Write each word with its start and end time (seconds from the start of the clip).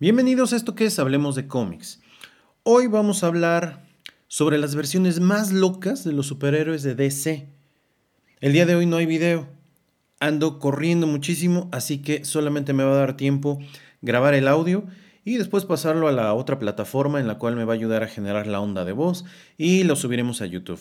Bienvenidos 0.00 0.54
a 0.54 0.56
esto 0.56 0.74
que 0.74 0.86
es 0.86 0.98
Hablemos 0.98 1.34
de 1.34 1.46
cómics. 1.46 2.00
Hoy 2.62 2.86
vamos 2.86 3.22
a 3.22 3.26
hablar 3.26 3.84
sobre 4.28 4.56
las 4.56 4.74
versiones 4.74 5.20
más 5.20 5.52
locas 5.52 6.04
de 6.04 6.14
los 6.14 6.26
superhéroes 6.26 6.82
de 6.82 6.94
DC. 6.94 7.50
El 8.40 8.54
día 8.54 8.64
de 8.64 8.76
hoy 8.76 8.86
no 8.86 8.96
hay 8.96 9.04
video. 9.04 9.46
Ando 10.18 10.58
corriendo 10.58 11.06
muchísimo, 11.06 11.68
así 11.70 11.98
que 11.98 12.24
solamente 12.24 12.72
me 12.72 12.82
va 12.82 12.92
a 12.92 12.98
dar 12.98 13.18
tiempo 13.18 13.58
grabar 14.00 14.32
el 14.32 14.48
audio 14.48 14.84
y 15.22 15.36
después 15.36 15.66
pasarlo 15.66 16.08
a 16.08 16.12
la 16.12 16.32
otra 16.32 16.58
plataforma 16.58 17.20
en 17.20 17.26
la 17.26 17.36
cual 17.36 17.54
me 17.54 17.66
va 17.66 17.74
a 17.74 17.76
ayudar 17.76 18.02
a 18.02 18.08
generar 18.08 18.46
la 18.46 18.60
onda 18.60 18.86
de 18.86 18.92
voz 18.92 19.26
y 19.58 19.84
lo 19.84 19.96
subiremos 19.96 20.40
a 20.40 20.46
YouTube. 20.46 20.80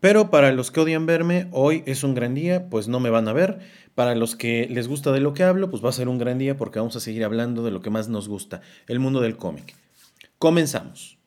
Pero 0.00 0.30
para 0.30 0.52
los 0.52 0.70
que 0.70 0.80
odian 0.80 1.06
verme, 1.06 1.48
hoy 1.50 1.82
es 1.86 2.04
un 2.04 2.14
gran 2.14 2.34
día, 2.34 2.68
pues 2.68 2.88
no 2.88 3.00
me 3.00 3.10
van 3.10 3.28
a 3.28 3.32
ver. 3.32 3.58
Para 3.94 4.14
los 4.14 4.36
que 4.36 4.68
les 4.70 4.86
gusta 4.86 5.10
de 5.10 5.20
lo 5.20 5.34
que 5.34 5.42
hablo, 5.42 5.70
pues 5.70 5.84
va 5.84 5.88
a 5.88 5.92
ser 5.92 6.08
un 6.08 6.18
gran 6.18 6.38
día 6.38 6.56
porque 6.56 6.78
vamos 6.78 6.94
a 6.94 7.00
seguir 7.00 7.24
hablando 7.24 7.64
de 7.64 7.72
lo 7.72 7.80
que 7.80 7.90
más 7.90 8.08
nos 8.08 8.28
gusta, 8.28 8.60
el 8.86 9.00
mundo 9.00 9.20
del 9.20 9.36
cómic. 9.36 9.74
Comenzamos. 10.38 11.17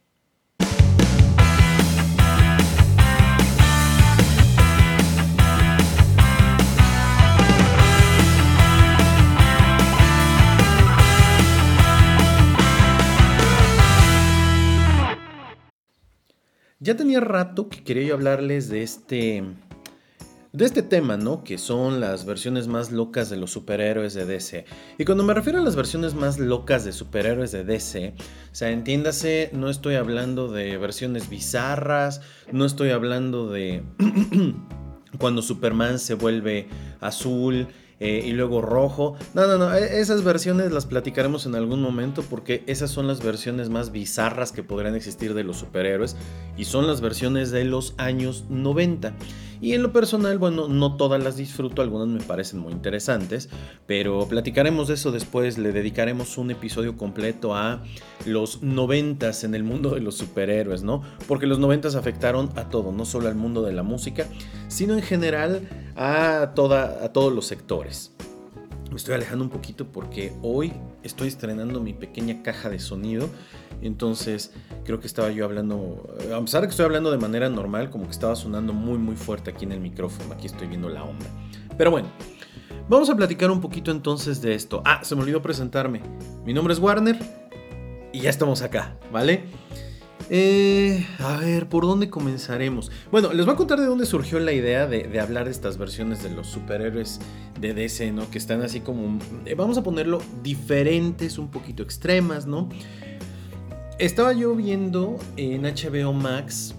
Ya 16.84 16.98
tenía 16.98 17.20
rato 17.20 17.70
que 17.70 17.84
quería 17.84 18.08
yo 18.08 18.16
hablarles 18.16 18.68
de 18.68 18.82
este 18.82 19.44
de 20.52 20.66
este 20.66 20.82
tema, 20.82 21.16
¿no? 21.16 21.44
Que 21.44 21.60
son 21.60 22.00
las 22.00 22.26
versiones 22.26 22.68
más 22.68 22.92
locas 22.92 23.30
de 23.30 23.38
los 23.38 23.52
superhéroes 23.52 24.16
de 24.16 24.26
DC. 24.26 24.66
Y 24.98 25.06
cuando 25.06 25.24
me 25.24 25.36
refiero 25.36 25.60
a 25.60 25.62
las 25.62 25.76
versiones 25.76 26.16
más 26.16 26.40
locas 26.40 26.84
de 26.84 26.92
superhéroes 26.92 27.52
de 27.52 27.64
DC, 27.64 28.16
o 28.18 28.56
sea, 28.56 28.72
entiéndase, 28.72 29.52
no 29.54 29.70
estoy 29.70 29.94
hablando 29.94 30.52
de 30.52 30.76
versiones 30.80 31.30
bizarras, 31.30 32.22
no 32.52 32.66
estoy 32.66 32.90
hablando 32.90 33.52
de 33.52 33.84
cuando 35.18 35.42
Superman 35.42 36.00
se 36.00 36.14
vuelve 36.14 36.68
azul, 37.00 37.68
eh, 38.04 38.24
y 38.26 38.32
luego 38.32 38.64
rojo. 38.64 39.16
No, 39.36 39.46
no, 39.46 39.60
no, 39.60 39.72
e, 39.76 40.00
esas 40.00 40.24
versiones 40.24 40.72
las 40.72 40.88
platicaremos 40.88 41.46
en 41.46 41.54
algún 41.54 41.84
momento 41.84 42.24
porque 42.28 42.64
esas 42.66 42.90
son 42.90 43.06
las 43.06 43.24
versiones 43.24 43.70
más 43.70 43.92
bizarras 43.92 44.52
que 44.52 44.64
podrían 44.64 44.96
existir 44.96 45.36
de 45.36 45.44
los 45.44 45.58
superhéroes 45.58 46.16
y 46.58 46.66
son 46.66 46.88
las 46.88 47.00
versiones 47.00 47.52
de 47.52 47.64
los 47.64 47.94
años 47.98 48.46
90. 48.50 49.14
Y 49.62 49.74
en 49.74 49.84
lo 49.84 49.94
personal, 49.94 50.40
bueno, 50.40 50.68
no 50.68 50.98
todas 50.98 51.24
las 51.24 51.38
disfruto, 51.38 51.84
algunas 51.84 52.08
me 52.08 52.20
parecen 52.20 52.60
muy 52.60 52.74
interesantes, 52.74 53.48
pero 53.86 54.28
platicaremos 54.28 54.88
de 54.88 54.96
eso 54.96 55.12
después, 55.12 55.60
le 55.60 55.72
dedicaremos 55.72 56.40
un 56.40 56.50
episodio 56.50 56.98
completo 56.98 57.56
a 57.56 57.84
los 58.26 58.64
noventas 58.64 59.44
en 59.44 59.54
el 59.54 59.64
mundo 59.64 59.92
de 59.92 60.02
los 60.02 60.16
superhéroes, 60.16 60.82
¿no? 60.82 61.04
Porque 61.28 61.46
los 61.46 61.60
noventas 61.60 61.94
afectaron 61.94 62.50
a 62.56 62.70
todo, 62.70 62.92
no 62.92 63.06
solo 63.06 63.28
al 63.28 63.36
mundo 63.36 63.62
de 63.62 63.74
la 63.74 63.84
música, 63.84 64.26
sino 64.68 64.96
en 64.96 65.04
general 65.04 65.70
a, 65.96 66.54
toda, 66.56 67.06
a 67.06 67.14
todos 67.14 67.32
los 67.32 67.46
sectores. 67.46 68.16
Me 68.92 68.98
estoy 68.98 69.16
alejando 69.16 69.44
un 69.44 69.50
poquito 69.50 69.88
porque 69.88 70.34
hoy 70.44 70.72
estoy 71.02 71.30
estrenando 71.30 71.80
mi 71.80 71.94
pequeña 71.94 72.44
caja 72.44 72.70
de 72.70 72.78
sonido 72.78 73.30
entonces, 73.82 74.52
creo 74.86 75.00
que 75.00 75.08
estaba 75.08 75.32
yo 75.32 75.44
hablando, 75.46 76.16
a 76.34 76.40
pesar 76.42 76.62
de 76.62 76.68
que 76.68 76.72
estoy 76.72 76.86
hablando 76.86 77.12
de 77.12 77.18
manera 77.18 77.50
normal, 77.50 77.90
como 77.90 78.06
que 78.06 78.12
estaba 78.12 78.36
sonando 78.36 78.74
muy, 78.74 78.98
muy 78.98 79.16
fuerte 79.16 79.50
aquí 79.50 79.66
en 79.66 79.72
el 79.72 79.80
micrófono. 79.80 80.34
Aquí 80.34 80.46
estoy 80.46 80.68
viendo 80.68 80.90
la 80.90 81.04
onda. 81.04 81.26
Pero 81.78 81.90
bueno, 81.90 82.08
vamos 82.88 83.10
a 83.10 83.16
platicar 83.16 83.50
un 83.50 83.60
poquito 83.60 83.92
entonces 83.92 84.42
de 84.42 84.54
esto. 84.54 84.82
Ah, 84.86 85.04
se 85.04 85.16
me 85.16 85.22
olvidó 85.22 85.42
presentarme. 85.42 86.02
Mi 86.46 86.54
nombre 86.54 86.74
es 86.74 86.80
Warner 86.80 87.18
y 88.14 88.20
ya 88.20 88.30
estamos 88.30 88.62
acá, 88.62 88.98
¿vale? 89.12 89.46
Eh, 90.34 91.06
a 91.20 91.36
ver, 91.36 91.68
¿por 91.68 91.84
dónde 91.84 92.10
comenzaremos? 92.10 92.90
Bueno, 93.12 93.34
les 93.34 93.46
voy 93.46 93.54
a 93.54 93.58
contar 93.58 93.82
de 93.82 93.86
dónde 93.86 94.06
surgió 94.06 94.40
la 94.40 94.54
idea 94.54 94.88
de, 94.88 95.20
hablar 95.20 95.44
de 95.44 95.52
estas 95.52 95.78
versiones 95.78 96.24
de 96.24 96.30
los 96.30 96.48
superhéroes 96.48 97.20
de 97.60 97.74
DC, 97.74 98.14
¿no? 98.14 98.32
Que 98.32 98.38
están 98.38 98.62
así 98.62 98.80
como, 98.80 99.20
eh, 99.46 99.56
vamos 99.56 99.78
a 99.78 99.84
ponerlo, 99.84 100.22
diferentes, 100.42 101.38
un 101.38 101.52
poquito 101.52 101.84
extremas, 101.84 102.48
¿no? 102.48 102.70
Estaba 104.00 104.32
yo 104.32 104.56
viendo 104.56 105.18
en 105.36 105.64
HBO 105.64 106.14
Max, 106.14 106.76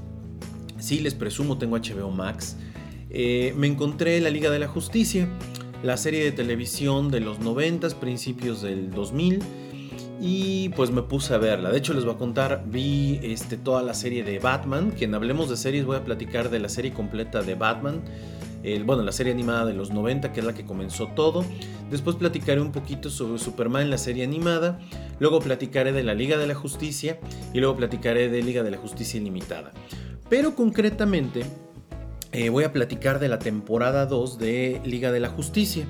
sí 0.78 1.00
les 1.00 1.12
presumo 1.12 1.58
tengo 1.58 1.76
HBO 1.76 2.10
Max, 2.10 2.56
eh, 3.10 3.52
me 3.58 3.66
encontré 3.66 4.18
La 4.22 4.30
Liga 4.30 4.48
de 4.50 4.60
la 4.60 4.68
Justicia, 4.68 5.28
la 5.82 5.98
serie 5.98 6.24
de 6.24 6.32
televisión 6.32 7.10
de 7.10 7.20
los 7.20 7.38
90, 7.38 8.00
principios 8.00 8.62
del 8.62 8.90
2000, 8.92 9.40
y 10.22 10.70
pues 10.70 10.90
me 10.90 11.02
puse 11.02 11.34
a 11.34 11.38
verla. 11.38 11.70
De 11.70 11.76
hecho 11.76 11.92
les 11.92 12.04
voy 12.04 12.14
a 12.14 12.18
contar, 12.18 12.62
vi 12.64 13.18
este, 13.22 13.58
toda 13.58 13.82
la 13.82 13.92
serie 13.92 14.22
de 14.24 14.38
Batman, 14.38 14.92
que 14.92 15.04
en 15.04 15.14
Hablemos 15.14 15.50
de 15.50 15.58
Series 15.58 15.84
voy 15.84 15.96
a 15.96 16.04
platicar 16.04 16.48
de 16.48 16.60
la 16.60 16.70
serie 16.70 16.92
completa 16.92 17.42
de 17.42 17.56
Batman 17.56 18.02
bueno, 18.84 19.02
la 19.02 19.12
serie 19.12 19.32
animada 19.32 19.66
de 19.66 19.74
los 19.74 19.90
90, 19.90 20.32
que 20.32 20.40
es 20.40 20.46
la 20.46 20.54
que 20.54 20.64
comenzó 20.64 21.08
todo. 21.08 21.44
Después 21.90 22.16
platicaré 22.16 22.60
un 22.60 22.72
poquito 22.72 23.10
sobre 23.10 23.38
Superman, 23.38 23.90
la 23.90 23.98
serie 23.98 24.22
animada. 24.22 24.78
Luego 25.18 25.40
platicaré 25.40 25.92
de 25.92 26.04
la 26.04 26.14
Liga 26.14 26.38
de 26.38 26.46
la 26.46 26.54
Justicia 26.54 27.18
y 27.52 27.58
luego 27.58 27.76
platicaré 27.76 28.28
de 28.28 28.42
Liga 28.42 28.62
de 28.62 28.70
la 28.70 28.78
Justicia 28.78 29.18
Ilimitada. 29.20 29.72
Pero 30.28 30.54
concretamente 30.54 31.44
eh, 32.30 32.50
voy 32.50 32.64
a 32.64 32.72
platicar 32.72 33.18
de 33.18 33.28
la 33.28 33.38
temporada 33.38 34.06
2 34.06 34.38
de 34.38 34.80
Liga 34.84 35.10
de 35.10 35.20
la 35.20 35.28
Justicia. 35.28 35.84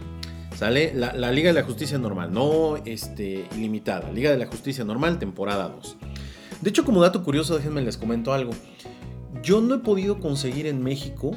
¿Sale? 0.57 0.93
La, 0.95 1.33
Liga 1.33 1.49
de 1.49 1.55
la 1.55 1.65
Justicia 1.65 1.99
normal, 1.99 2.33
no 2.33 2.77
este, 2.85 3.47
ilimitada. 3.57 4.11
Liga 4.11 4.31
de 4.31 4.39
la 4.39 4.47
Justicia 4.47 4.85
normal, 4.85 5.19
temporada 5.19 5.69
2. 5.69 5.97
De 6.61 6.71
hecho, 6.71 6.85
como 6.85 7.03
dato 7.03 7.25
curioso, 7.25 7.57
déjenme 7.57 7.83
les 7.83 7.97
comento 7.97 8.33
algo. 8.33 8.53
Yo 9.43 9.61
no 9.61 9.75
he 9.75 9.79
podido 9.79 10.21
conseguir 10.21 10.67
en 10.67 10.83
México 10.83 11.33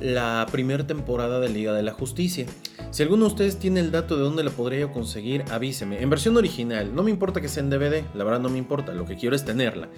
la 0.00 0.46
primera 0.50 0.86
temporada 0.86 1.40
de 1.40 1.48
Liga 1.48 1.72
de 1.72 1.82
la 1.82 1.92
Justicia. 1.92 2.46
Si 2.90 3.02
alguno 3.02 3.26
de 3.26 3.30
ustedes 3.32 3.58
tiene 3.58 3.80
el 3.80 3.90
dato 3.90 4.16
de 4.16 4.22
dónde 4.22 4.42
la 4.42 4.50
podría 4.50 4.90
conseguir, 4.90 5.44
avíseme. 5.50 6.02
En 6.02 6.10
versión 6.10 6.36
original, 6.36 6.94
no 6.94 7.02
me 7.02 7.10
importa 7.10 7.40
que 7.40 7.48
sea 7.48 7.62
en 7.62 7.70
DVD, 7.70 8.02
la 8.14 8.24
verdad 8.24 8.40
no 8.40 8.48
me 8.48 8.58
importa, 8.58 8.92
lo 8.92 9.04
que 9.04 9.16
quiero 9.16 9.36
es 9.36 9.44
tenerla. 9.44 9.88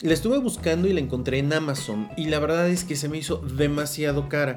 La 0.00 0.12
estuve 0.12 0.38
buscando 0.38 0.88
y 0.88 0.92
la 0.92 1.00
encontré 1.00 1.38
en 1.38 1.52
Amazon 1.52 2.08
y 2.16 2.26
la 2.26 2.38
verdad 2.38 2.68
es 2.68 2.84
que 2.84 2.96
se 2.96 3.08
me 3.08 3.18
hizo 3.18 3.38
demasiado 3.38 4.28
cara. 4.28 4.56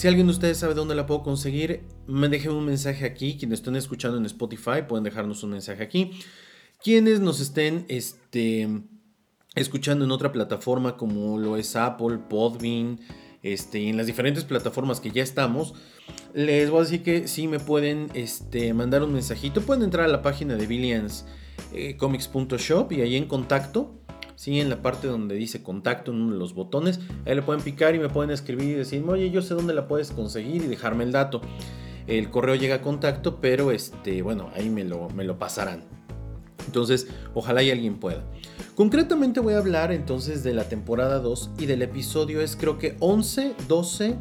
Si 0.00 0.08
alguien 0.08 0.28
de 0.28 0.32
ustedes 0.32 0.56
sabe 0.56 0.72
dónde 0.72 0.94
la 0.94 1.04
puedo 1.04 1.22
conseguir, 1.22 1.82
me 2.06 2.30
dejen 2.30 2.52
un 2.52 2.64
mensaje 2.64 3.04
aquí. 3.04 3.36
Quienes 3.36 3.58
estén 3.58 3.76
escuchando 3.76 4.16
en 4.16 4.24
Spotify 4.24 4.80
pueden 4.88 5.04
dejarnos 5.04 5.42
un 5.42 5.50
mensaje 5.50 5.82
aquí. 5.82 6.12
Quienes 6.82 7.20
nos 7.20 7.38
estén 7.38 7.84
este, 7.88 8.66
escuchando 9.54 10.06
en 10.06 10.10
otra 10.10 10.32
plataforma 10.32 10.96
como 10.96 11.36
lo 11.36 11.58
es 11.58 11.76
Apple, 11.76 12.16
Podbean, 12.30 12.98
este, 13.42 13.90
en 13.90 13.98
las 13.98 14.06
diferentes 14.06 14.44
plataformas 14.44 15.00
que 15.00 15.10
ya 15.10 15.22
estamos, 15.22 15.74
les 16.32 16.70
voy 16.70 16.80
a 16.80 16.84
decir 16.84 17.02
que 17.02 17.28
si 17.28 17.46
me 17.46 17.60
pueden 17.60 18.10
este, 18.14 18.72
mandar 18.72 19.02
un 19.02 19.12
mensajito. 19.12 19.60
Pueden 19.60 19.82
entrar 19.82 20.06
a 20.06 20.08
la 20.08 20.22
página 20.22 20.56
de 20.56 20.66
billianscomics.shop 20.66 22.92
eh, 22.92 22.94
y 22.94 23.02
ahí 23.02 23.16
en 23.16 23.26
contacto, 23.26 24.00
¿sí? 24.40 24.58
en 24.58 24.70
la 24.70 24.80
parte 24.80 25.06
donde 25.06 25.34
dice 25.34 25.62
contacto, 25.62 26.12
en 26.12 26.22
uno 26.22 26.32
de 26.32 26.38
los 26.38 26.54
botones, 26.54 26.98
ahí 27.26 27.34
le 27.34 27.42
pueden 27.42 27.60
picar 27.62 27.94
y 27.94 27.98
me 27.98 28.08
pueden 28.08 28.30
escribir 28.30 28.68
y 28.68 28.72
decir, 28.72 29.04
oye, 29.06 29.30
yo 29.30 29.42
sé 29.42 29.52
dónde 29.52 29.74
la 29.74 29.86
puedes 29.86 30.12
conseguir 30.12 30.64
y 30.64 30.66
dejarme 30.66 31.04
el 31.04 31.12
dato. 31.12 31.42
El 32.06 32.30
correo 32.30 32.54
llega 32.54 32.76
a 32.76 32.80
contacto, 32.80 33.38
pero 33.42 33.70
este, 33.70 34.22
bueno, 34.22 34.48
ahí 34.54 34.70
me 34.70 34.82
lo, 34.84 35.10
me 35.10 35.24
lo 35.24 35.38
pasarán. 35.38 35.84
Entonces, 36.64 37.08
ojalá 37.34 37.62
y 37.62 37.70
alguien 37.70 37.98
pueda. 37.98 38.24
Concretamente 38.76 39.40
voy 39.40 39.52
a 39.52 39.58
hablar 39.58 39.92
entonces 39.92 40.42
de 40.42 40.54
la 40.54 40.64
temporada 40.64 41.18
2 41.18 41.50
y 41.58 41.66
del 41.66 41.82
episodio 41.82 42.40
es 42.40 42.56
creo 42.56 42.78
que 42.78 42.96
11, 43.00 43.54
12 43.68 44.16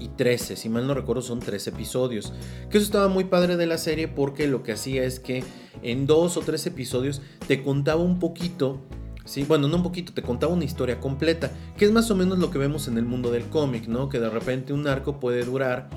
y 0.00 0.08
13, 0.08 0.56
si 0.56 0.68
mal 0.68 0.88
no 0.88 0.94
recuerdo 0.94 1.22
son 1.22 1.38
3 1.38 1.64
episodios. 1.68 2.32
Que 2.70 2.78
eso 2.78 2.86
estaba 2.86 3.06
muy 3.06 3.24
padre 3.24 3.56
de 3.56 3.66
la 3.66 3.78
serie 3.78 4.08
porque 4.08 4.48
lo 4.48 4.64
que 4.64 4.72
hacía 4.72 5.04
es 5.04 5.20
que 5.20 5.44
en 5.82 6.08
dos 6.08 6.36
o 6.36 6.40
tres 6.40 6.66
episodios 6.66 7.22
te 7.46 7.62
contaba 7.62 8.02
un 8.02 8.18
poquito 8.18 8.80
Sí, 9.24 9.44
bueno, 9.44 9.68
no 9.68 9.76
un 9.76 9.82
poquito, 9.82 10.12
te 10.12 10.22
contaba 10.22 10.52
una 10.52 10.64
historia 10.64 10.98
completa, 11.00 11.50
que 11.76 11.84
es 11.84 11.92
más 11.92 12.10
o 12.10 12.16
menos 12.16 12.38
lo 12.38 12.50
que 12.50 12.58
vemos 12.58 12.88
en 12.88 12.98
el 12.98 13.04
mundo 13.04 13.30
del 13.30 13.44
cómic, 13.44 13.86
¿no? 13.86 14.08
Que 14.08 14.18
de 14.18 14.28
repente 14.28 14.72
un 14.72 14.86
arco 14.86 15.20
puede 15.20 15.44
durar 15.44 15.88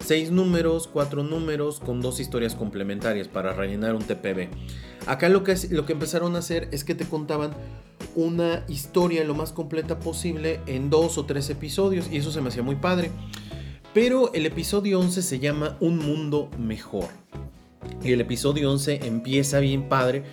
seis 0.00 0.30
números, 0.30 0.88
cuatro 0.92 1.22
números 1.22 1.78
con 1.78 2.00
dos 2.00 2.18
historias 2.20 2.54
complementarias 2.54 3.28
para 3.28 3.52
rellenar 3.52 3.94
un 3.94 4.02
TPB. 4.02 4.48
Acá 5.06 5.28
lo 5.28 5.44
que, 5.44 5.56
lo 5.70 5.86
que 5.86 5.92
empezaron 5.92 6.34
a 6.36 6.40
hacer 6.40 6.68
es 6.72 6.84
que 6.84 6.94
te 6.94 7.04
contaban 7.04 7.52
una 8.14 8.64
historia 8.68 9.24
lo 9.24 9.34
más 9.34 9.52
completa 9.52 9.98
posible 9.98 10.60
en 10.66 10.90
dos 10.90 11.18
o 11.18 11.24
tres 11.24 11.48
episodios 11.50 12.08
y 12.10 12.18
eso 12.18 12.32
se 12.32 12.40
me 12.40 12.48
hacía 12.48 12.62
muy 12.62 12.76
padre. 12.76 13.10
Pero 13.94 14.32
el 14.32 14.46
episodio 14.46 15.00
11 15.00 15.22
se 15.22 15.38
llama 15.38 15.76
Un 15.80 15.98
Mundo 15.98 16.50
Mejor. 16.58 17.08
Y 18.02 18.12
el 18.12 18.20
episodio 18.20 18.70
11 18.70 19.06
empieza 19.06 19.60
bien 19.60 19.88
padre 19.88 20.24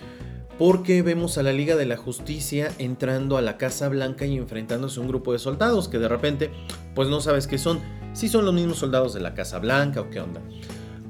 porque 0.60 1.00
vemos 1.00 1.38
a 1.38 1.42
la 1.42 1.54
Liga 1.54 1.74
de 1.74 1.86
la 1.86 1.96
Justicia 1.96 2.70
entrando 2.76 3.38
a 3.38 3.40
la 3.40 3.56
Casa 3.56 3.88
Blanca 3.88 4.26
y 4.26 4.36
enfrentándose 4.36 5.00
a 5.00 5.02
un 5.02 5.08
grupo 5.08 5.32
de 5.32 5.38
soldados 5.38 5.88
que 5.88 5.98
de 5.98 6.06
repente 6.06 6.50
pues 6.94 7.08
no 7.08 7.22
sabes 7.22 7.46
qué 7.46 7.56
son, 7.56 7.80
si 8.12 8.28
son 8.28 8.44
los 8.44 8.52
mismos 8.52 8.76
soldados 8.76 9.14
de 9.14 9.20
la 9.20 9.32
Casa 9.32 9.58
Blanca 9.58 10.02
o 10.02 10.10
qué 10.10 10.20
onda. 10.20 10.42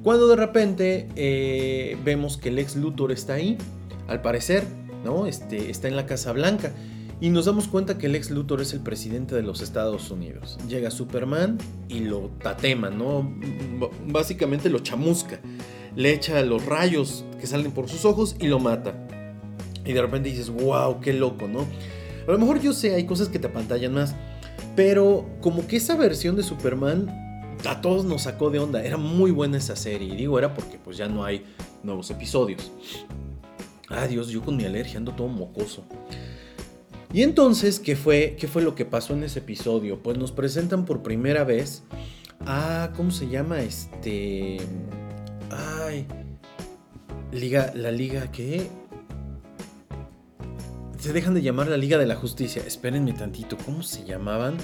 Cuando 0.05 0.29
de 0.29 0.37
repente 0.37 1.08
eh, 1.17 1.99
vemos 2.05 2.37
que 2.37 2.50
el 2.50 2.61
ex 2.61 2.76
Luthor 2.76 3.11
está 3.11 3.35
ahí, 3.35 3.58
al 4.06 4.23
parecer, 4.23 4.62
¿no? 5.05 5.26
Este, 5.26 5.69
está 5.69 5.88
en 5.88 5.96
la 5.96 6.06
Casa 6.06 6.31
Blanca. 6.31 6.73
Y 7.20 7.31
nos 7.31 7.46
damos 7.46 7.67
cuenta 7.67 7.99
que 7.99 8.06
el 8.06 8.14
ex 8.14 8.31
Luthor 8.31 8.61
es 8.61 8.73
el 8.73 8.81
presidente 8.81 9.35
de 9.35 9.43
los 9.43 9.62
Estados 9.62 10.12
Unidos. 10.12 10.58
Llega 10.69 10.93
Superman 10.93 11.58
y 11.88 12.00
lo 12.00 12.31
tatema, 12.41 12.88
¿no? 12.88 13.29
Básicamente 14.06 14.70
lo 14.70 14.79
chamusca. 14.79 15.41
Le 15.96 16.12
echa 16.12 16.41
los 16.43 16.64
rayos 16.67 17.25
que 17.41 17.49
salen 17.49 17.73
por 17.73 17.88
sus 17.88 18.05
ojos 18.05 18.37
y 18.38 18.46
lo 18.46 18.61
mata. 18.61 19.08
Y 19.85 19.93
de 19.93 20.03
repente 20.03 20.29
dices, 20.29 20.50
wow, 20.50 21.00
qué 21.00 21.12
loco, 21.12 21.49
¿no? 21.49 21.67
A 22.27 22.31
lo 22.31 22.38
mejor 22.38 22.61
yo 22.61 22.73
sé, 22.73 22.94
hay 22.94 23.05
cosas 23.05 23.29
que 23.29 23.38
te 23.38 23.47
apantallan 23.49 23.94
más. 23.94 24.15
Pero 24.77 25.29
como 25.41 25.67
que 25.67 25.77
esa 25.77 25.97
versión 25.97 26.37
de 26.37 26.43
Superman 26.43 27.09
a 27.67 27.81
todos 27.81 28.05
nos 28.05 28.23
sacó 28.23 28.50
de 28.50 28.59
onda. 28.59 28.82
Era 28.82 28.97
muy 28.97 29.31
buena 29.31 29.59
esa 29.59 29.77
serie. 29.77 30.15
Y 30.15 30.17
digo, 30.17 30.38
era 30.38 30.55
porque 30.55 30.79
pues 30.79 30.97
ya 30.97 31.09
no 31.09 31.25
hay 31.25 31.44
nuevos 31.82 32.11
episodios. 32.11 32.71
Ah, 33.88 34.06
Dios, 34.06 34.29
yo 34.29 34.43
con 34.43 34.56
mi 34.56 34.65
alergia 34.65 34.99
ando 34.99 35.12
todo 35.12 35.29
mocoso. 35.29 35.85
Y 37.12 37.23
entonces, 37.23 37.81
¿qué 37.81 37.97
fue, 37.97 38.37
¿qué 38.38 38.47
fue 38.47 38.62
lo 38.62 38.77
que 38.77 38.85
pasó 38.85 39.15
en 39.15 39.25
ese 39.25 39.41
episodio? 39.41 40.00
Pues 40.00 40.17
nos 40.17 40.31
presentan 40.31 40.85
por 40.85 41.03
primera 41.03 41.43
vez 41.43 41.82
a, 42.47 42.93
¿cómo 42.97 43.11
se 43.11 43.29
llama? 43.29 43.61
Este... 43.62 44.59
Ay. 45.50 46.06
Liga, 47.32 47.73
la 47.75 47.91
liga 47.91 48.31
que... 48.31 48.69
Se 51.00 51.14
dejan 51.14 51.32
de 51.32 51.41
llamar 51.41 51.69
la 51.69 51.79
Liga 51.79 51.97
de 51.97 52.05
la 52.05 52.14
Justicia. 52.14 52.62
Espérenme 52.67 53.14
tantito, 53.14 53.56
¿cómo 53.64 53.82
se 53.82 54.05
llamaban? 54.05 54.58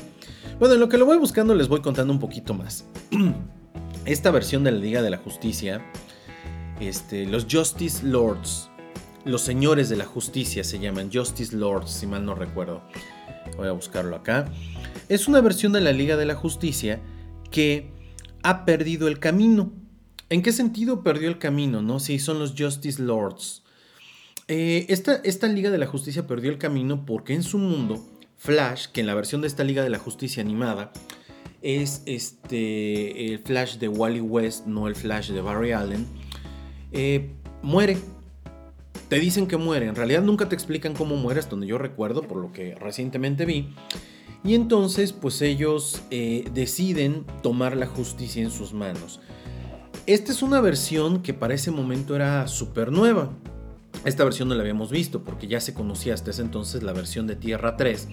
Bueno, 0.59 0.75
en 0.75 0.81
lo 0.81 0.91
que 0.91 0.99
lo 0.99 1.07
voy 1.07 1.17
buscando 1.17 1.55
les 1.55 1.67
voy 1.67 1.81
contando 1.81 2.13
un 2.13 2.21
poquito 2.21 2.53
más. 2.53 2.85
Esta 4.05 4.31
versión 4.31 4.63
de 4.63 4.71
la 4.71 4.79
Liga 4.79 5.01
de 5.01 5.09
la 5.09 5.17
Justicia, 5.17 5.83
este, 6.79 7.25
los 7.25 7.47
Justice 7.51 8.07
Lords, 8.07 8.69
los 9.25 9.41
señores 9.41 9.89
de 9.89 9.97
la 9.97 10.05
justicia 10.05 10.63
se 10.63 10.79
llaman 10.79 11.11
Justice 11.11 11.57
Lords, 11.57 11.91
si 11.91 12.07
mal 12.07 12.27
no 12.27 12.35
recuerdo. 12.35 12.83
Voy 13.57 13.69
a 13.69 13.73
buscarlo 13.73 14.15
acá. 14.15 14.45
Es 15.09 15.29
una 15.29 15.41
versión 15.41 15.73
de 15.73 15.81
la 15.81 15.93
Liga 15.93 16.19
de 16.19 16.27
la 16.27 16.35
Justicia 16.35 17.01
que 17.51 17.91
ha 18.43 18.67
perdido 18.67 19.09
el 19.09 19.19
camino. 19.19 19.73
¿En 20.29 20.43
qué 20.43 20.53
sentido 20.53 21.03
perdió 21.03 21.29
el 21.29 21.39
camino? 21.39 21.81
No, 21.81 21.99
sí, 21.99 22.19
son 22.19 22.39
los 22.39 22.55
Justice 22.57 23.03
Lords. 23.03 23.63
Eh, 24.49 24.87
esta, 24.89 25.49
Liga 25.49 25.71
de 25.71 25.79
la 25.79 25.87
Justicia 25.87 26.27
perdió 26.27 26.51
el 26.51 26.59
camino 26.59 27.05
porque 27.05 27.35
en 27.35 27.43
su 27.43 27.59
mundo, 27.59 28.05
Flash, 28.37 28.87
que 28.93 29.01
en 29.01 29.07
la 29.07 29.15
versión 29.15 29.41
de 29.41 29.49
esta 29.49 29.65
Liga 29.65 29.83
de 29.83 29.91
la 29.91 29.99
Justicia 29.99 30.43
animada, 30.43 30.93
es 31.63 32.03
este, 32.07 33.33
el 33.33 33.41
Flash 33.41 33.79
de 33.79 33.89
Wally 33.89 34.21
West, 34.21 34.67
no 34.67 34.87
el 34.87 34.95
Flash 34.95 35.31
de 35.31 35.41
Barry 35.41 35.73
Allen, 35.73 36.07
eh, 36.93 37.31
muere 37.63 37.99
te 39.09 39.21
dicen 39.21 39.47
que 39.47 39.57
muere, 39.57 39.87
en 39.87 39.95
realidad 39.95 40.23
nunca 40.23 40.49
te 40.49 40.55
explican 40.55 40.95
cómo 40.95 41.17
muere, 41.17 41.39
hasta 41.39 41.51
donde 41.51 41.67
yo 41.67 41.79
recuerdo, 41.79 42.23
por 42.23 42.39
lo 42.39 42.53
que 42.53 42.75
recientemente 42.75 43.45
vi. 43.45 43.73
Y 44.43 44.55
entonces, 44.55 45.13
pues 45.13 45.43
ellos 45.43 46.03
eh, 46.11 46.45
deciden 46.53 47.25
tomar 47.43 47.77
la 47.77 47.87
justicia 47.87 48.43
en 48.43 48.51
sus 48.51 48.73
manos. 48.73 49.21
Esta 50.07 50.33
es 50.33 50.43
una 50.43 50.61
versión 50.61 51.23
que 51.23 51.35
para 51.35 51.55
ese 51.55 51.71
momento 51.71 52.15
era 52.17 52.47
súper 52.49 52.91
nueva. 52.91 53.31
Esta 54.05 54.25
versión 54.25 54.49
no 54.49 54.55
la 54.55 54.61
habíamos 54.61 54.91
visto 54.91 55.25
porque 55.25 55.47
ya 55.49 55.61
se 55.61 55.75
conocía 55.75 56.15
hasta 56.15 56.31
ese 56.31 56.43
entonces 56.43 56.83
la 56.83 56.93
versión 56.93 57.27
de 57.27 57.37
Tierra 57.37 57.77
3 57.77 58.09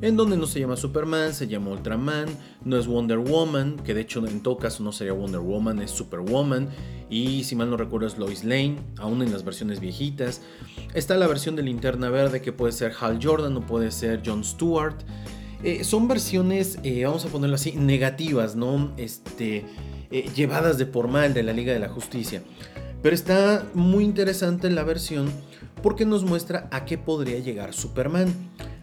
en 0.00 0.16
donde 0.16 0.36
no 0.36 0.46
se 0.46 0.60
llama 0.60 0.76
Superman, 0.76 1.34
se 1.34 1.48
llama 1.48 1.70
Ultraman, 1.70 2.26
no 2.64 2.76
es 2.76 2.86
Wonder 2.86 3.18
Woman, 3.18 3.76
que 3.84 3.94
de 3.94 4.02
hecho 4.02 4.24
en 4.26 4.42
todo 4.42 4.56
caso 4.56 4.82
no 4.82 4.92
sería 4.92 5.12
Wonder 5.12 5.40
Woman, 5.40 5.80
es 5.80 5.90
Superwoman, 5.90 6.68
y 7.10 7.44
si 7.44 7.56
mal 7.56 7.70
no 7.70 7.76
recuerdo 7.76 8.06
es 8.06 8.18
Lois 8.18 8.44
Lane, 8.44 8.76
aún 8.98 9.22
en 9.22 9.32
las 9.32 9.44
versiones 9.44 9.80
viejitas. 9.80 10.40
Está 10.94 11.16
la 11.16 11.26
versión 11.26 11.56
de 11.56 11.62
Linterna 11.62 12.10
Verde 12.10 12.40
que 12.40 12.52
puede 12.52 12.72
ser 12.72 12.92
Hal 13.00 13.18
Jordan 13.20 13.56
o 13.56 13.66
puede 13.66 13.90
ser 13.90 14.22
Jon 14.24 14.44
Stewart. 14.44 14.96
Eh, 15.64 15.82
son 15.82 16.06
versiones, 16.06 16.78
eh, 16.84 17.04
vamos 17.04 17.24
a 17.24 17.28
ponerlo 17.28 17.56
así, 17.56 17.72
negativas, 17.72 18.54
¿no? 18.54 18.92
Este, 18.96 19.64
eh, 20.12 20.30
llevadas 20.36 20.78
de 20.78 20.86
por 20.86 21.08
mal 21.08 21.34
de 21.34 21.42
la 21.42 21.52
Liga 21.52 21.72
de 21.72 21.80
la 21.80 21.88
Justicia. 21.88 22.42
Pero 23.02 23.14
está 23.14 23.64
muy 23.74 24.04
interesante 24.04 24.70
la 24.70 24.84
versión 24.84 25.30
porque 25.82 26.04
nos 26.04 26.24
muestra 26.24 26.68
a 26.72 26.84
qué 26.84 26.98
podría 26.98 27.38
llegar 27.38 27.72
Superman 27.72 28.34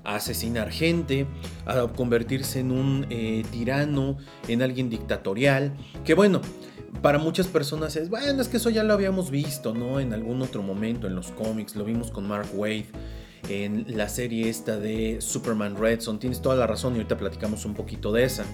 a 0.06 0.16
asesinar 0.16 0.72
gente, 0.72 1.26
a 1.66 1.88
convertirse 1.88 2.60
en 2.60 2.72
un 2.72 3.08
eh, 3.10 3.44
tirano, 3.52 4.18
en 4.48 4.62
alguien 4.62 4.90
dictatorial, 4.90 5.74
que 6.06 6.14
bueno, 6.14 6.42
para 7.02 7.18
muchas 7.18 7.48
personas 7.48 7.96
es, 7.96 8.10
bueno, 8.10 8.42
es 8.42 8.48
que 8.48 8.58
eso 8.58 8.70
ya 8.70 8.84
lo 8.84 8.94
habíamos 8.94 9.32
visto, 9.32 9.74
¿no? 9.74 10.00
En 10.00 10.14
algún 10.14 10.42
otro 10.42 10.62
momento 10.62 11.08
en 11.08 11.16
los 11.16 11.32
cómics, 11.32 11.76
lo 11.76 11.84
vimos 11.84 12.12
con 12.12 12.28
Mark 12.28 12.50
Wade, 12.54 12.86
en 13.50 13.86
la 13.98 14.10
serie 14.10 14.50
esta 14.50 14.78
de 14.78 15.18
Superman 15.20 15.76
Red 15.76 16.00
Son, 16.02 16.20
tienes 16.20 16.42
toda 16.42 16.56
la 16.56 16.66
razón 16.68 16.94
y 16.94 16.98
ahorita 16.98 17.18
platicamos 17.18 17.66
un 17.66 17.74
poquito 17.74 18.12
de 18.12 18.24
esa. 18.24 18.46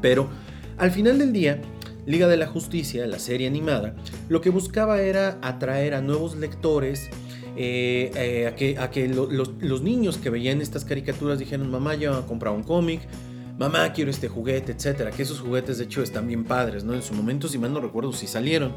Pero 0.00 0.28
al 0.76 0.90
final 0.90 1.18
del 1.18 1.32
día, 1.32 1.60
Liga 2.06 2.28
de 2.28 2.36
la 2.36 2.46
Justicia, 2.46 3.06
la 3.06 3.18
serie 3.18 3.46
animada, 3.46 3.94
lo 4.28 4.40
que 4.40 4.50
buscaba 4.50 5.00
era 5.00 5.38
atraer 5.42 5.94
a 5.94 6.00
nuevos 6.00 6.36
lectores, 6.36 7.08
eh, 7.56 8.10
eh, 8.16 8.46
a 8.48 8.56
que, 8.56 8.78
a 8.78 8.90
que 8.90 9.08
los, 9.08 9.82
niños 9.82 10.18
que 10.18 10.28
veían 10.28 10.60
estas 10.60 10.84
caricaturas 10.84 11.38
dijeron, 11.38 11.70
mamá, 11.70 11.94
yo 11.94 12.14
a 12.14 12.26
comprar 12.26 12.52
un 12.52 12.62
cómic, 12.62 13.00
mamá, 13.58 13.92
quiero 13.92 14.10
este 14.10 14.28
juguete, 14.28 14.72
etcétera. 14.72 15.10
Que 15.10 15.22
esos 15.22 15.40
juguetes, 15.40 15.78
de 15.78 15.84
hecho, 15.84 16.02
están 16.02 16.26
bien 16.26 16.44
padres, 16.44 16.84
¿no? 16.84 16.94
En 16.94 17.02
su 17.02 17.14
momento, 17.14 17.48
si 17.48 17.58
mal 17.58 17.72
no 17.72 17.80
recuerdo, 17.80 18.12
si 18.12 18.26
salieron. 18.26 18.72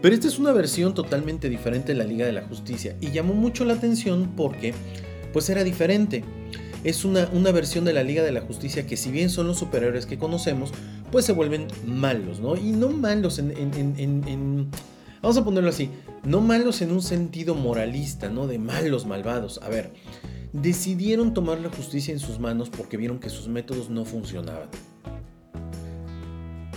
Pero 0.00 0.14
esta 0.14 0.28
es 0.28 0.38
una 0.38 0.52
versión 0.52 0.94
totalmente 0.94 1.48
diferente 1.48 1.92
de 1.92 1.98
la 1.98 2.04
Liga 2.04 2.26
de 2.26 2.32
la 2.32 2.42
Justicia 2.42 2.96
y 3.00 3.10
llamó 3.10 3.34
mucho 3.34 3.64
la 3.64 3.74
atención 3.74 4.32
porque, 4.36 4.74
pues, 5.32 5.48
era 5.48 5.64
diferente. 5.64 6.22
Es 6.84 7.04
una, 7.04 7.28
una 7.32 7.50
versión 7.50 7.84
de 7.84 7.92
la 7.92 8.02
Liga 8.02 8.22
de 8.22 8.30
la 8.30 8.42
Justicia 8.42 8.86
que, 8.86 8.96
si 8.96 9.10
bien 9.10 9.30
son 9.30 9.46
los 9.46 9.58
superhéroes 9.58 10.06
que 10.06 10.18
conocemos, 10.18 10.70
pues 11.10 11.24
se 11.24 11.32
vuelven 11.32 11.66
malos, 11.86 12.40
¿no? 12.40 12.56
Y 12.56 12.70
no 12.70 12.90
malos 12.90 13.38
en, 13.38 13.50
en 13.50 14.70
vamos 15.24 15.38
a 15.38 15.44
ponerlo 15.44 15.70
así, 15.70 15.88
no 16.24 16.42
malos 16.42 16.82
en 16.82 16.92
un 16.92 17.00
sentido 17.00 17.54
moralista, 17.54 18.28
no 18.28 18.46
de 18.46 18.58
malos 18.58 19.06
malvados. 19.06 19.58
A 19.62 19.70
ver, 19.70 19.90
decidieron 20.52 21.32
tomar 21.32 21.60
la 21.60 21.70
justicia 21.70 22.12
en 22.12 22.20
sus 22.20 22.38
manos 22.38 22.68
porque 22.68 22.98
vieron 22.98 23.18
que 23.18 23.30
sus 23.30 23.48
métodos 23.48 23.88
no 23.88 24.04
funcionaban. 24.04 24.68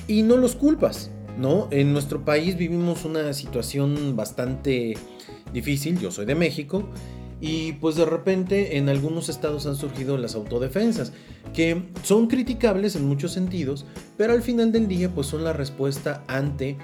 Y 0.08 0.22
no 0.24 0.38
los 0.38 0.56
culpas, 0.56 1.12
¿no? 1.38 1.68
En 1.72 1.92
nuestro 1.92 2.24
país 2.24 2.58
vivimos 2.58 3.04
una 3.04 3.34
situación 3.34 4.16
bastante 4.16 4.98
difícil, 5.52 6.00
yo 6.00 6.10
soy 6.10 6.26
de 6.26 6.36
México, 6.36 6.88
y 7.40 7.74
pues 7.74 7.96
de 7.96 8.06
repente 8.06 8.78
en 8.78 8.90
algunos 8.90 9.30
estados 9.30 9.66
han 9.66 9.76
surgido 9.76 10.18
las 10.18 10.36
autodefensas, 10.36 11.14
que 11.54 11.84
son 12.04 12.28
criticables 12.28 12.96
en 12.96 13.06
muchos 13.06 13.32
sentidos, 13.32 13.86
pero 14.18 14.34
al 14.34 14.42
final 14.42 14.72
del 14.72 14.88
día 14.88 15.14
pues 15.14 15.28
son 15.28 15.44
la 15.44 15.54
respuesta 15.54 16.24
ante 16.28 16.78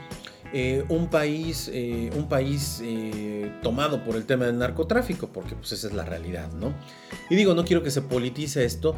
eh, 0.55 0.85
un 0.89 1.07
país, 1.07 1.67
eh, 1.73 2.11
un 2.15 2.29
país 2.29 2.79
eh, 2.83 3.51
tomado 3.63 4.03
por 4.03 4.15
el 4.15 4.25
tema 4.25 4.45
del 4.45 4.59
narcotráfico, 4.59 5.29
porque 5.33 5.55
pues 5.55 5.71
esa 5.71 5.87
es 5.87 5.93
la 5.93 6.05
realidad, 6.05 6.53
¿no? 6.53 6.75
Y 7.31 7.35
digo, 7.35 7.55
no 7.55 7.65
quiero 7.65 7.81
que 7.81 7.89
se 7.89 8.03
politice 8.03 8.63
esto 8.63 8.95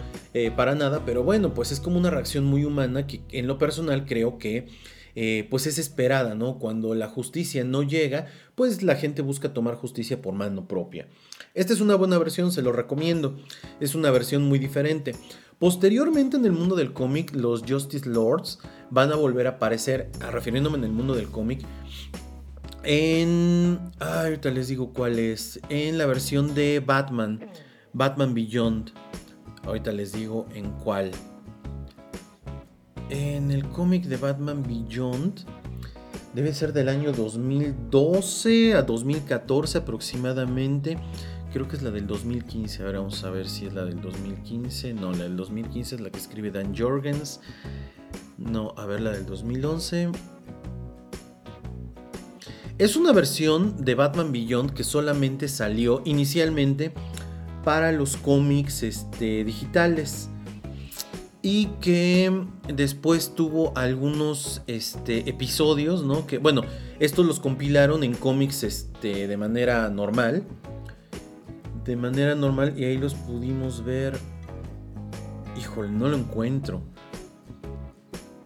para 0.57 0.75
nada, 0.75 1.03
pero 1.05 1.23
bueno, 1.23 1.53
pues 1.53 1.71
es 1.71 1.79
como 1.79 1.97
una 1.97 2.09
reacción 2.09 2.43
muy 2.43 2.65
humana 2.65 3.07
que 3.07 3.21
en 3.31 3.47
lo 3.47 3.57
personal 3.57 4.05
creo 4.05 4.37
que 4.37 4.67
pues 5.49 5.65
es 5.65 5.77
esperada, 5.77 6.35
¿no? 6.35 6.59
Cuando 6.59 6.93
la 6.93 7.07
justicia 7.07 7.63
no 7.63 7.83
llega, 7.83 8.27
pues 8.55 8.83
la 8.83 8.95
gente 8.95 9.21
busca 9.21 9.53
tomar 9.53 9.75
justicia 9.75 10.21
por 10.21 10.33
mano 10.33 10.67
propia. 10.67 11.07
Esta 11.53 11.73
es 11.73 11.81
una 11.81 11.95
buena 11.95 12.17
versión, 12.17 12.51
se 12.51 12.61
lo 12.61 12.71
recomiendo. 12.71 13.37
Es 13.79 13.95
una 13.95 14.11
versión 14.11 14.43
muy 14.43 14.59
diferente. 14.59 15.15
Posteriormente 15.59 16.37
en 16.37 16.45
el 16.45 16.51
mundo 16.51 16.75
del 16.75 16.91
cómic, 16.93 17.33
los 17.33 17.63
Justice 17.67 18.09
Lords 18.09 18.59
van 18.89 19.11
a 19.11 19.15
volver 19.15 19.47
a 19.47 19.51
aparecer, 19.51 20.11
refiriéndome 20.31 20.77
en 20.77 20.83
el 20.83 20.91
mundo 20.91 21.15
del 21.15 21.29
cómic, 21.29 21.65
en... 22.83 23.79
ahorita 23.99 24.51
les 24.51 24.67
digo 24.67 24.93
cuál 24.93 25.17
es. 25.17 25.59
En 25.69 25.97
la 25.97 26.05
versión 26.05 26.53
de 26.53 26.79
Batman, 26.85 27.39
Batman 27.93 28.33
Beyond. 28.33 28.91
Ahorita 29.63 29.91
les 29.91 30.11
digo 30.13 30.45
en 30.53 30.71
cuál. 30.71 31.11
En 33.09 33.49
el 33.49 33.67
cómic 33.69 34.05
de 34.05 34.17
Batman 34.17 34.61
Beyond, 34.61 35.45
debe 36.35 36.53
ser 36.53 36.73
del 36.73 36.89
año 36.89 37.13
2012 37.13 38.75
a 38.75 38.83
2014 38.83 39.79
aproximadamente 39.79 40.97
creo 41.55 41.69
que 41.69 41.77
es 41.77 41.83
la 41.83 41.91
del 41.91 42.05
2015. 42.05 42.83
Ahora 42.83 42.99
vamos 42.99 43.23
a 43.23 43.29
ver 43.29 43.47
si 43.47 43.65
es 43.65 43.73
la 43.73 43.85
del 43.85 44.01
2015. 44.01 44.93
No, 44.93 45.13
la 45.13 45.23
del 45.23 45.37
2015 45.37 45.95
es 45.95 46.01
la 46.01 46.09
que 46.09 46.17
escribe 46.17 46.51
Dan 46.51 46.75
Jorgens. 46.75 47.39
No, 48.37 48.73
a 48.75 48.85
ver 48.85 48.99
la 48.99 49.11
del 49.11 49.25
2011. 49.25 50.11
Es 52.77 52.97
una 52.97 53.13
versión 53.13 53.85
de 53.85 53.95
Batman 53.95 54.33
Beyond 54.33 54.73
que 54.73 54.83
solamente 54.83 55.47
salió 55.47 56.01
inicialmente 56.03 56.91
para 57.63 57.93
los 57.93 58.17
cómics 58.17 58.83
este, 58.83 59.45
digitales. 59.45 60.29
Y 61.45 61.67
que 61.79 62.43
después 62.73 63.35
tuvo 63.35 63.71
algunos 63.77 64.63
este, 64.65 65.29
episodios, 65.29 66.03
¿no? 66.03 66.25
Que 66.25 66.39
bueno, 66.39 66.63
estos 66.99 67.23
los 67.23 67.39
compilaron 67.39 68.03
en 68.03 68.15
cómics 68.15 68.63
este, 68.63 69.27
de 69.27 69.37
manera 69.37 69.87
normal. 69.91 70.43
De 71.83 71.95
manera 71.95 72.33
normal 72.33 72.73
y 72.75 72.85
ahí 72.85 72.97
los 72.97 73.13
pudimos 73.13 73.85
ver. 73.85 74.17
Híjole, 75.55 75.89
no 75.89 76.07
lo 76.07 76.17
encuentro. 76.17 76.81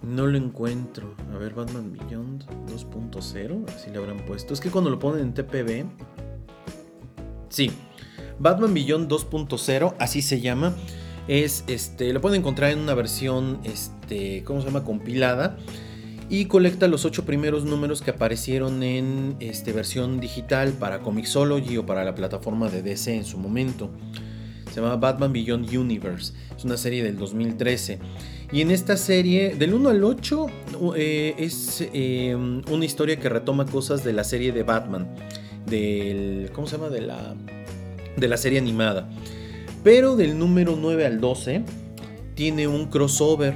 No 0.01 0.27
lo 0.27 0.37
encuentro. 0.37 1.15
A 1.33 1.37
ver, 1.37 1.53
Batman 1.53 1.93
Beyond 1.93 2.43
2.0. 2.67 3.69
Así 3.69 3.91
le 3.91 3.97
habrán 3.97 4.25
puesto. 4.25 4.53
Es 4.53 4.59
que 4.59 4.69
cuando 4.69 4.89
lo 4.89 4.99
ponen 4.99 5.21
en 5.21 5.33
TPB. 5.33 5.85
Sí. 7.47 7.71
Batman 8.39 8.73
Beyond 8.73 9.09
2.0, 9.09 9.95
así 9.99 10.21
se 10.21 10.41
llama 10.41 10.75
es 11.29 11.63
este, 11.67 12.11
lo 12.11 12.21
pueden 12.21 12.39
encontrar 12.39 12.71
en 12.71 12.79
una 12.79 12.95
versión, 12.95 13.59
este, 13.63 14.43
¿cómo 14.43 14.61
se 14.61 14.67
llama? 14.67 14.83
Compilada. 14.83 15.57
Y 16.27 16.45
colecta 16.45 16.87
los 16.87 17.05
ocho 17.05 17.23
primeros 17.23 17.65
números 17.65 18.01
que 18.01 18.11
aparecieron 18.11 18.83
en 18.83 19.35
este, 19.39 19.71
versión 19.71 20.19
digital 20.19 20.73
para 20.73 20.99
Comixology 20.99 21.77
o 21.77 21.85
para 21.85 22.03
la 22.03 22.15
plataforma 22.15 22.69
de 22.69 22.81
DC 22.81 23.15
en 23.15 23.25
su 23.25 23.37
momento. 23.37 23.91
Se 24.71 24.81
llama 24.81 24.95
Batman 24.95 25.31
Beyond 25.31 25.71
Universe. 25.71 26.33
Es 26.55 26.65
una 26.65 26.77
serie 26.77 27.03
del 27.03 27.17
2013. 27.17 27.99
Y 28.51 28.61
en 28.61 28.71
esta 28.71 28.97
serie, 28.97 29.55
del 29.55 29.75
1 29.75 29.89
al 29.89 30.03
8, 30.03 30.47
eh, 30.95 31.35
es 31.37 31.87
eh, 31.93 32.35
una 32.35 32.85
historia 32.85 33.19
que 33.19 33.29
retoma 33.29 33.65
cosas 33.65 34.03
de 34.03 34.13
la 34.13 34.23
serie 34.23 34.51
de 34.51 34.63
Batman. 34.63 35.07
Del. 35.67 36.49
¿Cómo 36.53 36.65
se 36.65 36.77
llama? 36.77 36.89
De 36.89 37.01
la. 37.01 37.35
De 38.17 38.27
la 38.27 38.37
serie 38.37 38.57
animada. 38.57 39.07
Pero 39.83 40.15
del 40.15 40.37
número 40.37 40.75
9 40.79 41.05
al 41.05 41.21
12 41.21 41.63
tiene 42.35 42.67
un 42.67 42.87
crossover 42.87 43.55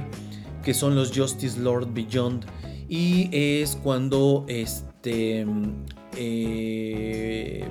que 0.62 0.74
son 0.74 0.94
los 0.94 1.16
Justice 1.16 1.60
Lord 1.60 1.92
Beyond. 1.92 2.46
Y 2.88 3.28
es 3.32 3.76
cuando 3.76 4.44
este. 4.48 5.46
Eh, 6.16 7.64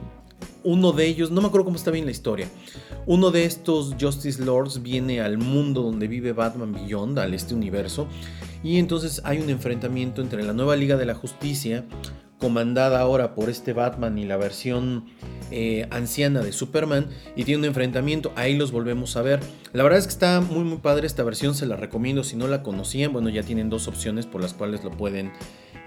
uno 0.64 0.92
de 0.94 1.06
ellos, 1.06 1.30
no 1.30 1.42
me 1.42 1.48
acuerdo 1.48 1.66
cómo 1.66 1.78
está 1.78 1.92
bien 1.92 2.06
la 2.06 2.12
historia. 2.12 2.48
Uno 3.06 3.32
de 3.32 3.46
estos 3.46 3.96
Justice 4.00 4.44
Lords 4.44 4.82
viene 4.82 5.20
al 5.20 5.38
mundo 5.38 5.82
donde 5.82 6.08
vive 6.08 6.32
Batman 6.32 6.72
Beyond, 6.72 7.20
al 7.20 7.34
este 7.34 7.54
universo. 7.54 8.08
Y 8.64 8.78
entonces 8.78 9.22
hay 9.26 9.40
un 9.40 9.50
enfrentamiento 9.50 10.22
entre 10.22 10.42
la 10.44 10.54
nueva 10.54 10.76
Liga 10.78 10.96
de 10.96 11.06
la 11.06 11.16
Justicia, 11.16 11.84
comandada 12.44 13.00
ahora 13.00 13.36
por 13.36 13.50
este 13.50 13.72
Batman 13.72 14.18
y 14.18 14.26
la 14.26 14.36
versión 14.36 15.06
eh, 15.50 15.88
anciana 15.92 16.42
de 16.42 16.52
Superman 16.52 17.08
y 17.38 17.46
tiene 17.46 17.60
un 17.60 17.66
enfrentamiento, 17.68 18.34
ahí 18.36 18.58
los 18.58 18.74
volvemos 18.74 19.16
a 19.16 19.22
ver. 19.22 19.40
La 19.72 19.82
verdad 19.82 20.00
es 20.00 20.08
que 20.08 20.12
está 20.12 20.42
muy 20.42 20.66
muy 20.66 20.80
padre 20.80 21.08
esta 21.08 21.24
versión, 21.24 21.56
se 21.56 21.66
la 21.66 21.78
recomiendo 21.78 22.22
si 22.26 22.36
no 22.36 22.50
la 22.50 22.62
conocían, 22.62 23.14
bueno 23.14 23.30
ya 23.30 23.44
tienen 23.44 23.70
dos 23.70 23.88
opciones 23.88 24.26
por 24.26 24.42
las 24.42 24.54
cuales 24.54 24.84
lo 24.84 24.92
pueden 24.92 25.32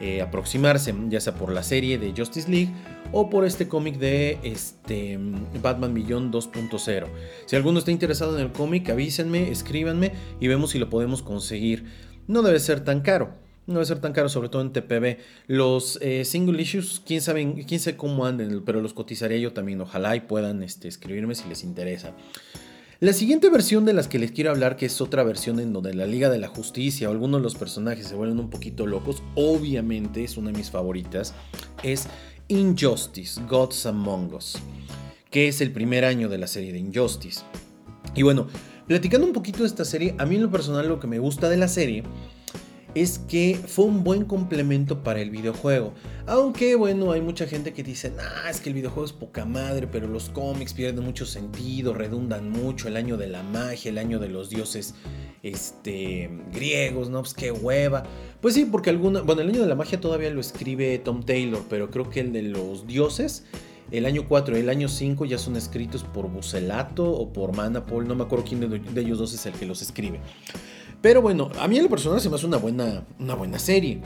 eh, 0.00 0.22
aproximarse, 0.22 0.94
ya 1.10 1.20
sea 1.20 1.34
por 1.34 1.52
la 1.52 1.62
serie 1.62 1.98
de 1.98 2.14
Justice 2.16 2.50
League 2.50 2.72
o 3.12 3.28
por 3.28 3.44
este 3.44 3.68
cómic 3.68 3.98
de 3.98 4.38
este, 4.42 5.18
Batman 5.62 5.92
Beyond 5.92 6.34
2.0. 6.34 7.06
Si 7.44 7.54
alguno 7.54 7.80
está 7.80 7.90
interesado 7.90 8.34
en 8.38 8.46
el 8.46 8.52
cómic, 8.52 8.88
avísenme, 8.88 9.50
escríbanme 9.50 10.12
y 10.40 10.48
vemos 10.48 10.70
si 10.70 10.78
lo 10.78 10.88
podemos 10.88 11.20
conseguir. 11.20 11.84
No 12.28 12.40
debe 12.40 12.60
ser 12.60 12.82
tan 12.82 13.02
caro. 13.02 13.45
No 13.66 13.74
debe 13.74 13.86
ser 13.86 13.98
tan 13.98 14.12
caro, 14.12 14.28
sobre 14.28 14.48
todo 14.48 14.62
en 14.62 14.72
TPB. 14.72 15.18
Los 15.48 15.98
eh, 16.00 16.24
single 16.24 16.60
issues, 16.62 17.02
quién 17.04 17.20
sabe, 17.20 17.64
quién 17.66 17.80
cómo 17.96 18.24
anden, 18.24 18.62
pero 18.64 18.80
los 18.80 18.94
cotizaría 18.94 19.38
yo 19.38 19.52
también. 19.52 19.80
Ojalá 19.80 20.14
y 20.14 20.20
puedan 20.20 20.62
este, 20.62 20.86
escribirme 20.86 21.34
si 21.34 21.48
les 21.48 21.64
interesa. 21.64 22.14
La 23.00 23.12
siguiente 23.12 23.50
versión 23.50 23.84
de 23.84 23.92
las 23.92 24.08
que 24.08 24.18
les 24.18 24.30
quiero 24.30 24.50
hablar, 24.50 24.76
que 24.76 24.86
es 24.86 25.00
otra 25.02 25.22
versión 25.22 25.60
en 25.60 25.72
donde 25.74 25.92
la 25.92 26.06
Liga 26.06 26.30
de 26.30 26.38
la 26.38 26.48
Justicia 26.48 27.08
o 27.08 27.12
algunos 27.12 27.40
de 27.40 27.42
los 27.42 27.54
personajes 27.54 28.06
se 28.06 28.14
vuelven 28.14 28.38
un 28.38 28.48
poquito 28.48 28.86
locos, 28.86 29.22
obviamente 29.34 30.24
es 30.24 30.38
una 30.38 30.50
de 30.50 30.56
mis 30.56 30.70
favoritas, 30.70 31.34
es 31.82 32.08
Injustice, 32.48 33.42
Gods 33.46 33.84
Among 33.84 34.32
Us, 34.32 34.56
que 35.30 35.48
es 35.48 35.60
el 35.60 35.72
primer 35.72 36.06
año 36.06 36.30
de 36.30 36.38
la 36.38 36.46
serie 36.46 36.72
de 36.72 36.78
Injustice. 36.78 37.42
Y 38.14 38.22
bueno, 38.22 38.46
platicando 38.86 39.26
un 39.26 39.34
poquito 39.34 39.58
de 39.58 39.66
esta 39.66 39.84
serie, 39.84 40.14
a 40.16 40.24
mí 40.24 40.36
en 40.36 40.44
lo 40.44 40.50
personal 40.50 40.88
lo 40.88 40.98
que 40.98 41.06
me 41.06 41.18
gusta 41.18 41.50
de 41.50 41.58
la 41.58 41.68
serie 41.68 42.02
es 42.96 43.18
que 43.18 43.60
fue 43.66 43.84
un 43.84 44.04
buen 44.04 44.24
complemento 44.24 45.02
para 45.04 45.20
el 45.20 45.28
videojuego. 45.28 45.92
Aunque 46.26 46.76
bueno, 46.76 47.12
hay 47.12 47.20
mucha 47.20 47.46
gente 47.46 47.74
que 47.74 47.82
dice, 47.82 48.10
ah, 48.18 48.48
es 48.48 48.62
que 48.62 48.70
el 48.70 48.74
videojuego 48.74 49.04
es 49.04 49.12
poca 49.12 49.44
madre, 49.44 49.86
pero 49.86 50.08
los 50.08 50.30
cómics 50.30 50.72
pierden 50.72 51.04
mucho 51.04 51.26
sentido, 51.26 51.92
redundan 51.92 52.48
mucho, 52.48 52.88
el 52.88 52.96
año 52.96 53.18
de 53.18 53.26
la 53.26 53.42
magia, 53.42 53.90
el 53.90 53.98
año 53.98 54.18
de 54.18 54.30
los 54.30 54.48
dioses 54.48 54.94
este, 55.42 56.30
griegos, 56.54 57.10
¿no? 57.10 57.20
Pues 57.20 57.34
qué 57.34 57.52
hueva. 57.52 58.04
Pues 58.40 58.54
sí, 58.54 58.64
porque 58.64 58.88
alguna, 58.88 59.20
bueno, 59.20 59.42
el 59.42 59.50
año 59.50 59.60
de 59.60 59.68
la 59.68 59.74
magia 59.74 60.00
todavía 60.00 60.30
lo 60.30 60.40
escribe 60.40 60.98
Tom 60.98 61.22
Taylor, 61.22 61.62
pero 61.68 61.90
creo 61.90 62.08
que 62.08 62.20
el 62.20 62.32
de 62.32 62.42
los 62.44 62.86
dioses 62.86 63.44
el 63.90 64.06
año 64.06 64.24
4 64.28 64.56
y 64.56 64.60
el 64.60 64.68
año 64.68 64.88
5 64.88 65.26
ya 65.26 65.38
son 65.38 65.56
escritos 65.56 66.02
por 66.02 66.28
Bucelato 66.28 67.08
o 67.08 67.32
por 67.32 67.54
Manapol, 67.54 68.08
no 68.08 68.14
me 68.14 68.24
acuerdo 68.24 68.44
quién 68.44 68.60
de, 68.60 69.00
ellos 69.00 69.18
dos 69.18 69.32
es 69.32 69.46
el 69.46 69.52
que 69.52 69.66
los 69.66 69.82
escribe. 69.82 70.20
Pero 71.06 71.22
bueno, 71.22 71.52
a 71.60 71.68
mí 71.68 71.76
en 71.76 71.84
lo 71.84 71.88
personal 71.88 72.20
se 72.20 72.28
me 72.28 72.34
hace 72.34 72.46
una 72.46 72.56
buena, 72.56 73.06
una 73.20 73.36
buena 73.36 73.60
serie. 73.60 74.00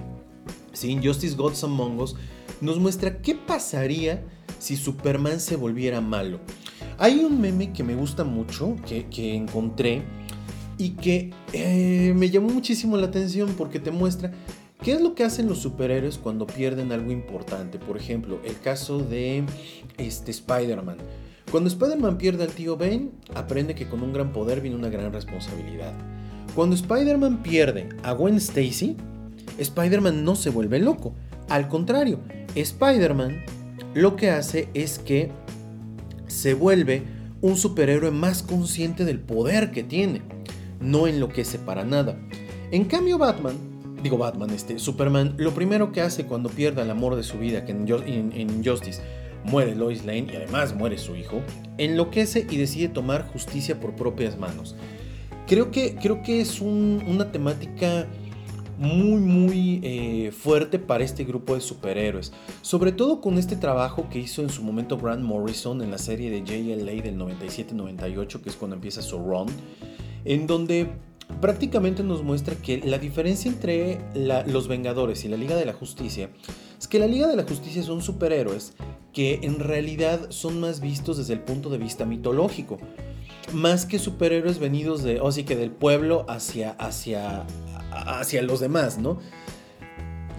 Sí, 0.74 1.00
Justice 1.02 1.34
Gods 1.34 1.64
Among 1.64 1.98
Us 1.98 2.14
nos 2.60 2.78
muestra 2.78 3.22
qué 3.22 3.34
pasaría 3.34 4.22
si 4.58 4.76
Superman 4.76 5.40
se 5.40 5.56
volviera 5.56 6.02
malo. 6.02 6.40
Hay 6.98 7.20
un 7.20 7.40
meme 7.40 7.72
que 7.72 7.82
me 7.82 7.94
gusta 7.94 8.22
mucho, 8.22 8.76
que, 8.86 9.34
encontré, 9.34 10.02
y 10.76 10.90
que 10.90 11.30
eh, 11.54 12.12
me 12.14 12.28
llamó 12.28 12.50
muchísimo 12.50 12.98
la 12.98 13.06
atención 13.06 13.54
porque 13.56 13.80
te 13.80 13.90
muestra 13.90 14.32
qué 14.82 14.92
es 14.92 15.00
lo 15.00 15.14
que 15.14 15.24
hacen 15.24 15.48
los 15.48 15.56
superhéroes 15.60 16.18
cuando 16.18 16.46
pierden 16.46 16.92
algo 16.92 17.12
importante. 17.12 17.78
Por 17.78 17.96
ejemplo, 17.96 18.40
el 18.44 18.60
caso 18.60 18.98
de 18.98 19.44
este, 19.96 20.32
Spider-Man. 20.32 20.98
Cuando 21.50 21.70
Spider-Man 21.70 22.18
pierde 22.18 22.44
al 22.44 22.52
tío 22.52 22.76
Ben, 22.76 23.12
aprende 23.34 23.74
que 23.74 23.88
con 23.88 24.02
un 24.02 24.12
gran 24.12 24.34
poder 24.34 24.60
viene 24.60 24.76
una 24.76 24.90
gran 24.90 25.10
responsabilidad. 25.14 25.94
Cuando 26.54 26.74
Spider-Man 26.74 27.42
pierde 27.42 27.88
a 28.02 28.12
Gwen 28.12 28.36
Stacy, 28.36 28.96
Spider-Man 29.58 30.24
no 30.24 30.34
se 30.36 30.50
vuelve 30.50 30.78
loco. 30.78 31.14
Al 31.48 31.68
contrario, 31.68 32.20
Spider-Man 32.54 33.44
lo 33.94 34.16
que 34.16 34.30
hace 34.30 34.68
es 34.74 34.98
que 34.98 35.30
se 36.26 36.54
vuelve 36.54 37.02
un 37.40 37.56
superhéroe 37.56 38.10
más 38.10 38.42
consciente 38.42 39.04
del 39.04 39.20
poder 39.20 39.70
que 39.70 39.82
tiene. 39.82 40.22
No 40.80 41.06
enloquece 41.06 41.58
para 41.58 41.84
nada. 41.84 42.16
En 42.70 42.84
cambio, 42.84 43.18
Batman, 43.18 43.56
digo 44.02 44.16
Batman, 44.16 44.50
este, 44.50 44.78
Superman, 44.78 45.34
lo 45.38 45.52
primero 45.52 45.92
que 45.92 46.00
hace 46.00 46.26
cuando 46.26 46.48
pierde 46.48 46.82
el 46.82 46.90
amor 46.90 47.16
de 47.16 47.22
su 47.22 47.38
vida, 47.38 47.64
que 47.64 47.72
en, 47.72 47.86
en 47.88 48.50
Injustice 48.50 49.02
muere 49.44 49.74
Lois 49.74 50.04
Lane 50.04 50.28
y 50.32 50.36
además 50.36 50.74
muere 50.74 50.98
su 50.98 51.16
hijo, 51.16 51.40
enloquece 51.78 52.46
y 52.48 52.56
decide 52.56 52.88
tomar 52.88 53.26
justicia 53.26 53.80
por 53.80 53.94
propias 53.94 54.38
manos. 54.38 54.76
Creo 55.50 55.72
que, 55.72 55.96
creo 55.96 56.22
que 56.22 56.40
es 56.40 56.60
una 56.60 57.32
temática 57.32 58.06
muy 58.78 59.20
muy 59.20 59.80
eh, 59.82 60.30
fuerte 60.30 60.78
para 60.78 61.02
este 61.02 61.24
grupo 61.24 61.56
de 61.56 61.60
superhéroes. 61.60 62.32
Sobre 62.62 62.92
todo 62.92 63.20
con 63.20 63.36
este 63.36 63.56
trabajo 63.56 64.08
que 64.08 64.20
hizo 64.20 64.42
en 64.42 64.50
su 64.50 64.62
momento 64.62 64.96
Grant 64.96 65.24
Morrison 65.24 65.82
en 65.82 65.90
la 65.90 65.98
serie 65.98 66.30
de 66.30 66.44
JLA 66.44 67.02
del 67.02 67.18
97-98, 67.18 68.40
que 68.40 68.48
es 68.48 68.54
cuando 68.54 68.76
empieza 68.76 69.02
su 69.02 69.18
run, 69.18 69.48
en 70.24 70.46
donde 70.46 70.92
prácticamente 71.40 72.04
nos 72.04 72.22
muestra 72.22 72.54
que 72.54 72.78
la 72.84 72.98
diferencia 72.98 73.50
entre 73.50 73.98
los 74.46 74.68
Vengadores 74.68 75.24
y 75.24 75.28
la 75.28 75.36
Liga 75.36 75.56
de 75.56 75.64
la 75.66 75.72
Justicia 75.72 76.30
es 76.78 76.86
que 76.86 77.00
la 77.00 77.08
Liga 77.08 77.26
de 77.26 77.34
la 77.34 77.42
Justicia 77.42 77.82
son 77.82 78.02
superhéroes 78.02 78.74
que 79.12 79.40
en 79.42 79.58
realidad 79.58 80.30
son 80.30 80.60
más 80.60 80.80
vistos 80.80 81.18
desde 81.18 81.32
el 81.32 81.40
punto 81.40 81.70
de 81.70 81.78
vista 81.78 82.04
mitológico 82.04 82.78
más 83.52 83.86
que 83.86 83.98
superhéroes 83.98 84.58
venidos 84.58 85.02
de, 85.02 85.20
o 85.20 85.30
sí 85.32 85.44
que 85.44 85.56
del 85.56 85.70
pueblo 85.70 86.26
hacia, 86.28 86.70
hacia, 86.72 87.46
hacia 87.90 88.42
los 88.42 88.60
demás, 88.60 88.98
¿no? 88.98 89.18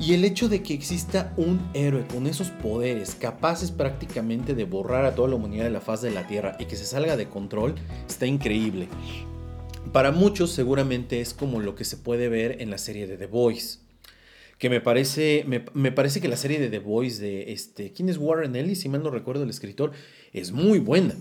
Y 0.02 0.16
el 0.16 0.26
hecho 0.26 0.50
de 0.50 0.64
que 0.64 0.74
exista 0.74 1.32
un 1.38 1.62
héroe 1.76 2.08
con 2.08 2.26
esos 2.26 2.50
poderes, 2.50 3.14
capaces 3.14 3.70
prácticamente 3.70 4.56
de 4.56 4.64
borrar 4.64 5.06
a 5.06 5.14
toda 5.14 5.28
la 5.28 5.36
humanidad 5.36 5.66
de 5.66 5.70
la 5.70 5.80
faz 5.80 6.02
de 6.02 6.10
la 6.10 6.26
Tierra 6.26 6.58
y 6.60 6.66
que 6.66 6.76
se 6.76 6.86
salga 6.86 7.18
de 7.18 7.30
control, 7.30 7.76
está 8.10 8.26
increíble. 8.26 8.88
Para 9.94 10.12
muchos 10.12 10.52
seguramente 10.52 11.22
es 11.22 11.36
como 11.36 11.60
lo 11.60 11.76
que 11.76 11.86
se 11.86 11.98
puede 11.98 12.30
ver 12.30 12.62
en 12.62 12.72
la 12.72 12.80
serie 12.80 13.06
de 13.06 13.18
The 13.18 13.28
Voice. 13.28 13.78
Que 14.58 14.72
me 14.72 14.82
parece, 14.82 15.44
me, 15.46 15.66
me 15.74 15.92
parece 15.92 16.20
que 16.20 16.28
la 16.28 16.38
serie 16.38 16.60
de 16.60 16.70
The 16.70 16.80
Voice 16.80 17.22
de 17.22 17.52
este, 17.52 17.92
¿quién 17.92 18.10
es 18.10 18.18
Warren 18.18 18.56
Ellis? 18.56 18.82
Si 18.82 18.90
mal 18.90 19.04
no 19.04 19.12
recuerdo 19.12 19.44
el 19.44 19.50
escritor, 19.52 19.92
es 20.34 20.52
muy 20.52 20.80
buena 20.80 21.16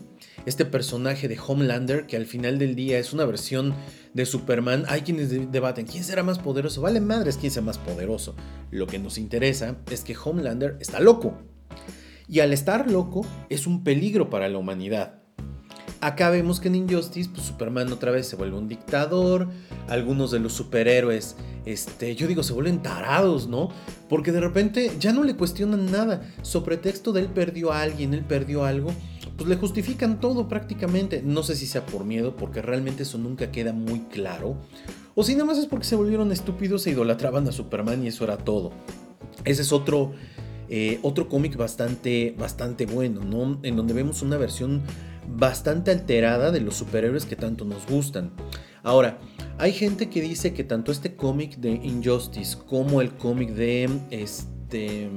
este 0.47 0.65
personaje 0.65 1.29
de 1.29 1.39
Homelander, 1.39 2.07
que 2.07 2.17
al 2.17 2.27
final 2.27 2.59
del 2.59 2.75
día 2.75 2.99
es 2.99 3.13
una 3.13 3.25
versión 3.25 3.75
de 4.15 4.27
Superman. 4.27 4.85
Hay 4.89 5.03
quienes 5.03 5.31
debaten, 5.53 5.87
¿quién 5.87 6.05
será 6.05 6.23
más 6.23 6.39
poderoso? 6.39 6.83
Vale 6.83 7.01
madres 7.01 7.37
quién 7.37 7.53
sea 7.53 7.63
más 7.63 7.79
poderoso. 7.79 8.35
Lo 8.71 8.87
que 8.87 8.99
nos 8.99 9.19
interesa 9.19 9.77
es 9.91 10.03
que 10.03 10.17
Homelander 10.17 10.77
está 10.81 11.01
loco. 11.01 11.39
Y 12.29 12.41
al 12.41 12.53
estar 12.53 12.91
loco 12.91 13.27
es 13.49 13.67
un 13.67 13.83
peligro 13.83 14.31
para 14.31 14.49
la 14.49 14.59
humanidad. 14.59 15.20
Acá 16.01 16.31
vemos 16.31 16.61
que 16.61 16.69
en 16.69 16.77
Injustice, 16.77 17.29
pues 17.29 17.47
Superman 17.47 17.93
otra 17.93 18.11
vez 18.11 18.27
se 18.27 18.37
vuelve 18.37 18.57
un 18.57 18.69
dictador. 18.69 19.49
Algunos 19.87 20.31
de 20.31 20.41
los 20.41 20.55
superhéroes, 20.55 21.37
este, 21.67 22.17
yo 22.17 22.27
digo, 22.27 22.43
se 22.43 22.55
vuelven 22.55 22.83
tarados, 22.83 23.49
¿no? 23.49 23.69
Porque 24.09 24.33
de 24.33 24.41
repente 24.41 24.93
ya 24.99 25.13
no 25.13 25.25
le 25.25 25.37
cuestionan 25.37 25.93
nada. 25.93 26.23
Sobre 26.41 26.79
texto 26.79 27.13
de 27.13 27.21
él 27.21 27.27
perdió 27.27 27.73
a 27.73 27.83
alguien, 27.83 28.15
él 28.15 28.25
perdió 28.25 28.65
algo. 28.65 28.93
Pues 29.37 29.47
le 29.47 29.57
justifican 29.57 30.21
todo 30.21 30.49
prácticamente. 30.49 31.23
No 31.23 31.43
sé 31.43 31.55
si 31.55 31.67
sea 31.67 31.85
por 31.85 32.05
miedo, 32.05 32.35
porque 32.35 32.63
realmente 32.63 33.03
eso 33.03 33.19
nunca 33.19 33.51
queda 33.51 33.75
muy 33.75 34.01
claro. 34.01 34.57
O 35.15 35.23
si 35.23 35.35
nada 35.35 35.45
más 35.45 35.59
es 35.59 35.67
porque 35.67 35.85
se 35.85 35.97
volvieron 35.97 36.33
estúpidos 36.33 36.87
e 36.87 36.93
idolatraban 36.93 37.47
a 37.47 37.53
Superman 37.53 38.03
y 38.03 38.09
eso 38.09 38.25
era 38.25 38.39
todo. 38.39 38.73
Ese 39.45 39.61
es 39.63 39.73
otro, 39.73 40.13
eh, 40.71 40.99
otro 41.03 41.29
cómic 41.29 41.59
bastante, 41.59 42.35
bastante 42.39 42.87
bueno, 42.87 43.23
¿no? 43.23 43.59
En 43.63 43.77
donde 43.77 43.93
vemos 43.93 44.23
una 44.23 44.39
versión 44.39 44.83
bastante 45.37 45.91
alterada 45.91 46.51
de 46.51 46.61
los 46.61 46.77
superhéroes 46.77 47.25
que 47.25 47.37
tanto 47.37 47.65
nos 47.65 47.87
gustan. 47.87 48.33
Ahora, 48.83 49.19
hay 49.59 49.73
gente 49.73 50.09
que 50.09 50.21
dice 50.21 50.55
que 50.55 50.65
tanto 50.65 50.91
este 50.91 51.15
cómic 51.15 51.57
de 51.57 51.73
Injustice 51.73 52.57
como 52.67 53.01
el 53.01 53.13
cómic 53.13 53.51
de 53.51 53.89
este... 54.11 55.11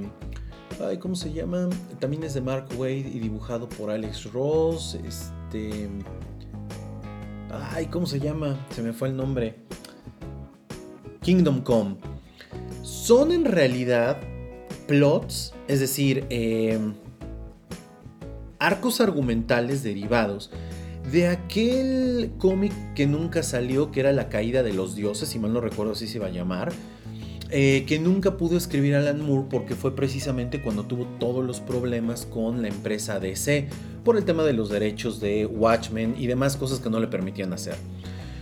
Ay, 0.81 0.97
¿Cómo 0.97 1.15
se 1.15 1.31
llama? 1.31 1.69
También 1.99 2.23
es 2.23 2.33
de 2.33 2.41
Mark 2.41 2.67
Wade 2.77 2.97
y 3.13 3.19
dibujado 3.19 3.69
por 3.69 3.89
Alex 3.89 4.31
Ross. 4.33 4.97
Este... 5.05 5.89
Ay, 7.71 7.85
¿cómo 7.85 8.05
se 8.05 8.19
llama? 8.19 8.57
Se 8.71 8.81
me 8.81 8.91
fue 8.93 9.09
el 9.09 9.15
nombre. 9.15 9.55
Kingdom 11.21 11.61
Come. 11.61 11.97
Son 12.81 13.31
en 13.31 13.45
realidad 13.45 14.17
plots, 14.87 15.53
es 15.67 15.79
decir, 15.79 16.25
eh, 16.29 16.77
arcos 18.63 19.01
argumentales 19.01 19.83
derivados 19.83 20.49
de 21.11 21.27
aquel 21.27 22.31
cómic 22.37 22.71
que 22.95 23.05
nunca 23.05 23.43
salió, 23.43 23.91
que 23.91 23.99
era 23.99 24.13
La 24.13 24.29
caída 24.29 24.63
de 24.63 24.71
los 24.71 24.95
dioses, 24.95 25.27
si 25.27 25.37
mal 25.37 25.51
no 25.51 25.59
recuerdo 25.59 25.91
así 25.91 26.07
se 26.07 26.17
iba 26.17 26.27
a 26.27 26.31
llamar, 26.31 26.71
eh, 27.49 27.83
que 27.85 27.99
nunca 27.99 28.37
pudo 28.37 28.55
escribir 28.55 28.95
Alan 28.95 29.21
Moore 29.21 29.47
porque 29.49 29.75
fue 29.75 29.97
precisamente 29.97 30.61
cuando 30.61 30.85
tuvo 30.85 31.05
todos 31.19 31.43
los 31.43 31.59
problemas 31.59 32.25
con 32.25 32.61
la 32.61 32.69
empresa 32.69 33.19
DC 33.19 33.67
por 34.05 34.15
el 34.15 34.23
tema 34.23 34.43
de 34.43 34.53
los 34.53 34.69
derechos 34.69 35.19
de 35.19 35.45
Watchmen 35.45 36.15
y 36.17 36.27
demás 36.27 36.55
cosas 36.55 36.79
que 36.79 36.89
no 36.89 37.01
le 37.01 37.07
permitían 37.07 37.51
hacer. 37.51 37.75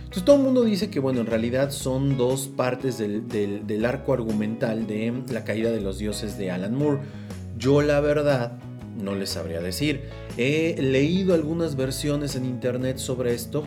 Entonces 0.04 0.24
todo 0.24 0.36
el 0.36 0.42
mundo 0.42 0.62
dice 0.62 0.88
que 0.88 1.00
bueno, 1.00 1.20
en 1.20 1.26
realidad 1.26 1.72
son 1.72 2.16
dos 2.16 2.46
partes 2.46 2.96
del, 2.96 3.26
del 3.28 3.84
arco 3.84 4.12
argumental 4.12 4.86
de 4.86 5.24
La 5.32 5.42
caída 5.42 5.72
de 5.72 5.80
los 5.80 5.98
dioses 5.98 6.38
de 6.38 6.52
Alan 6.52 6.76
Moore. 6.76 7.00
Yo 7.58 7.82
la 7.82 7.98
verdad 8.00 8.58
no 8.96 9.14
les 9.14 9.30
sabría 9.30 9.60
decir. 9.60 10.02
He 10.36 10.80
leído 10.80 11.34
algunas 11.34 11.76
versiones 11.76 12.36
en 12.36 12.44
internet 12.44 12.98
sobre 12.98 13.34
esto. 13.34 13.64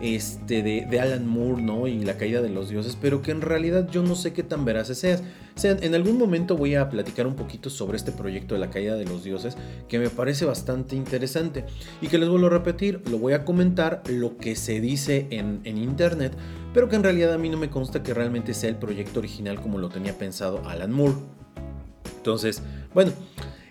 Este, 0.00 0.62
de, 0.62 1.00
Alan 1.00 1.26
Moore, 1.26 1.60
¿no? 1.60 1.88
Y 1.88 2.04
la 2.04 2.16
caída 2.16 2.40
de 2.40 2.50
los 2.50 2.68
dioses, 2.68 2.96
pero 3.00 3.20
que 3.20 3.32
en 3.32 3.40
realidad 3.40 3.88
yo 3.90 4.04
no 4.04 4.14
sé 4.14 4.32
qué 4.32 4.44
tan 4.44 4.64
veraces 4.64 4.98
sean. 4.98 5.20
sean. 5.56 5.82
En 5.82 5.92
algún 5.96 6.18
momento 6.18 6.56
voy 6.56 6.76
a 6.76 6.88
platicar 6.88 7.26
un 7.26 7.34
poquito 7.34 7.68
sobre 7.68 7.96
este 7.96 8.12
proyecto 8.12 8.54
de 8.54 8.60
la 8.60 8.70
caída 8.70 8.94
de 8.94 9.06
los 9.06 9.24
dioses, 9.24 9.56
que 9.88 9.98
me 9.98 10.08
parece 10.08 10.44
bastante 10.44 10.94
interesante. 10.94 11.64
Y 12.00 12.06
que 12.06 12.18
les 12.18 12.28
vuelvo 12.28 12.46
a 12.46 12.50
repetir, 12.50 13.02
lo 13.10 13.18
voy 13.18 13.32
a 13.32 13.44
comentar 13.44 14.04
lo 14.08 14.36
que 14.36 14.54
se 14.54 14.80
dice 14.80 15.26
en 15.30 15.78
internet, 15.78 16.32
pero 16.72 16.88
que 16.88 16.94
en 16.94 17.02
realidad 17.02 17.32
a 17.32 17.38
mí 17.38 17.48
no 17.48 17.58
me 17.58 17.70
consta 17.70 18.04
que 18.04 18.14
realmente 18.14 18.54
sea 18.54 18.70
el 18.70 18.76
proyecto 18.76 19.18
original 19.18 19.60
como 19.60 19.78
lo 19.78 19.88
tenía 19.88 20.16
pensado 20.16 20.62
Alan 20.64 20.92
Moore. 20.92 21.16
Entonces, 22.18 22.62
bueno, 22.94 23.12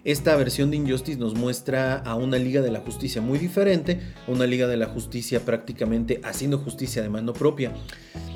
esta 0.07 0.37
versión 0.37 0.71
de 0.71 0.77
Injustice 0.77 1.19
nos 1.19 1.35
muestra 1.35 1.97
a 1.97 2.15
una 2.15 2.37
Liga 2.37 2.61
de 2.61 2.71
la 2.71 2.79
Justicia 2.79 3.21
muy 3.21 3.37
diferente, 3.37 3.99
una 4.25 4.45
Liga 4.45 4.65
de 4.65 4.77
la 4.77 4.85
Justicia 4.85 5.41
prácticamente 5.41 6.21
haciendo 6.23 6.59
justicia 6.59 7.01
de 7.01 7.09
mano 7.09 7.33
propia. 7.33 7.73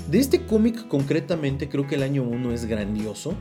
De 0.10 0.20
este 0.20 0.46
cómic 0.46 0.90
concretamente 0.90 1.70
creo 1.70 1.88
que 1.88 1.96
el 1.96 2.04
año 2.04 2.24
1 2.24 2.52
es 2.52 2.66
grandioso 2.66 3.36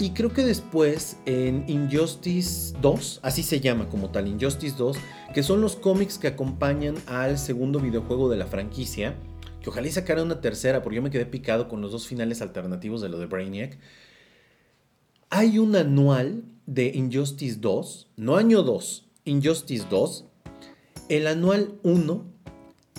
y 0.00 0.12
creo 0.12 0.32
que 0.32 0.46
después 0.46 1.18
en 1.26 1.66
Injustice 1.68 2.74
2, 2.80 3.20
así 3.22 3.42
se 3.42 3.60
llama 3.60 3.90
como 3.90 4.08
tal, 4.08 4.28
Injustice 4.28 4.74
2, 4.78 4.96
que 5.34 5.42
son 5.42 5.60
los 5.60 5.76
cómics 5.76 6.16
que 6.16 6.28
acompañan 6.28 6.94
al 7.04 7.36
segundo 7.36 7.80
videojuego 7.80 8.30
de 8.30 8.38
la 8.38 8.46
franquicia, 8.46 9.14
que 9.60 9.68
ojalá 9.68 9.88
y 9.88 9.92
sacara 9.92 10.22
una 10.22 10.40
tercera 10.40 10.80
porque 10.82 10.96
yo 10.96 11.02
me 11.02 11.10
quedé 11.10 11.26
picado 11.26 11.68
con 11.68 11.82
los 11.82 11.92
dos 11.92 12.06
finales 12.06 12.40
alternativos 12.40 13.02
de 13.02 13.10
lo 13.10 13.18
de 13.18 13.26
Brainiac. 13.26 13.78
Hay 15.28 15.58
un 15.58 15.76
anual 15.76 16.44
de 16.68 16.92
Injustice 16.94 17.56
2, 17.60 18.08
no 18.18 18.36
año 18.36 18.62
2, 18.62 19.08
Injustice 19.24 19.86
2, 19.88 20.26
el 21.08 21.26
anual 21.26 21.78
1 21.82 22.26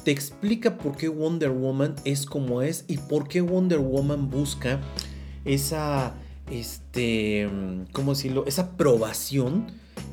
te 0.04 0.10
explica 0.10 0.80
por 0.80 0.98
qué 0.98 1.08
Wonder 1.08 1.52
Woman 1.52 1.94
es 2.04 2.26
como 2.26 2.64
es 2.64 2.84
y 2.88 2.98
por 2.98 3.28
qué 3.28 3.42
Wonder 3.42 3.78
Woman 3.78 4.32
busca 4.32 4.82
esa, 5.46 6.16
este, 6.50 7.48
¿cómo 7.92 8.16
decirlo? 8.16 8.44
Esa 8.48 8.64
aprobación 8.64 9.68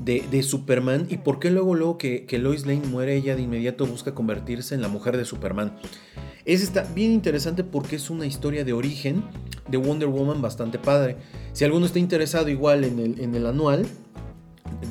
de, 0.04 0.42
Superman 0.42 1.06
y 1.08 1.16
por 1.16 1.38
qué 1.38 1.50
luego, 1.50 1.74
luego 1.74 1.96
que, 1.96 2.26
que 2.26 2.38
Lois 2.38 2.66
Lane 2.66 2.86
muere, 2.86 3.16
ella 3.16 3.36
de 3.36 3.42
inmediato 3.42 3.86
busca 3.86 4.14
convertirse 4.14 4.74
en 4.74 4.82
la 4.82 4.88
mujer 4.88 5.16
de 5.16 5.24
Superman. 5.24 5.78
Es 6.44 6.62
está 6.62 6.82
bien 6.82 7.10
interesante 7.10 7.64
porque 7.64 7.96
es 7.96 8.10
una 8.10 8.26
historia 8.26 8.64
de 8.64 8.74
origen 8.74 9.24
de 9.68 9.76
Wonder 9.76 10.09
Woman 10.09 10.42
bastante 10.42 10.79
padre. 10.79 11.16
Si 11.52 11.64
alguno 11.64 11.87
está 11.87 11.98
interesado 11.98 12.48
igual 12.48 12.85
en 12.85 12.98
el, 12.98 13.20
en 13.20 13.35
el 13.35 13.46
anual 13.46 13.87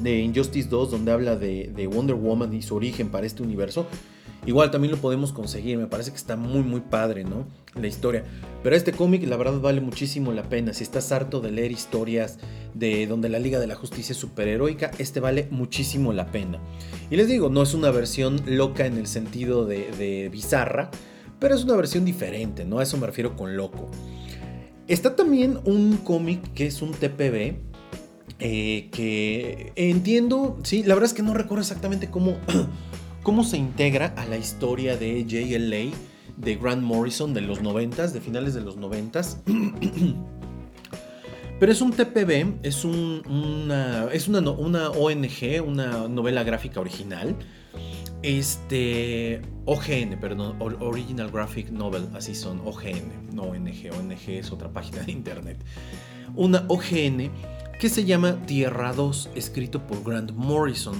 de 0.01 0.19
Injustice 0.19 0.69
2, 0.69 0.91
donde 0.91 1.11
habla 1.11 1.35
de, 1.35 1.71
de 1.75 1.87
Wonder 1.87 2.15
Woman 2.15 2.53
y 2.53 2.61
su 2.61 2.75
origen 2.75 3.09
para 3.09 3.25
este 3.25 3.43
universo, 3.43 3.87
Igual 4.45 4.69
también 4.69 4.91
lo 4.91 4.99
podemos 4.99 5.31
conseguir, 5.31 5.77
me 5.77 5.87
parece 5.87 6.11
que 6.11 6.17
está 6.17 6.35
muy 6.35 6.61
muy 6.61 6.81
padre, 6.81 7.23
¿no? 7.23 7.47
La 7.73 7.87
historia. 7.87 8.23
Pero 8.61 8.75
este 8.75 8.91
cómic 8.91 9.27
la 9.27 9.37
verdad 9.37 9.59
vale 9.59 9.81
muchísimo 9.81 10.31
la 10.33 10.43
pena. 10.43 10.73
Si 10.73 10.83
estás 10.83 11.11
harto 11.11 11.41
de 11.41 11.51
leer 11.51 11.71
historias 11.71 12.37
de 12.75 13.07
donde 13.07 13.27
la 13.27 13.39
Liga 13.39 13.59
de 13.59 13.65
la 13.65 13.75
Justicia 13.75 14.13
es 14.13 14.19
superheroica, 14.19 14.91
este 14.99 15.19
vale 15.19 15.47
muchísimo 15.49 16.13
la 16.13 16.27
pena. 16.27 16.59
Y 17.09 17.15
les 17.15 17.27
digo, 17.27 17.49
no 17.49 17.63
es 17.63 17.73
una 17.73 17.89
versión 17.89 18.39
loca 18.45 18.85
en 18.85 18.97
el 18.97 19.07
sentido 19.07 19.65
de, 19.65 19.91
de 19.97 20.29
bizarra, 20.29 20.91
pero 21.39 21.55
es 21.55 21.63
una 21.63 21.75
versión 21.75 22.05
diferente, 22.05 22.65
¿no? 22.65 22.77
A 22.79 22.83
eso 22.83 22.97
me 22.97 23.07
refiero 23.07 23.35
con 23.35 23.57
loco. 23.57 23.89
Está 24.87 25.15
también 25.15 25.59
un 25.65 25.97
cómic 25.97 26.53
que 26.53 26.67
es 26.67 26.81
un 26.81 26.91
TPB, 26.91 27.55
eh, 28.39 28.89
que 28.91 29.71
entiendo, 29.75 30.59
sí, 30.63 30.83
la 30.83 30.93
verdad 30.93 31.09
es 31.09 31.13
que 31.13 31.23
no 31.23 31.33
recuerdo 31.33 31.61
exactamente 31.61 32.09
cómo, 32.09 32.37
cómo 33.23 33.43
se 33.43 33.57
integra 33.57 34.13
a 34.17 34.25
la 34.25 34.37
historia 34.37 34.95
de 34.95 35.25
JLA 35.25 35.97
de 36.37 36.55
Grant 36.55 36.83
Morrison 36.83 37.33
de 37.33 37.41
los 37.41 37.61
90 37.61 38.07
de 38.07 38.21
finales 38.21 38.53
de 38.53 38.61
los 38.61 38.77
90 38.77 39.21
Pero 41.59 41.71
es 41.71 41.81
un 41.81 41.91
TPB, 41.91 42.59
es, 42.63 42.83
una, 42.83 44.09
es 44.11 44.27
una 44.27 44.89
ONG, 44.89 45.65
una 45.65 46.07
novela 46.09 46.43
gráfica 46.43 46.81
original, 46.81 47.37
este. 48.25 49.41
OGN, 49.67 50.19
perdón, 50.19 50.57
Original 50.59 51.31
Graphic 51.31 51.71
Novel, 51.71 52.07
así 52.13 52.35
son, 52.35 52.59
OGN, 52.65 53.33
no 53.33 53.43
ONG, 53.43 53.89
ONG 53.97 54.29
es 54.29 54.51
otra 54.51 54.69
página 54.69 55.01
de 55.01 55.11
internet. 55.11 55.57
Una 56.35 56.65
OGN 56.67 57.31
que 57.79 57.89
se 57.89 58.05
llama 58.05 58.45
Tierra 58.45 58.93
2, 58.93 59.31
escrito 59.35 59.85
por 59.87 60.03
Grant 60.03 60.31
Morrison. 60.33 60.95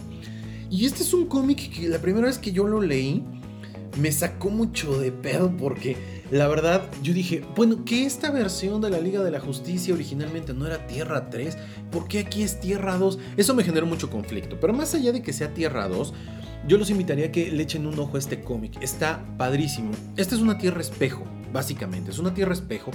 Y 0.72 0.86
este 0.86 1.04
es 1.04 1.14
un 1.14 1.28
cómic 1.28 1.70
que 1.72 1.88
la 1.88 2.00
primera 2.00 2.26
vez 2.26 2.40
que 2.40 2.52
yo 2.52 2.68
lo 2.68 2.82
leí 2.82 3.24
me 4.00 4.12
sacó 4.12 4.50
mucho 4.50 5.00
de 5.00 5.12
pedo 5.12 5.56
porque 5.56 5.96
la 6.32 6.48
verdad 6.48 6.90
yo 7.02 7.14
dije, 7.14 7.44
bueno, 7.56 7.86
que 7.86 8.06
esta 8.06 8.32
versión 8.32 8.82
de 8.82 8.90
la 8.90 9.00
Liga 9.00 9.24
de 9.24 9.32
la 9.32 9.40
Justicia 9.40 9.94
originalmente 9.94 10.54
no 10.54 10.66
era 10.66 10.88
Tierra 10.88 11.30
3, 11.30 11.58
¿por 11.92 12.08
qué 12.08 12.20
aquí 12.20 12.44
es 12.44 12.60
Tierra 12.60 12.98
2? 12.98 13.20
Eso 13.38 13.54
me 13.54 13.64
generó 13.64 13.86
mucho 13.86 14.10
conflicto, 14.10 14.60
pero 14.60 14.74
más 14.74 14.94
allá 14.96 15.12
de 15.12 15.22
que 15.22 15.34
sea 15.34 15.54
Tierra 15.54 15.88
2, 15.88 16.14
yo 16.68 16.78
los 16.78 16.90
invitaría 16.90 17.28
a 17.28 17.32
que 17.32 17.52
le 17.52 17.62
echen 17.62 17.86
un 17.86 18.00
ojo 18.00 18.16
a 18.16 18.20
este 18.20 18.42
cómic. 18.42 18.82
Está 18.82 19.24
padrísimo. 19.38 19.92
Esta 20.18 20.34
es 20.34 20.42
una 20.42 20.58
tierra 20.58 20.82
espejo, 20.82 21.24
básicamente. 21.54 22.10
Es 22.10 22.18
una 22.18 22.34
tierra 22.34 22.54
espejo 22.54 22.92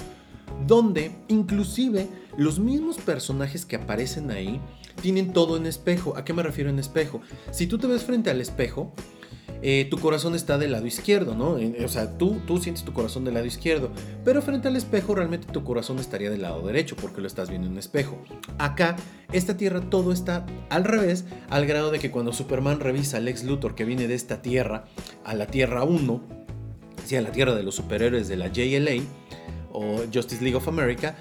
donde 0.66 1.12
inclusive 1.28 2.08
los 2.36 2.58
mismos 2.58 2.98
personajes 2.98 3.64
que 3.64 3.76
aparecen 3.76 4.30
ahí 4.30 4.60
tienen 5.00 5.32
todo 5.32 5.56
en 5.56 5.66
espejo. 5.66 6.16
¿A 6.16 6.24
qué 6.24 6.32
me 6.32 6.42
refiero 6.42 6.68
en 6.68 6.78
espejo? 6.78 7.20
Si 7.52 7.66
tú 7.66 7.78
te 7.78 7.86
ves 7.86 8.02
frente 8.02 8.30
al 8.30 8.40
espejo, 8.40 8.92
eh, 9.62 9.86
tu 9.90 9.98
corazón 9.98 10.34
está 10.34 10.58
del 10.58 10.72
lado 10.72 10.86
izquierdo, 10.86 11.34
¿no? 11.34 11.58
O 11.84 11.88
sea, 11.88 12.16
tú, 12.16 12.40
tú 12.46 12.58
sientes 12.58 12.84
tu 12.84 12.92
corazón 12.92 13.24
del 13.24 13.34
lado 13.34 13.46
izquierdo, 13.46 13.90
pero 14.24 14.42
frente 14.42 14.68
al 14.68 14.76
espejo 14.76 15.14
realmente 15.14 15.46
tu 15.52 15.64
corazón 15.64 15.98
estaría 15.98 16.30
del 16.30 16.42
lado 16.42 16.66
derecho 16.66 16.96
porque 16.96 17.20
lo 17.20 17.26
estás 17.26 17.48
viendo 17.48 17.66
en 17.66 17.74
un 17.74 17.78
espejo. 17.78 18.22
Acá, 18.58 18.96
esta 19.32 19.56
tierra 19.56 19.80
todo 19.80 20.12
está 20.12 20.46
al 20.68 20.84
revés, 20.84 21.24
al 21.48 21.66
grado 21.66 21.90
de 21.90 21.98
que 21.98 22.10
cuando 22.10 22.32
Superman 22.32 22.80
revisa 22.80 23.18
al 23.18 23.28
ex 23.28 23.44
Luthor 23.44 23.74
que 23.74 23.84
viene 23.84 24.08
de 24.08 24.14
esta 24.14 24.42
tierra 24.42 24.84
a 25.24 25.34
la 25.34 25.46
Tierra 25.46 25.84
1, 25.84 26.40
a 27.16 27.20
la 27.20 27.32
tierra 27.32 27.54
de 27.54 27.62
los 27.62 27.74
superhéroes 27.74 28.28
de 28.28 28.36
la 28.36 28.48
JLA 28.48 29.02
o 29.72 30.02
Justice 30.12 30.42
League 30.42 30.56
of 30.56 30.68
America, 30.68 31.16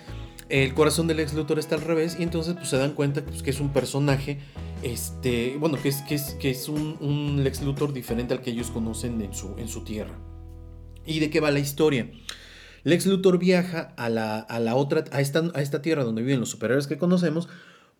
el 0.50 0.74
corazón 0.74 1.08
del 1.08 1.20
ex 1.20 1.34
Luthor 1.34 1.60
está 1.60 1.76
al 1.76 1.82
revés 1.82 2.18
y 2.20 2.24
entonces 2.24 2.56
pues, 2.56 2.70
se 2.70 2.78
dan 2.78 2.94
cuenta 2.94 3.24
pues, 3.24 3.44
que 3.44 3.52
es 3.52 3.60
un 3.60 3.72
personaje, 3.72 4.40
este, 4.84 5.56
bueno, 5.60 5.80
que 5.82 5.90
es, 5.90 6.02
que 6.02 6.16
es, 6.16 6.36
que 6.40 6.50
es 6.50 6.68
un, 6.68 7.44
Lex 7.44 7.62
Luthor 7.62 7.94
diferente 7.94 8.34
al 8.34 8.42
que 8.42 8.52
ellos 8.52 8.72
conocen 8.72 9.22
en 9.22 9.34
su, 9.34 9.56
en 9.58 9.68
su 9.68 9.84
tierra. 9.84 10.18
¿Y 11.06 11.20
de 11.20 11.30
qué 11.30 11.40
va 11.40 11.52
la 11.52 11.60
historia? 11.60 12.10
Lex 12.84 13.06
Luthor 13.06 13.38
viaja 13.38 13.94
a 13.98 14.10
la, 14.10 14.40
a 14.40 14.60
la 14.60 14.76
otra, 14.76 15.04
a 15.12 15.22
esta, 15.22 15.52
a 15.54 15.62
esta 15.62 15.82
tierra 15.82 16.04
donde 16.04 16.22
viven 16.22 16.40
los 16.40 16.50
superhéroes 16.50 16.88
que 16.88 16.98
conocemos, 16.98 17.48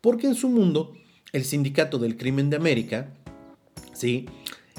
porque 0.02 0.28
en 0.28 0.36
su 0.36 0.50
mundo, 0.50 0.94
el 1.34 1.46
Sindicato 1.46 2.00
del 2.00 2.18
Crimen 2.18 2.50
de 2.50 2.56
América, 2.56 3.14
¿sí? 3.94 4.26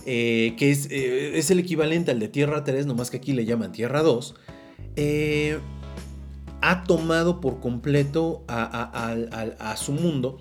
Eh, 0.06 0.54
que 0.58 0.70
es, 0.70 0.90
eh, 0.90 1.38
es, 1.38 1.50
el 1.50 1.58
equivalente 1.58 2.10
al 2.10 2.18
de 2.18 2.28
Tierra 2.28 2.64
3, 2.64 2.86
nomás 2.86 3.10
que 3.10 3.18
aquí 3.18 3.32
le 3.34 3.44
llaman 3.44 3.72
Tierra 3.72 4.02
2, 4.02 4.34
eh, 4.96 5.58
ha 6.62 6.84
tomado 6.84 7.40
por 7.40 7.60
completo 7.60 8.44
a, 8.48 9.74
su 9.76 9.92
mundo 9.92 10.38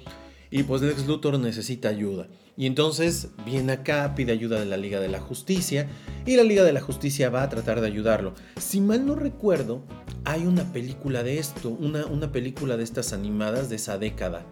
y 0.51 0.63
pues 0.63 0.81
Lex 0.81 1.07
Luthor 1.07 1.39
necesita 1.39 1.89
ayuda. 1.89 2.27
Y 2.57 2.65
entonces 2.65 3.29
viene 3.45 3.71
acá, 3.71 4.15
pide 4.15 4.33
ayuda 4.33 4.59
de 4.59 4.65
la 4.65 4.75
Liga 4.75 4.99
de 4.99 5.07
la 5.07 5.21
Justicia 5.21 5.87
y 6.25 6.35
la 6.35 6.43
Liga 6.43 6.63
de 6.63 6.73
la 6.73 6.81
Justicia 6.81 7.29
va 7.29 7.43
a 7.43 7.49
tratar 7.49 7.79
de 7.79 7.87
ayudarlo. 7.87 8.33
Si 8.57 8.81
mal 8.81 9.05
no 9.05 9.15
recuerdo, 9.15 9.81
hay 10.25 10.45
una 10.45 10.73
película 10.73 11.23
de 11.23 11.39
esto, 11.39 11.69
una, 11.69 12.31
película 12.33 12.75
de 12.75 12.83
estas 12.83 13.13
animadas 13.13 13.69
de 13.69 13.77
esa 13.77 13.97
década 13.97 14.45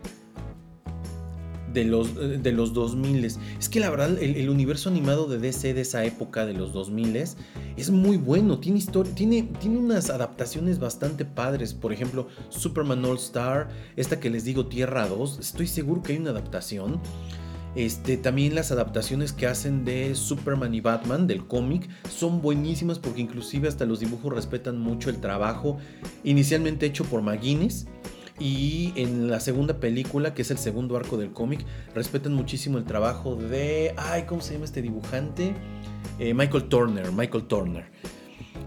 de 1.78 1.84
los, 1.84 2.16
de 2.16 2.52
los 2.52 2.74
2000. 2.74 3.24
Es 3.26 3.70
que 3.70 3.80
la 3.80 3.92
verdad, 3.92 4.18
el, 4.20 4.50
universo 4.50 4.90
animado 4.90 5.28
de 5.28 5.38
DC 5.38 5.76
de 5.76 5.82
esa 5.82 6.04
época, 6.06 6.48
de 6.48 6.54
los 6.54 6.74
2000, 6.74 7.16
es 7.16 7.92
muy 7.92 8.18
bueno. 8.18 8.58
Tiene, 8.58 8.80
historia, 8.80 9.14
tiene, 9.14 9.44
tiene 9.60 9.78
unas 9.78 10.10
adaptaciones 10.10 10.80
bastante 10.80 11.24
padres. 11.24 11.76
Por 11.76 11.94
ejemplo, 11.94 12.30
Superman 12.50 13.06
All 13.06 13.18
Star, 13.18 13.70
esta 13.96 14.20
que 14.20 14.32
les 14.32 14.44
digo, 14.44 14.66
Tierra 14.66 15.08
2. 15.08 15.38
Estoy 15.40 15.68
seguro 15.68 16.02
que 16.02 16.14
hay 16.14 16.18
una 16.18 16.32
adaptación. 16.32 17.00
Este, 17.76 18.18
también 18.18 18.56
las 18.56 18.72
adaptaciones 18.72 19.34
que 19.34 19.46
hacen 19.46 19.86
de 19.86 20.16
Superman 20.16 20.74
y 20.74 20.82
Batman 20.82 21.28
del 21.28 21.46
cómic 21.46 21.88
son 22.10 22.42
buenísimas 22.42 22.98
porque 22.98 23.22
inclusive 23.22 23.68
hasta 23.68 23.86
los 23.86 24.00
dibujos 24.00 24.34
respetan 24.34 24.80
mucho 24.80 25.12
el 25.12 25.22
trabajo 25.22 25.78
inicialmente 26.24 26.88
hecho 26.88 27.04
por 27.04 27.22
McGuinness 27.22 27.86
y 28.40 28.94
en 28.96 29.30
la 29.30 29.40
segunda 29.40 29.80
película, 29.80 30.34
que 30.34 30.44
es 30.44 30.52
el 30.52 30.58
segundo 30.58 30.96
arco 30.96 31.18
del 31.18 31.32
cómic, 31.32 31.66
respetan 31.96 32.34
muchísimo 32.34 32.78
el 32.78 32.86
trabajo 32.86 33.36
de. 33.36 33.94
Ay, 33.98 34.24
¿cómo 34.24 34.42
se 34.42 34.54
llama 34.54 34.66
este 34.66 34.82
dibujante? 34.82 35.56
Eh, 36.20 36.34
Michael 36.34 36.66
Turner. 36.66 37.12
Michael 37.12 37.46
Turner. 37.46 37.86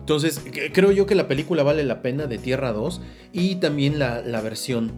Entonces, 0.01 0.43
creo 0.73 0.91
yo 0.91 1.07
que 1.07 1.15
la 1.15 1.29
película 1.29 1.63
vale 1.63 1.85
la 1.85 2.03
pena 2.03 2.27
de 2.27 2.39
Tierra 2.39 2.73
2 2.73 3.01
y 3.33 3.57
también 3.57 3.99
la, 3.99 4.41
versión. 4.41 4.93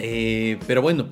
Eh, 0.00 0.58
pero 0.66 0.82
bueno, 0.82 1.06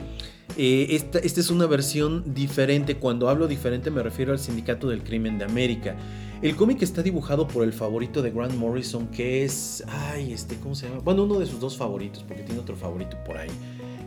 eh, 0.57 0.88
esta, 0.90 1.21
esta, 1.21 1.38
es 1.38 1.51
una 1.51 1.66
versión 1.66 2.35
diferente. 2.35 2.97
Cuando 2.97 3.29
hablo 3.29 3.47
diferente 3.47 3.92
me 3.92 4.03
refiero 4.03 4.33
al 4.33 4.40
Sindicato 4.40 4.88
del 4.88 5.05
Crimen 5.05 5.38
de 5.38 5.45
América. 5.45 5.97
El 6.42 6.57
cómic 6.57 6.83
está 6.83 7.05
dibujado 7.05 7.46
por 7.46 7.62
el 7.62 7.72
favorito 7.72 8.20
de 8.20 8.33
Grant 8.33 8.57
Morrison, 8.57 9.07
que 9.07 9.44
es. 9.44 9.85
Ay, 9.87 10.33
este, 10.33 10.57
¿cómo 10.57 10.74
se 10.74 10.88
llama? 10.88 11.00
Bueno, 11.05 11.22
uno 11.22 11.38
de 11.38 11.46
sus 11.46 11.61
dos 11.61 11.76
favoritos, 11.76 12.24
porque 12.24 12.42
tiene 12.42 12.61
otro 12.61 12.74
favorito 12.74 13.16
por 13.24 13.38
ahí. 13.38 13.48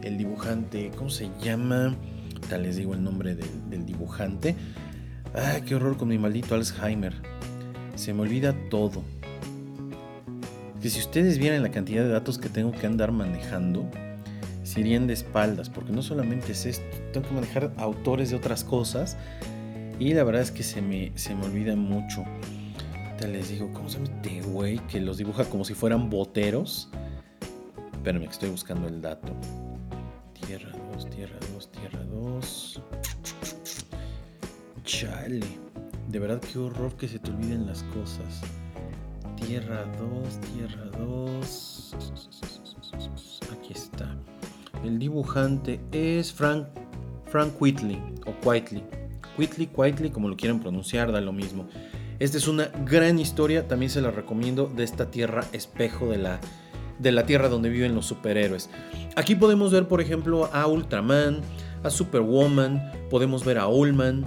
El 0.03 0.17
dibujante, 0.17 0.91
¿cómo 0.97 1.09
se 1.09 1.29
llama? 1.41 1.95
Tal 2.49 2.63
les 2.63 2.75
digo 2.75 2.93
el 2.93 3.01
nombre 3.01 3.35
del, 3.35 3.85
dibujante. 3.85 4.53
Ay, 5.33 5.61
qué 5.61 5.75
horror 5.75 5.95
con 5.95 6.09
mi 6.09 6.17
maldito 6.17 6.55
Alzheimer. 6.55 7.13
Se 7.95 8.13
me 8.13 8.23
olvida 8.23 8.53
todo. 8.69 9.01
Que 10.81 10.89
si 10.89 10.99
ustedes 10.99 11.37
vieran 11.37 11.63
la 11.63 11.71
cantidad 11.71 12.03
de 12.03 12.09
datos 12.09 12.37
que 12.37 12.49
tengo 12.49 12.73
que 12.73 12.85
andar 12.85 13.13
manejando, 13.13 13.89
se 14.63 14.81
irían 14.81 15.07
de 15.07 15.13
espaldas, 15.13 15.69
porque 15.69 15.93
no 15.93 16.01
solamente 16.01 16.51
es 16.51 16.65
esto, 16.65 16.83
tengo 17.13 17.29
que 17.29 17.33
manejar 17.33 17.71
autores 17.77 18.29
de 18.29 18.35
otras 18.35 18.65
cosas 18.65 19.15
y 19.99 20.13
la 20.13 20.23
verdad 20.23 20.41
es 20.41 20.51
que 20.51 20.63
se 20.63 20.81
me, 20.81 21.11
se 21.15 21.35
me 21.35 21.45
olvida 21.45 21.75
mucho. 21.75 22.23
Te 23.17 23.27
les 23.27 23.49
digo, 23.49 23.71
¿cómo 23.73 23.89
se 23.89 23.97
llama 23.99 24.13
este 24.13 24.41
güey 24.41 24.79
que 24.87 24.99
los 24.99 25.17
dibuja 25.17 25.45
como 25.45 25.63
si 25.63 25.73
fueran 25.73 26.09
boteros? 26.09 26.89
Espérame, 27.93 28.23
que 28.25 28.31
estoy 28.31 28.49
buscando 28.49 28.87
el 28.87 29.01
dato. 29.01 29.33
Tierra 30.45 30.71
2, 30.93 31.09
Tierra 31.09 31.37
2, 31.53 31.71
Tierra 31.71 32.03
2. 32.03 32.81
Chale. 34.83 35.45
De 36.09 36.19
verdad, 36.19 36.39
qué 36.39 36.59
horror 36.59 36.95
que 36.97 37.07
se 37.07 37.17
te 37.17 37.31
olviden 37.31 37.65
las 37.65 37.83
cosas. 37.83 38.41
Tierra 39.37 39.85
2, 39.97 40.39
Tierra 40.53 40.85
2. 40.99 41.95
Aquí 43.53 43.73
está. 43.73 44.15
El 44.83 44.99
dibujante 44.99 45.79
es 45.91 46.31
Frank, 46.31 46.67
Frank 47.25 47.59
Whitley 47.59 47.99
o 48.27 48.47
Whitley. 48.47 48.83
Quietly, 49.35 49.67
Quietly, 49.67 50.09
como 50.09 50.29
lo 50.29 50.37
quieran 50.37 50.59
pronunciar, 50.59 51.11
da 51.11 51.21
lo 51.21 51.33
mismo. 51.33 51.67
Esta 52.19 52.37
es 52.37 52.47
una 52.47 52.71
gran 52.85 53.19
historia, 53.19 53.67
también 53.67 53.89
se 53.89 54.01
la 54.01 54.11
recomiendo, 54.11 54.71
de 54.73 54.83
esta 54.83 55.11
tierra 55.11 55.45
espejo 55.51 56.09
de 56.09 56.17
la, 56.17 56.39
de 56.99 57.11
la 57.11 57.25
tierra 57.25 57.49
donde 57.49 57.69
viven 57.69 57.93
los 57.93 58.05
superhéroes. 58.05 58.69
Aquí 59.15 59.35
podemos 59.35 59.71
ver, 59.71 59.87
por 59.87 60.01
ejemplo, 60.01 60.49
a 60.53 60.67
Ultraman, 60.67 61.41
a 61.83 61.89
Superwoman, 61.89 62.91
podemos 63.09 63.43
ver 63.43 63.57
a 63.57 63.67
Ullman, 63.67 64.25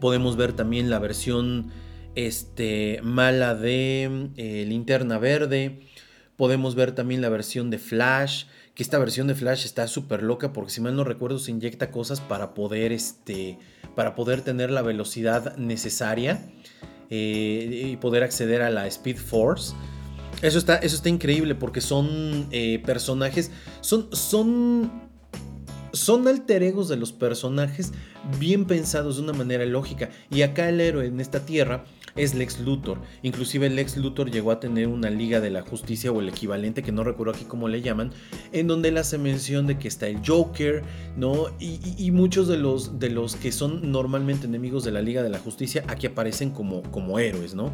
podemos 0.00 0.36
ver 0.36 0.52
también 0.52 0.90
la 0.90 0.98
versión 0.98 1.70
este, 2.16 3.00
mala 3.02 3.54
de 3.54 4.30
eh, 4.36 4.64
Linterna 4.66 5.18
Verde, 5.18 5.80
podemos 6.36 6.74
ver 6.74 6.92
también 6.92 7.20
la 7.20 7.28
versión 7.28 7.70
de 7.70 7.78
Flash, 7.78 8.46
que 8.76 8.82
esta 8.82 8.98
versión 8.98 9.26
de 9.26 9.34
Flash 9.34 9.64
está 9.64 9.88
súper 9.88 10.22
loca 10.22 10.52
porque 10.52 10.70
si 10.70 10.82
mal 10.82 10.94
no 10.94 11.02
recuerdo 11.02 11.38
se 11.38 11.50
inyecta 11.50 11.90
cosas 11.90 12.20
para 12.20 12.52
poder 12.52 12.92
este, 12.92 13.58
para 13.94 14.14
poder 14.14 14.42
tener 14.42 14.70
la 14.70 14.82
velocidad 14.82 15.56
necesaria 15.56 16.46
eh, 17.08 17.88
y 17.90 17.96
poder 17.96 18.22
acceder 18.22 18.60
a 18.60 18.70
la 18.70 18.86
Speed 18.86 19.16
Force. 19.16 19.74
Eso 20.42 20.58
está, 20.58 20.76
eso 20.76 20.94
está 20.94 21.08
increíble 21.08 21.54
porque 21.54 21.80
son 21.80 22.48
eh, 22.50 22.82
personajes, 22.84 23.50
son, 23.80 24.14
son, 24.14 25.08
son 25.94 26.28
alter 26.28 26.62
egos 26.62 26.90
de 26.90 26.96
los 26.96 27.12
personajes 27.12 27.94
bien 28.38 28.66
pensados 28.66 29.16
de 29.16 29.22
una 29.22 29.32
manera 29.32 29.64
lógica. 29.64 30.10
Y 30.30 30.42
acá 30.42 30.68
el 30.68 30.82
héroe 30.82 31.06
en 31.06 31.20
esta 31.20 31.46
tierra 31.46 31.86
es 32.16 32.34
Lex 32.34 32.60
Luthor. 32.60 32.98
Inclusive 33.22 33.68
Lex 33.70 33.96
Luthor 33.96 34.30
llegó 34.30 34.50
a 34.50 34.60
tener 34.60 34.88
una 34.88 35.10
Liga 35.10 35.40
de 35.40 35.50
la 35.50 35.62
Justicia 35.62 36.10
o 36.10 36.20
el 36.20 36.28
equivalente, 36.28 36.82
que 36.82 36.92
no 36.92 37.04
recuerdo 37.04 37.34
aquí 37.34 37.44
cómo 37.44 37.68
le 37.68 37.82
llaman, 37.82 38.12
en 38.52 38.66
donde 38.66 38.88
él 38.88 38.98
hace 38.98 39.18
mención 39.18 39.66
de 39.66 39.78
que 39.78 39.88
está 39.88 40.08
el 40.08 40.20
Joker, 40.26 40.82
¿no? 41.16 41.46
Y, 41.58 42.10
muchos 42.10 42.48
de 42.48 42.56
los, 42.56 42.98
de 42.98 43.10
los 43.10 43.36
que 43.36 43.52
son 43.52 43.92
normalmente 43.92 44.46
enemigos 44.46 44.84
de 44.84 44.92
la 44.92 45.02
Liga 45.02 45.22
de 45.22 45.28
la 45.28 45.38
Justicia 45.38 45.84
aquí 45.86 46.06
aparecen 46.06 46.50
como, 46.50 46.82
como 46.90 47.18
héroes, 47.18 47.54
¿no? 47.54 47.72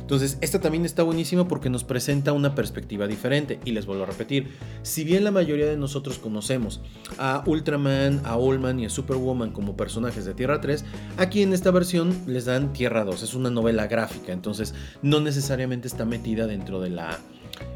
Entonces, 0.00 0.38
esta 0.40 0.60
también 0.60 0.84
está 0.84 1.02
buenísima 1.02 1.48
porque 1.48 1.70
nos 1.70 1.84
presenta 1.84 2.32
una 2.32 2.54
perspectiva 2.54 3.06
diferente. 3.06 3.58
Y 3.64 3.72
les 3.72 3.86
vuelvo 3.86 4.02
a 4.04 4.06
repetir, 4.06 4.48
si 4.82 5.04
bien 5.04 5.24
la 5.24 5.30
mayoría 5.30 5.66
de 5.66 5.76
nosotros 5.76 6.18
conocemos 6.18 6.82
a 7.16 7.42
Ultraman, 7.46 8.20
a 8.24 8.34
Allman 8.34 8.80
y 8.80 8.86
a 8.86 8.90
Superwoman 8.90 9.52
como 9.52 9.76
personajes 9.76 10.24
de 10.24 10.34
Tierra 10.34 10.60
3, 10.60 10.84
aquí 11.16 11.42
en 11.42 11.52
esta 11.52 11.70
versión 11.70 12.14
les 12.26 12.44
dan 12.44 12.72
Tierra 12.72 13.04
2. 13.04 13.22
Es 13.22 13.34
una 13.34 13.50
novela 13.50 13.83
gráfica, 13.86 14.32
entonces 14.32 14.74
no 15.02 15.20
necesariamente 15.20 15.88
está 15.88 16.04
metida 16.04 16.46
dentro 16.46 16.80
de 16.80 16.90
la 16.90 17.18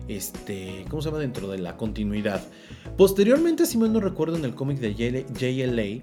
este, 0.09 0.85
¿cómo 0.89 1.03
se 1.03 1.09
llama? 1.09 1.21
Dentro 1.21 1.49
de 1.49 1.59
la 1.59 1.77
continuidad. 1.77 2.43
Posteriormente, 2.97 3.67
si 3.67 3.79
mal 3.79 3.93
no 3.93 4.01
recuerdo, 4.01 4.37
en 4.37 4.45
el 4.45 4.55
cómic 4.55 4.79
de 4.79 4.95
JLA, 4.95 6.03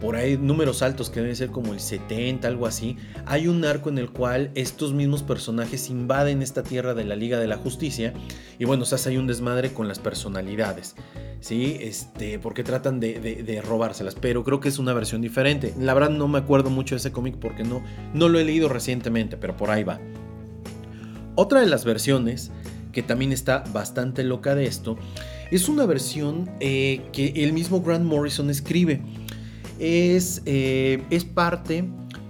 por 0.00 0.16
ahí 0.16 0.36
números 0.36 0.82
altos 0.82 1.10
que 1.10 1.20
deben 1.20 1.36
ser 1.36 1.50
como 1.50 1.72
el 1.72 1.80
70, 1.80 2.46
algo 2.46 2.66
así, 2.66 2.96
hay 3.26 3.48
un 3.48 3.64
arco 3.64 3.88
en 3.88 3.98
el 3.98 4.10
cual 4.10 4.50
estos 4.54 4.92
mismos 4.92 5.22
personajes 5.22 5.90
invaden 5.90 6.42
esta 6.42 6.62
tierra 6.62 6.94
de 6.94 7.04
la 7.04 7.16
Liga 7.16 7.38
de 7.38 7.48
la 7.48 7.56
Justicia 7.56 8.12
y 8.58 8.64
bueno, 8.64 8.84
se 8.84 8.94
hace 8.94 9.10
ahí 9.10 9.16
un 9.16 9.26
desmadre 9.26 9.72
con 9.72 9.88
las 9.88 9.98
personalidades. 9.98 10.94
¿sí? 11.40 11.76
Este, 11.80 12.38
porque 12.38 12.64
tratan 12.64 13.00
de, 13.00 13.62
robárselas, 13.64 14.14
pero 14.14 14.44
creo 14.44 14.60
que 14.60 14.68
es 14.68 14.78
una 14.78 14.92
versión 14.92 15.20
diferente. 15.20 15.74
La 15.78 15.94
verdad 15.94 16.10
no 16.10 16.28
me 16.28 16.38
acuerdo 16.38 16.70
mucho 16.70 16.94
de 16.94 17.00
ese 17.00 17.12
cómic 17.12 17.36
porque 17.36 17.64
no, 17.64 17.82
no 18.14 18.28
lo 18.28 18.38
he 18.38 18.44
leído 18.44 18.68
recientemente, 18.68 19.36
pero 19.36 19.56
por 19.56 19.70
ahí 19.70 19.84
va. 19.84 20.00
Otra 21.34 21.60
de 21.60 21.66
las 21.66 21.84
versiones, 21.84 22.50
que 22.92 23.02
también 23.02 23.32
está 23.32 23.62
bastante 23.72 24.24
loca 24.24 24.54
de 24.54 24.66
esto, 24.66 24.96
es 25.50 25.68
una 25.68 25.86
versión 25.86 26.50
eh, 26.60 27.02
que 27.12 27.28
el 27.44 27.52
mismo 27.52 27.80
Grant 27.80 28.04
Morrison 28.04 28.50
escribe. 28.50 29.00
Es, 29.78 30.42
eh, 30.46 31.02
es 31.10 31.24
parte 31.24 31.84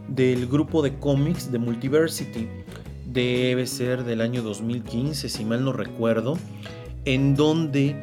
del 0.09 0.47
grupo 0.47 0.83
de 0.83 0.99
cómics 0.99 1.51
de 1.51 1.59
Multiversity. 1.59 2.49
Debe 3.07 3.67
ser 3.67 4.05
del 4.05 4.21
año 4.21 4.43
2015, 4.43 5.29
si 5.29 5.45
mal 5.45 5.65
no 5.65 5.73
recuerdo, 5.73 6.37
en 7.05 7.35
donde 7.35 7.97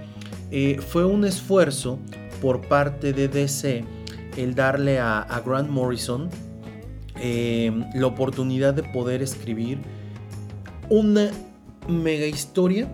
eh, 0.51 0.79
fue 0.79 1.05
un 1.05 1.25
esfuerzo 1.25 1.99
por 2.41 2.67
parte 2.67 3.13
de 3.13 3.27
DC 3.27 3.83
el 4.37 4.55
darle 4.55 4.99
a, 4.99 5.41
Grant 5.45 5.69
Morrison 5.69 6.29
eh, 7.17 7.71
la 7.93 8.07
oportunidad 8.07 8.73
de 8.73 8.83
poder 8.83 9.21
escribir 9.21 9.79
una 10.89 11.31
mega 11.87 12.25
historia 12.25 12.87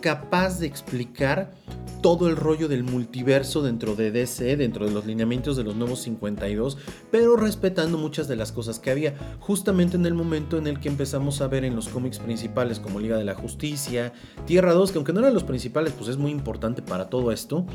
capaz 0.00 0.58
de 0.58 0.66
explicar 0.66 1.52
todo 2.00 2.28
el 2.28 2.36
rollo 2.36 2.68
del 2.68 2.82
multiverso 2.82 3.62
dentro 3.62 3.94
de 3.94 4.10
DC, 4.10 4.56
dentro 4.56 4.86
de 4.86 4.92
los 4.92 5.06
lineamientos 5.06 5.56
de 5.56 5.64
los 5.64 5.76
nuevos 5.76 6.00
52, 6.02 6.78
pero 7.10 7.36
respetando 7.36 7.98
muchas 7.98 8.28
de 8.28 8.36
las 8.36 8.52
cosas 8.52 8.78
que 8.78 8.90
había, 8.90 9.14
justamente 9.40 9.96
en 9.96 10.06
el 10.06 10.14
momento 10.14 10.58
en 10.58 10.66
el 10.66 10.80
que 10.80 10.88
empezamos 10.88 11.40
a 11.40 11.48
ver 11.48 11.64
en 11.64 11.76
los 11.76 11.88
cómics 11.88 12.18
principales 12.18 12.80
como 12.80 13.00
Liga 13.00 13.16
de 13.16 13.24
la 13.24 13.34
Justicia, 13.34 14.12
Tierra 14.46 14.72
2, 14.72 14.92
que 14.92 14.98
aunque 14.98 15.12
no 15.12 15.20
eran 15.20 15.34
los 15.34 15.44
principales, 15.44 15.92
pues 15.92 16.08
es 16.08 16.16
muy 16.16 16.30
importante 16.30 16.82
para 16.82 17.08
todo 17.08 17.32
esto. 17.32 17.66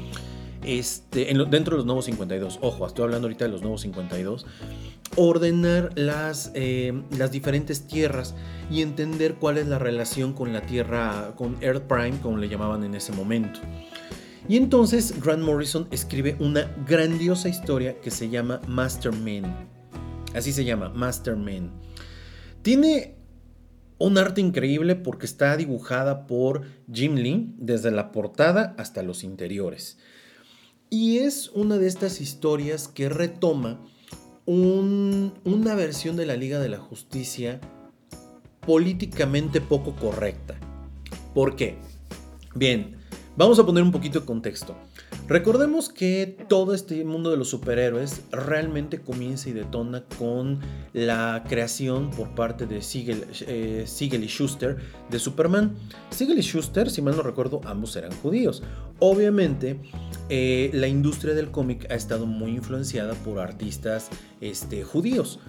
Este, 0.65 1.25
dentro 1.25 1.75
de 1.75 1.78
los 1.78 1.86
nuevos 1.86 2.06
52, 2.06 2.58
ojo, 2.62 2.88
estoy 2.88 3.04
hablando 3.04 3.28
ahorita 3.28 3.45
de 3.45 3.51
los 3.51 3.62
nuevos 3.62 3.82
52, 3.82 4.47
ordenar 5.15 5.91
las, 5.95 6.51
eh, 6.56 7.04
las 7.15 7.32
diferentes 7.32 7.86
tierras 7.86 8.34
y 8.71 8.82
entender 8.82 9.36
cuál 9.36 9.60
es 9.60 9.67
la 9.67 9.78
relación 9.78 10.34
con 10.34 10.54
la 10.54 10.62
Tierra, 10.62 11.34
con 11.36 11.56
Earth 11.62 11.84
Prime, 11.84 12.19
como 12.19 12.38
le 12.38 12.49
llamaban 12.49 12.84
en 12.84 12.95
ese 12.95 13.12
momento. 13.12 13.60
Y 14.47 14.58
entonces 14.58 15.21
Grant 15.21 15.43
Morrison 15.43 15.88
escribe 15.91 16.36
una 16.39 16.75
grandiosa 16.88 17.47
historia 17.47 18.01
que 18.01 18.10
se 18.10 18.30
llama 18.30 18.60
Masterman. 18.67 19.69
Así 20.34 20.51
se 20.51 20.65
llama, 20.65 20.89
Masterman. 20.89 21.71
Tiene 22.63 23.15
un 23.97 24.17
arte 24.17 24.41
increíble 24.41 24.95
porque 24.95 25.25
está 25.25 25.56
dibujada 25.58 26.28
por 26.28 26.63
Jim 26.91 27.15
Lee 27.15 27.54
desde 27.58 27.91
la 27.91 28.12
portada 28.12 28.75
hasta 28.78 29.04
los 29.04 29.23
interiores. 29.23 29.97
Y 30.89 31.17
es 31.19 31.49
una 31.53 31.77
de 31.77 31.87
estas 31.87 32.21
historias 32.21 32.87
que 32.87 33.09
retoma 33.09 33.79
una 34.45 35.75
versión 35.75 36.15
de 36.15 36.25
la 36.25 36.35
Liga 36.35 36.59
de 36.59 36.69
la 36.69 36.77
Justicia 36.77 37.59
políticamente 38.65 39.61
poco 39.61 39.95
correcta. 39.95 40.55
¿Por 41.33 41.55
qué? 41.55 41.77
Bien, 42.53 42.95
Vamos 43.37 43.59
a 43.59 43.65
poner 43.65 43.83
un 43.83 43.91
poquito 43.91 44.21
de 44.21 44.25
contexto. 44.25 44.77
Recordemos 45.27 45.89
que 45.89 46.37
todo 46.47 46.73
este 46.73 47.03
mundo 47.03 47.31
de 47.31 47.35
los 47.35 47.49
superhéroes 47.49 48.21
realmente 48.31 49.01
comienza 49.01 49.49
y 49.49 49.51
detona 49.51 50.05
con 50.17 50.61
la 50.93 51.43
creación 51.45 52.11
por 52.11 52.33
parte 52.33 52.65
de 52.65 52.81
Siegel, 52.81 53.25
eh, 53.41 53.85
y 53.85 54.27
Schuster 54.27 54.77
de 55.09 55.19
Superman. 55.19 55.75
Siegel 56.11 56.39
y 56.39 56.43
Schuster, 56.43 56.89
si 56.89 57.01
mal 57.01 57.17
no 57.17 57.23
recuerdo, 57.23 57.59
ambos 57.65 57.93
eran 57.97 58.13
judíos. 58.21 58.63
Obviamente, 58.99 59.79
eh, 60.29 60.71
la 60.73 60.88
industria 60.88 61.34
del 61.34 61.51
cómic 61.51 61.86
ha 61.91 61.95
estado 61.95 62.25
muy 62.25 62.51
influenciada 62.51 63.13
por 63.13 63.39
artistas 63.39 64.10
este, 64.41 64.84
judíos. 64.84 65.39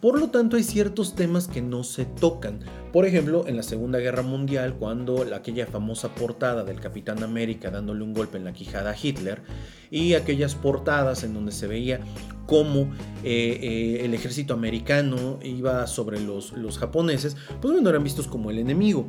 Por 0.00 0.18
lo 0.18 0.28
tanto, 0.28 0.56
hay 0.56 0.62
ciertos 0.62 1.14
temas 1.14 1.48
que 1.48 1.62
no 1.62 1.82
se 1.82 2.04
tocan. 2.04 2.60
Por 2.92 3.06
ejemplo, 3.06 3.46
en 3.46 3.56
la 3.56 3.62
Segunda 3.62 3.98
Guerra 3.98 4.22
Mundial, 4.22 4.74
cuando 4.74 5.26
aquella 5.34 5.66
famosa 5.66 6.14
portada 6.14 6.62
del 6.64 6.80
Capitán 6.80 7.22
América 7.22 7.70
dándole 7.70 8.04
un 8.04 8.14
golpe 8.14 8.38
en 8.38 8.44
la 8.44 8.52
quijada 8.52 8.90
a 8.90 8.96
Hitler, 9.00 9.42
y 9.90 10.14
aquellas 10.14 10.54
portadas 10.54 11.24
en 11.24 11.34
donde 11.34 11.52
se 11.52 11.66
veía 11.66 12.00
cómo 12.46 12.92
eh, 13.24 13.58
eh, 13.62 14.02
el 14.04 14.14
ejército 14.14 14.54
americano 14.54 15.38
iba 15.42 15.86
sobre 15.86 16.20
los, 16.20 16.52
los 16.52 16.78
japoneses, 16.78 17.36
pues 17.60 17.72
bueno, 17.72 17.90
eran 17.90 18.04
vistos 18.04 18.26
como 18.26 18.50
el 18.50 18.58
enemigo. 18.58 19.06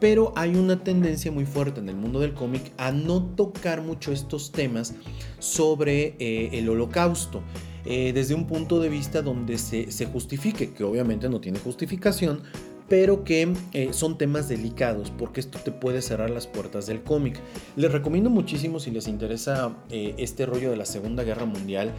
Pero 0.00 0.32
hay 0.36 0.54
una 0.54 0.82
tendencia 0.84 1.32
muy 1.32 1.44
fuerte 1.44 1.80
en 1.80 1.88
el 1.88 1.96
mundo 1.96 2.20
del 2.20 2.34
cómic 2.34 2.72
a 2.76 2.92
no 2.92 3.22
tocar 3.22 3.82
mucho 3.82 4.12
estos 4.12 4.52
temas 4.52 4.94
sobre 5.38 6.14
eh, 6.18 6.50
el 6.52 6.68
holocausto. 6.68 7.42
Eh, 7.84 8.12
desde 8.12 8.34
un 8.34 8.46
punto 8.46 8.80
de 8.80 8.88
vista 8.88 9.22
donde 9.22 9.58
se, 9.58 10.06
justifique, 10.06 10.72
que 10.72 10.84
obviamente 10.84 11.28
no 11.28 11.40
tiene 11.40 11.58
justificación, 11.58 12.42
pero 12.88 13.24
que 13.24 13.52
eh, 13.72 13.88
son 13.92 14.16
temas 14.16 14.48
delicados 14.48 15.10
porque 15.10 15.40
esto 15.40 15.58
te 15.58 15.72
puede 15.72 16.00
cerrar 16.00 16.30
las 16.30 16.46
puertas 16.46 16.86
del 16.86 17.02
cómic. 17.02 17.40
Les 17.76 17.90
recomiendo 17.90 18.30
muchísimo 18.30 18.80
si 18.80 18.90
les 18.90 19.08
interesa 19.08 19.76
este 19.90 20.46
rollo 20.46 20.70
de 20.70 20.76
la 20.76 20.86
Segunda 20.86 21.22
Guerra 21.22 21.44
Mundial 21.44 21.92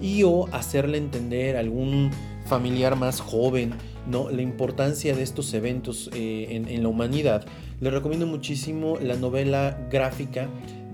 y 0.00 0.22
o 0.24 0.46
hacerle 0.52 0.98
entender 0.98 1.56
a 1.56 1.60
algún 1.60 2.10
familiar 2.46 2.96
más 2.96 3.20
joven 3.20 3.74
¿no? 4.06 4.30
la 4.30 4.42
importancia 4.42 5.14
de 5.14 5.22
estos 5.22 5.52
eventos 5.54 6.10
en, 6.14 6.68
en, 6.68 6.82
la 6.82 6.88
humanidad. 6.88 7.46
Les 7.80 7.92
recomiendo 7.92 8.26
muchísimo 8.26 8.98
la 9.00 9.16
novela 9.16 9.86
gráfica 9.90 10.48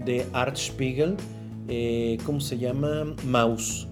de 0.04 0.26
Art 0.32 0.56
Spiegel, 0.56 1.16
¿cómo 2.24 2.40
se 2.40 2.58
llama? 2.58 3.14
Mouse. 3.24 3.86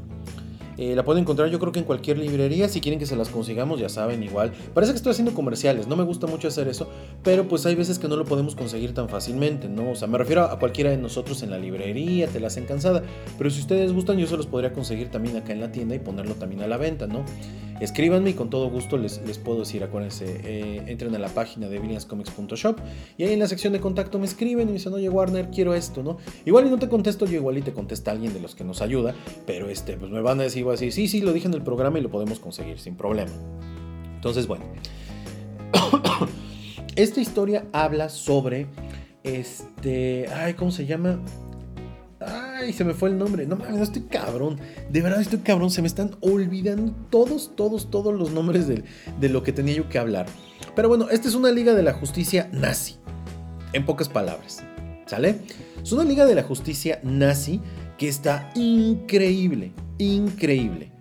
Eh, 0.80 0.96
la 0.96 1.04
pueden 1.04 1.24
encontrar 1.24 1.50
yo 1.50 1.58
creo 1.58 1.72
que 1.72 1.78
en 1.78 1.84
cualquier 1.84 2.16
librería. 2.16 2.66
Si 2.66 2.80
quieren 2.80 2.98
que 2.98 3.04
se 3.04 3.14
las 3.14 3.28
consigamos, 3.28 3.78
ya 3.78 3.90
saben, 3.90 4.22
igual. 4.22 4.50
Parece 4.72 4.92
que 4.92 4.96
estoy 4.96 5.10
haciendo 5.12 5.34
comerciales. 5.34 5.86
No 5.86 5.94
me 5.94 6.04
gusta 6.04 6.26
mucho 6.26 6.48
hacer 6.48 6.68
eso. 6.68 6.88
Pero 7.22 7.46
pues 7.46 7.66
hay 7.66 7.74
veces 7.74 7.98
que 7.98 8.08
no 8.08 8.16
lo 8.16 8.24
podemos 8.24 8.56
conseguir 8.56 8.94
tan 8.94 9.10
fácilmente, 9.10 9.68
¿no? 9.68 9.90
O 9.90 9.94
sea, 9.94 10.08
me 10.08 10.16
refiero 10.16 10.44
a 10.44 10.58
cualquiera 10.58 10.88
de 10.88 10.96
nosotros 10.96 11.42
en 11.42 11.50
la 11.50 11.58
librería, 11.58 12.28
te 12.28 12.40
la 12.40 12.46
hacen 12.46 12.64
cansada. 12.64 13.02
Pero 13.36 13.50
si 13.50 13.60
ustedes 13.60 13.92
gustan, 13.92 14.16
yo 14.16 14.26
se 14.26 14.38
los 14.38 14.46
podría 14.46 14.72
conseguir 14.72 15.10
también 15.10 15.36
acá 15.36 15.52
en 15.52 15.60
la 15.60 15.70
tienda 15.70 15.94
y 15.94 15.98
ponerlo 15.98 16.34
también 16.36 16.62
a 16.62 16.66
la 16.66 16.78
venta, 16.78 17.06
¿no? 17.06 17.26
Escríbanme 17.80 18.30
y 18.30 18.34
con 18.34 18.50
todo 18.50 18.68
gusto 18.68 18.98
les, 18.98 19.22
les 19.26 19.38
puedo 19.38 19.60
decir, 19.60 19.82
acuérdense, 19.82 20.40
eh, 20.44 20.82
entren 20.86 21.14
a 21.14 21.18
la 21.18 21.28
página 21.28 21.68
de 21.68 21.78
villianscomics.shop 21.78 22.78
y 23.16 23.24
ahí 23.24 23.32
en 23.32 23.38
la 23.38 23.48
sección 23.48 23.72
de 23.72 23.80
contacto 23.80 24.18
me 24.18 24.26
escriben 24.26 24.64
y 24.64 24.66
me 24.66 24.72
dicen, 24.74 24.92
oye 24.92 25.08
Warner, 25.08 25.48
quiero 25.50 25.74
esto, 25.74 26.02
¿no? 26.02 26.18
Igual 26.44 26.66
y 26.66 26.70
no 26.70 26.78
te 26.78 26.88
contesto 26.88 27.24
yo, 27.24 27.36
igual 27.36 27.56
y 27.56 27.62
te 27.62 27.72
contesta 27.72 28.10
alguien 28.10 28.34
de 28.34 28.40
los 28.40 28.54
que 28.54 28.64
nos 28.64 28.82
ayuda, 28.82 29.14
pero 29.46 29.70
este, 29.70 29.96
pues 29.96 30.10
me 30.10 30.20
van 30.20 30.40
a 30.40 30.42
decir, 30.42 30.66
así, 30.68 30.90
sí, 30.90 31.08
sí, 31.08 31.22
lo 31.22 31.32
dije 31.32 31.48
en 31.48 31.54
el 31.54 31.62
programa 31.62 31.98
y 31.98 32.02
lo 32.02 32.10
podemos 32.10 32.38
conseguir 32.38 32.78
sin 32.78 32.96
problema. 32.96 33.32
Entonces, 34.14 34.46
bueno, 34.46 34.66
esta 36.96 37.20
historia 37.20 37.66
habla 37.72 38.10
sobre, 38.10 38.66
este, 39.22 40.26
ay, 40.28 40.52
¿cómo 40.52 40.70
se 40.70 40.84
llama? 40.84 41.18
Ay, 42.60 42.72
se 42.74 42.84
me 42.84 42.92
fue 42.92 43.08
el 43.08 43.18
nombre. 43.18 43.46
No 43.46 43.56
mames, 43.56 43.80
estoy 43.80 44.02
cabrón. 44.02 44.60
De 44.90 45.00
verdad 45.00 45.20
estoy 45.20 45.38
cabrón. 45.38 45.70
Se 45.70 45.80
me 45.80 45.88
están 45.88 46.16
olvidando 46.20 46.92
todos, 47.10 47.56
todos, 47.56 47.90
todos 47.90 48.14
los 48.14 48.32
nombres 48.32 48.66
de, 48.68 49.28
lo 49.28 49.42
que 49.42 49.52
tenía 49.52 49.74
yo 49.74 49.88
que 49.88 49.98
hablar. 49.98 50.26
Pero 50.76 50.88
bueno, 50.88 51.08
esta 51.08 51.28
es 51.28 51.34
una 51.34 51.50
liga 51.50 51.74
de 51.74 51.82
la 51.82 51.94
justicia 51.94 52.50
nazi. 52.52 52.96
En 53.72 53.86
pocas 53.86 54.08
palabras. 54.08 54.62
¿Sale? 55.06 55.36
Es 55.82 55.90
una 55.92 56.04
liga 56.04 56.26
de 56.26 56.34
la 56.34 56.42
justicia 56.42 57.00
nazi 57.02 57.60
que 57.96 58.08
está 58.08 58.50
increíble. 58.54 59.72
Increíble. 59.98 60.92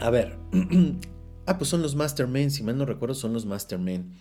A 0.00 0.10
ver. 0.10 0.36
ah, 1.46 1.56
pues 1.56 1.70
son 1.70 1.80
los 1.80 1.94
Mastermen. 1.94 2.50
Si 2.50 2.62
mal 2.62 2.76
no 2.76 2.84
recuerdo, 2.84 3.14
son 3.14 3.32
los 3.32 3.46
Mastermen. 3.46 4.12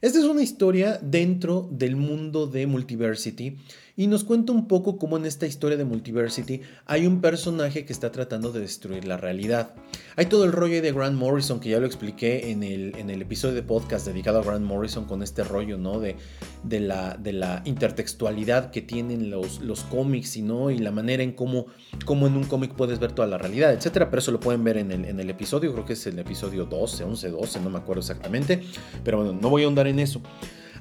Esta 0.00 0.18
es 0.18 0.24
una 0.24 0.42
historia 0.42 0.98
dentro 1.02 1.68
del 1.70 1.96
mundo 1.96 2.46
de 2.46 2.66
Multiversity 2.66 3.56
y 3.96 4.06
nos 4.08 4.24
cuenta 4.24 4.52
un 4.52 4.68
poco 4.68 4.98
cómo 4.98 5.16
en 5.16 5.24
esta 5.24 5.46
historia 5.46 5.78
de 5.78 5.84
Multiversity 5.84 6.60
hay 6.84 7.06
un 7.06 7.22
personaje 7.22 7.86
que 7.86 7.92
está 7.92 8.12
tratando 8.12 8.52
de 8.52 8.60
destruir 8.60 9.06
la 9.06 9.16
realidad. 9.16 9.70
Hay 10.16 10.26
todo 10.26 10.44
el 10.44 10.52
rollo 10.52 10.82
de 10.82 10.92
Grant 10.92 11.16
Morrison 11.16 11.60
que 11.60 11.70
ya 11.70 11.80
lo 11.80 11.86
expliqué 11.86 12.50
en 12.50 12.62
el, 12.62 12.94
en 12.96 13.08
el 13.08 13.22
episodio 13.22 13.54
de 13.54 13.62
podcast 13.62 14.06
dedicado 14.06 14.40
a 14.40 14.42
Grant 14.42 14.64
Morrison 14.64 15.06
con 15.06 15.22
este 15.22 15.44
rollo 15.44 15.78
¿no? 15.78 15.98
de, 15.98 16.16
de, 16.62 16.80
la, 16.80 17.16
de 17.16 17.32
la 17.32 17.62
intertextualidad 17.64 18.70
que 18.70 18.82
tienen 18.82 19.30
los, 19.30 19.60
los 19.60 19.82
cómics 19.84 20.36
y, 20.36 20.42
¿no? 20.42 20.70
y 20.70 20.78
la 20.78 20.90
manera 20.90 21.22
en 21.22 21.32
cómo, 21.32 21.66
cómo 22.04 22.26
en 22.26 22.36
un 22.36 22.44
cómic 22.44 22.74
puedes 22.74 22.98
ver 22.98 23.12
toda 23.12 23.26
la 23.26 23.38
realidad, 23.38 23.72
etc. 23.72 24.06
Pero 24.10 24.18
eso 24.18 24.30
lo 24.30 24.40
pueden 24.40 24.62
ver 24.62 24.76
en 24.76 24.92
el, 24.92 25.06
en 25.06 25.18
el 25.20 25.30
episodio, 25.30 25.72
creo 25.72 25.86
que 25.86 25.94
es 25.94 26.06
el 26.06 26.18
episodio 26.18 26.66
12, 26.66 27.04
11, 27.04 27.30
12, 27.30 27.60
no 27.60 27.70
me 27.70 27.78
acuerdo 27.78 28.00
exactamente. 28.00 28.62
Pero 29.02 29.18
bueno, 29.18 29.32
no 29.40 29.48
voy 29.48 29.62
a 29.62 29.64
ahondar 29.64 29.86
en 29.86 30.00
eso. 30.00 30.20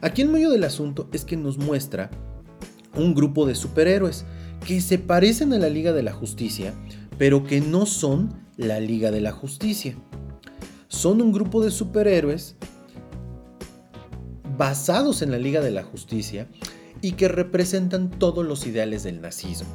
Aquí 0.02 0.22
en 0.22 0.32
medio 0.34 0.50
del 0.50 0.66
asunto 0.66 1.08
es 1.14 1.24
que 1.24 1.38
nos 1.38 1.58
muestra 1.58 2.12
un 2.96 3.14
grupo 3.14 3.46
de 3.46 3.56
superhéroes 3.56 4.26
que 4.66 4.82
se 4.82 4.98
parecen 4.98 5.54
a 5.54 5.58
la 5.58 5.70
Liga 5.70 5.94
de 5.94 6.04
la 6.04 6.14
Justicia, 6.14 6.74
pero 7.18 7.44
que 7.44 7.62
no 7.62 7.86
son 7.86 8.34
la 8.58 8.80
Liga 8.80 9.12
de 9.12 9.22
la 9.22 9.32
Justicia. 9.32 9.96
Son 10.88 11.22
un 11.22 11.32
grupo 11.32 11.64
de 11.64 11.72
superhéroes 11.72 12.56
basados 14.58 15.22
en 15.22 15.32
la 15.32 15.38
Liga 15.38 15.62
de 15.62 15.72
la 15.72 15.84
Justicia 15.84 16.48
y 17.02 17.14
que 17.14 17.28
representan 17.28 18.10
todos 18.10 18.46
los 18.46 18.66
ideales 18.66 19.04
del 19.04 19.22
nazismo. 19.22 19.70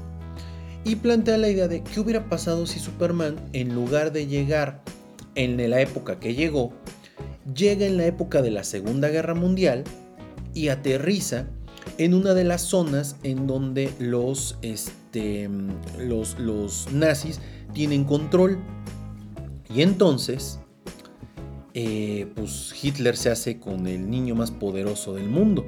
Y 0.85 0.96
plantea 0.96 1.37
la 1.37 1.50
idea 1.50 1.68
de 1.68 1.83
qué 1.83 2.00
hubiera 2.00 2.28
pasado 2.28 2.66
si 2.66 2.78
Superman, 2.78 3.37
en 3.52 3.74
lugar 3.74 4.12
de 4.12 4.26
llegar 4.26 4.83
en 5.35 5.70
la 5.70 5.80
época 5.80 6.18
que 6.18 6.35
llegó, 6.35 6.72
llega 7.54 7.87
en 7.87 7.98
la 7.98 8.06
época 8.06 8.40
de 8.40 8.50
la 8.50 8.64
Segunda 8.64 9.09
Guerra 9.09 9.35
Mundial 9.35 9.85
y 10.54 10.68
aterriza 10.68 11.46
en 12.00 12.14
una 12.14 12.32
de 12.32 12.44
las 12.44 12.62
zonas 12.62 13.16
en 13.24 13.46
donde 13.46 13.92
los, 13.98 14.56
este, 14.62 15.50
los, 15.98 16.38
los 16.38 16.90
nazis 16.92 17.40
tienen 17.74 18.04
control. 18.04 18.58
Y 19.68 19.82
entonces, 19.82 20.60
eh, 21.74 22.26
pues 22.34 22.72
Hitler 22.82 23.18
se 23.18 23.28
hace 23.28 23.60
con 23.60 23.86
el 23.86 24.08
niño 24.08 24.34
más 24.34 24.50
poderoso 24.50 25.12
del 25.12 25.28
mundo. 25.28 25.66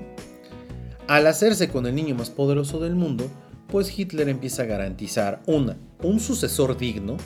Al 1.06 1.26
hacerse 1.26 1.68
con 1.68 1.84
el 1.84 1.94
niño 1.94 2.14
más 2.14 2.30
poderoso 2.30 2.80
del 2.80 2.94
mundo, 2.94 3.28
pues 3.68 3.96
Hitler 3.98 4.30
empieza 4.30 4.62
a 4.62 4.66
garantizar, 4.66 5.42
una, 5.46 5.76
un 6.02 6.18
sucesor 6.18 6.78
digno, 6.78 7.18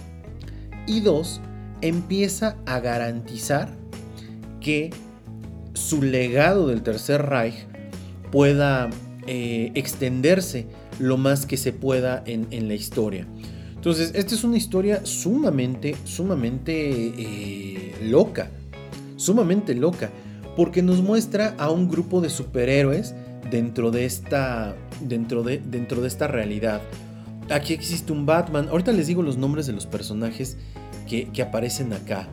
y 0.88 0.98
dos, 0.98 1.40
empieza 1.80 2.56
a 2.66 2.80
garantizar 2.80 3.72
que 4.60 4.90
su 5.74 6.02
legado 6.02 6.66
del 6.66 6.82
Tercer 6.82 7.24
Reich 7.24 7.68
pueda 8.36 8.90
eh, 9.26 9.72
extenderse 9.74 10.66
lo 10.98 11.16
más 11.16 11.46
que 11.46 11.56
se 11.56 11.72
pueda 11.72 12.22
en, 12.26 12.68
la 12.68 12.74
historia. 12.74 13.26
Entonces, 13.74 14.12
esta 14.14 14.34
es 14.34 14.44
una 14.44 14.58
historia 14.58 15.00
sumamente, 15.06 15.96
sumamente 16.04 17.14
eh, 17.16 17.94
loca, 18.02 18.50
sumamente 19.16 19.74
loca, 19.74 20.10
porque 20.54 20.82
nos 20.82 21.00
muestra 21.00 21.54
a 21.56 21.70
un 21.70 21.88
grupo 21.88 22.20
de 22.20 22.28
superhéroes 22.28 23.14
dentro 23.50 23.90
de 23.90 24.04
esta, 24.04 24.76
dentro 25.00 25.42
de, 25.42 25.56
dentro 25.56 26.02
de 26.02 26.08
esta 26.08 26.26
realidad. 26.28 26.82
Aquí 27.48 27.72
existe 27.72 28.12
un 28.12 28.26
Batman. 28.26 28.68
Ahorita 28.68 28.92
les 28.92 29.06
digo 29.06 29.22
los 29.22 29.38
nombres 29.38 29.66
de 29.66 29.72
los 29.72 29.86
personajes 29.86 30.58
que, 31.08 31.30
que 31.30 31.40
aparecen 31.40 31.94
acá. 31.94 32.28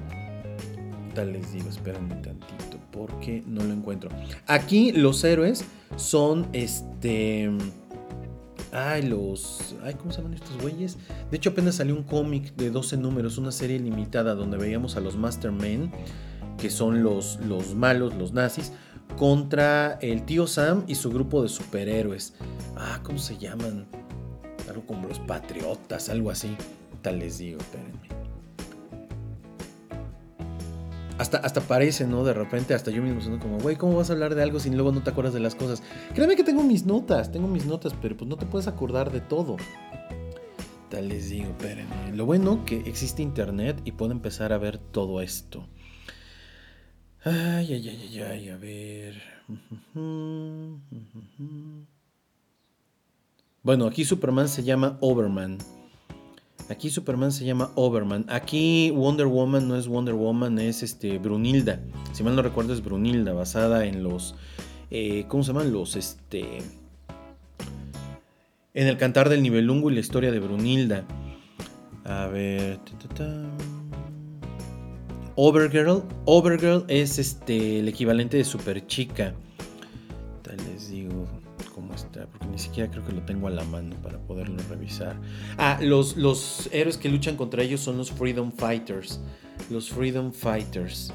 Tal 1.16 1.32
les 1.32 1.54
digo, 1.54 1.70
espérenme 1.70 2.16
tantito, 2.16 2.63
porque 2.94 3.44
no 3.46 3.64
lo 3.64 3.74
encuentro. 3.74 4.10
Aquí 4.48 4.94
los 4.94 5.24
héroes 5.24 5.66
son 5.98 6.48
este. 6.54 7.52
Ay, 8.72 9.02
los. 9.04 9.76
Ay, 9.84 9.96
¿cómo 9.96 10.12
se 10.12 10.18
llaman 10.18 10.36
estos 10.36 10.58
güeyes? 10.62 10.98
De 11.30 11.38
hecho, 11.38 11.50
apenas 11.50 11.76
salió 11.76 11.96
un 11.96 12.04
cómic 12.04 12.56
de 12.56 12.70
12 12.70 12.98
números, 12.98 13.38
una 13.38 13.52
serie 13.52 13.80
limitada 13.80 14.36
donde 14.36 14.58
veíamos 14.58 14.96
a 14.96 15.02
los 15.02 15.18
Mastermen, 15.18 15.92
que 16.58 16.70
son 16.70 17.04
los, 17.04 17.40
los 17.42 17.76
malos, 17.76 18.16
los 18.16 18.32
nazis, 18.32 18.72
contra 19.18 19.94
el 20.02 20.24
tío 20.24 20.48
Sam 20.48 20.86
y 20.88 20.96
su 20.96 21.10
grupo 21.12 21.44
de 21.44 21.50
superhéroes. 21.50 22.36
Ah, 22.78 23.00
¿cómo 23.04 23.18
se 23.18 23.38
llaman? 23.38 23.86
Algo 24.70 24.86
como 24.86 25.08
los 25.08 25.20
Patriotas, 25.20 26.10
algo 26.10 26.32
así. 26.32 26.56
Tal 27.02 27.20
les 27.20 27.38
digo, 27.38 27.60
espérenme. 27.60 28.23
Hasta, 31.24 31.38
hasta 31.38 31.62
parece, 31.62 32.06
¿no? 32.06 32.26
De 32.26 32.34
repente, 32.34 32.74
hasta 32.74 32.92
yo 32.92 33.02
mismo 33.02 33.22
siendo 33.22 33.40
como, 33.40 33.58
güey, 33.58 33.78
¿cómo 33.78 33.96
vas 33.96 34.10
a 34.10 34.14
hablar 34.14 34.36
de 34.36 34.44
algo 34.44 34.60
si 34.60 34.70
luego 34.70 34.92
no 34.92 35.04
te 35.04 35.10
acuerdas 35.10 35.34
de 35.34 35.40
las 35.40 35.56
cosas? 35.56 35.82
Créeme 36.14 36.36
que 36.36 36.44
tengo 36.44 36.64
mis 36.64 36.86
notas, 36.86 37.32
tengo 37.32 37.48
mis 37.48 37.66
notas, 37.66 37.94
pero 38.02 38.18
pues 38.18 38.30
no 38.30 38.36
te 38.36 38.46
puedes 38.46 38.68
acordar 38.68 39.10
de 39.10 39.22
todo. 39.22 39.56
Tal 40.90 41.08
les 41.08 41.30
digo, 41.30 41.52
espérenme. 41.52 42.14
Lo 42.14 42.26
bueno 42.26 42.66
que 42.66 42.80
existe 42.82 43.22
internet 43.22 43.80
y 43.86 43.94
puedo 43.94 44.12
empezar 44.12 44.52
a 44.52 44.58
ver 44.58 44.78
todo 44.80 45.22
esto. 45.22 45.66
Ay, 47.24 47.72
ay, 47.72 47.88
ay, 47.88 48.10
ay, 48.12 48.22
ay, 48.22 48.50
a 48.50 48.58
ver. 48.58 49.24
Bueno, 53.64 53.88
aquí 53.88 54.04
Superman 54.04 54.50
se 54.50 54.64
llama 54.64 54.98
Overman. 55.00 55.58
Aquí 56.70 56.90
Superman 56.90 57.32
se 57.32 57.46
llama 57.46 57.72
Overman. 57.76 58.26
Aquí 58.30 58.90
Wonder 58.92 59.28
Woman 59.28 59.68
no 59.68 59.76
es 59.76 59.88
Wonder 59.88 60.14
Woman, 60.14 60.60
es 60.60 60.82
este 60.82 61.18
Brunilda. 61.18 61.80
Si 62.14 62.24
mal 62.24 62.36
no 62.36 62.42
recuerdo 62.42 62.74
es 62.74 62.84
Brunilda, 62.84 63.34
basada 63.34 63.86
en 63.86 64.04
los... 64.04 64.36
Eh, 64.90 65.26
¿Cómo 65.28 65.44
se 65.44 65.52
llaman? 65.52 65.72
Los... 65.72 65.96
Este... 65.96 66.60
En 68.74 68.88
el 68.88 68.98
cantar 68.98 69.30
del 69.30 69.44
Nibelungo 69.44 69.92
y 69.92 69.94
la 69.94 70.00
historia 70.00 70.32
de 70.32 70.40
Brunilda. 70.40 71.06
A 72.06 72.28
ver... 72.28 72.80
Overgirl. 75.36 76.04
Overgirl 76.26 76.86
es 76.88 77.20
este, 77.20 77.80
el 77.80 77.88
equivalente 77.88 78.38
de 78.38 78.44
Super 78.44 78.86
Chica. 78.88 79.34
Tal 80.44 80.58
les 80.72 80.90
digo 80.90 81.28
porque 82.32 82.48
ni 82.48 82.58
siquiera 82.58 82.90
creo 82.90 83.06
que 83.06 83.12
lo 83.12 83.22
tengo 83.22 83.48
a 83.48 83.52
la 83.52 83.64
mano 83.64 83.96
para 84.02 84.18
poderlo 84.20 84.58
revisar. 84.70 85.20
Ah, 85.58 85.80
los, 85.82 86.18
los 86.18 86.70
héroes 86.72 86.98
que 86.98 87.10
luchan 87.10 87.36
contra 87.36 87.64
ellos 87.64 87.82
son 87.82 87.98
los 87.98 88.12
Freedom 88.12 88.52
Fighters. 88.52 89.20
Los 89.70 89.90
Freedom 89.90 90.32
Fighters. 90.32 91.14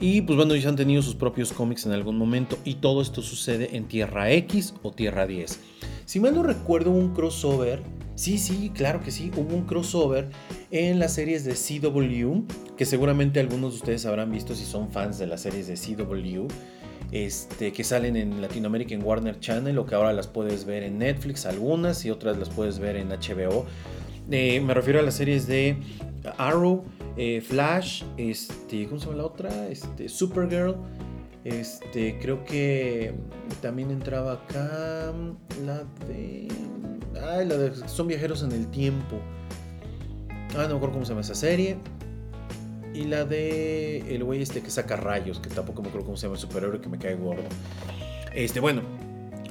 Y 0.00 0.22
pues 0.22 0.36
bueno, 0.36 0.54
ellos 0.54 0.66
han 0.66 0.76
tenido 0.76 1.02
sus 1.02 1.14
propios 1.14 1.52
cómics 1.52 1.86
en 1.86 1.92
algún 1.92 2.18
momento. 2.18 2.58
Y 2.64 2.74
todo 2.74 3.00
esto 3.00 3.22
sucede 3.22 3.76
en 3.76 3.86
Tierra 3.86 4.30
X 4.32 4.74
o 4.82 4.90
Tierra 4.90 5.26
10. 5.26 5.60
Si 6.04 6.20
mal 6.20 6.34
no 6.34 6.42
recuerdo, 6.42 6.90
un 6.90 7.14
crossover. 7.14 7.82
Sí, 8.14 8.38
sí, 8.38 8.70
claro 8.74 9.00
que 9.00 9.10
sí. 9.10 9.30
Hubo 9.36 9.54
un 9.54 9.64
crossover 9.64 10.28
en 10.70 10.98
las 10.98 11.14
series 11.14 11.44
de 11.44 11.54
CW. 11.54 12.42
Que 12.76 12.84
seguramente 12.84 13.40
algunos 13.40 13.72
de 13.72 13.76
ustedes 13.76 14.06
habrán 14.06 14.30
visto 14.30 14.54
si 14.54 14.64
son 14.64 14.90
fans 14.90 15.18
de 15.18 15.26
las 15.26 15.42
series 15.42 15.68
de 15.68 15.74
CW. 15.74 16.48
Este, 17.12 17.72
que 17.72 17.84
salen 17.84 18.16
en 18.16 18.42
Latinoamérica 18.42 18.94
en 18.94 19.04
Warner 19.04 19.38
Channel 19.38 19.78
o 19.78 19.86
que 19.86 19.94
ahora 19.94 20.12
las 20.12 20.26
puedes 20.26 20.64
ver 20.64 20.82
en 20.82 20.98
Netflix 20.98 21.46
algunas 21.46 22.04
y 22.04 22.10
otras 22.10 22.38
las 22.38 22.50
puedes 22.50 22.78
ver 22.78 22.96
en 22.96 23.10
HBO. 23.10 23.66
Eh, 24.30 24.60
me 24.60 24.74
refiero 24.74 24.98
a 24.98 25.02
las 25.02 25.14
series 25.14 25.46
de 25.46 25.76
Arrow, 26.38 26.84
eh, 27.16 27.40
Flash, 27.40 28.02
este, 28.16 28.86
¿cómo 28.86 28.98
se 28.98 29.06
llama 29.06 29.18
la 29.18 29.26
otra? 29.26 29.68
Este, 29.68 30.08
Supergirl. 30.08 30.76
Este, 31.44 32.18
creo 32.20 32.42
que 32.44 33.12
también 33.60 33.90
entraba 33.90 34.32
acá 34.32 35.12
la 35.64 35.84
de. 36.08 36.48
Ay, 37.22 37.46
la 37.46 37.58
de. 37.58 37.88
Son 37.88 38.08
viajeros 38.08 38.42
en 38.42 38.52
el 38.52 38.66
tiempo. 38.70 39.18
Ah, 40.56 40.62
no 40.62 40.68
me 40.68 40.74
acuerdo 40.76 40.92
cómo 40.92 41.04
se 41.04 41.10
llama 41.10 41.20
esa 41.20 41.34
serie. 41.34 41.76
Y 42.94 43.04
la 43.04 43.24
de 43.24 44.14
el 44.14 44.24
güey 44.24 44.40
este 44.40 44.62
que 44.62 44.70
saca 44.70 44.96
rayos, 44.96 45.40
que 45.40 45.50
tampoco 45.50 45.82
me 45.82 45.88
acuerdo 45.88 46.06
cómo 46.06 46.16
se 46.16 46.26
llama 46.26 46.36
el 46.36 46.40
superhéroe 46.40 46.80
que 46.80 46.88
me 46.88 46.98
cae 46.98 47.16
gordo. 47.16 47.42
Este, 48.32 48.60
bueno, 48.60 48.82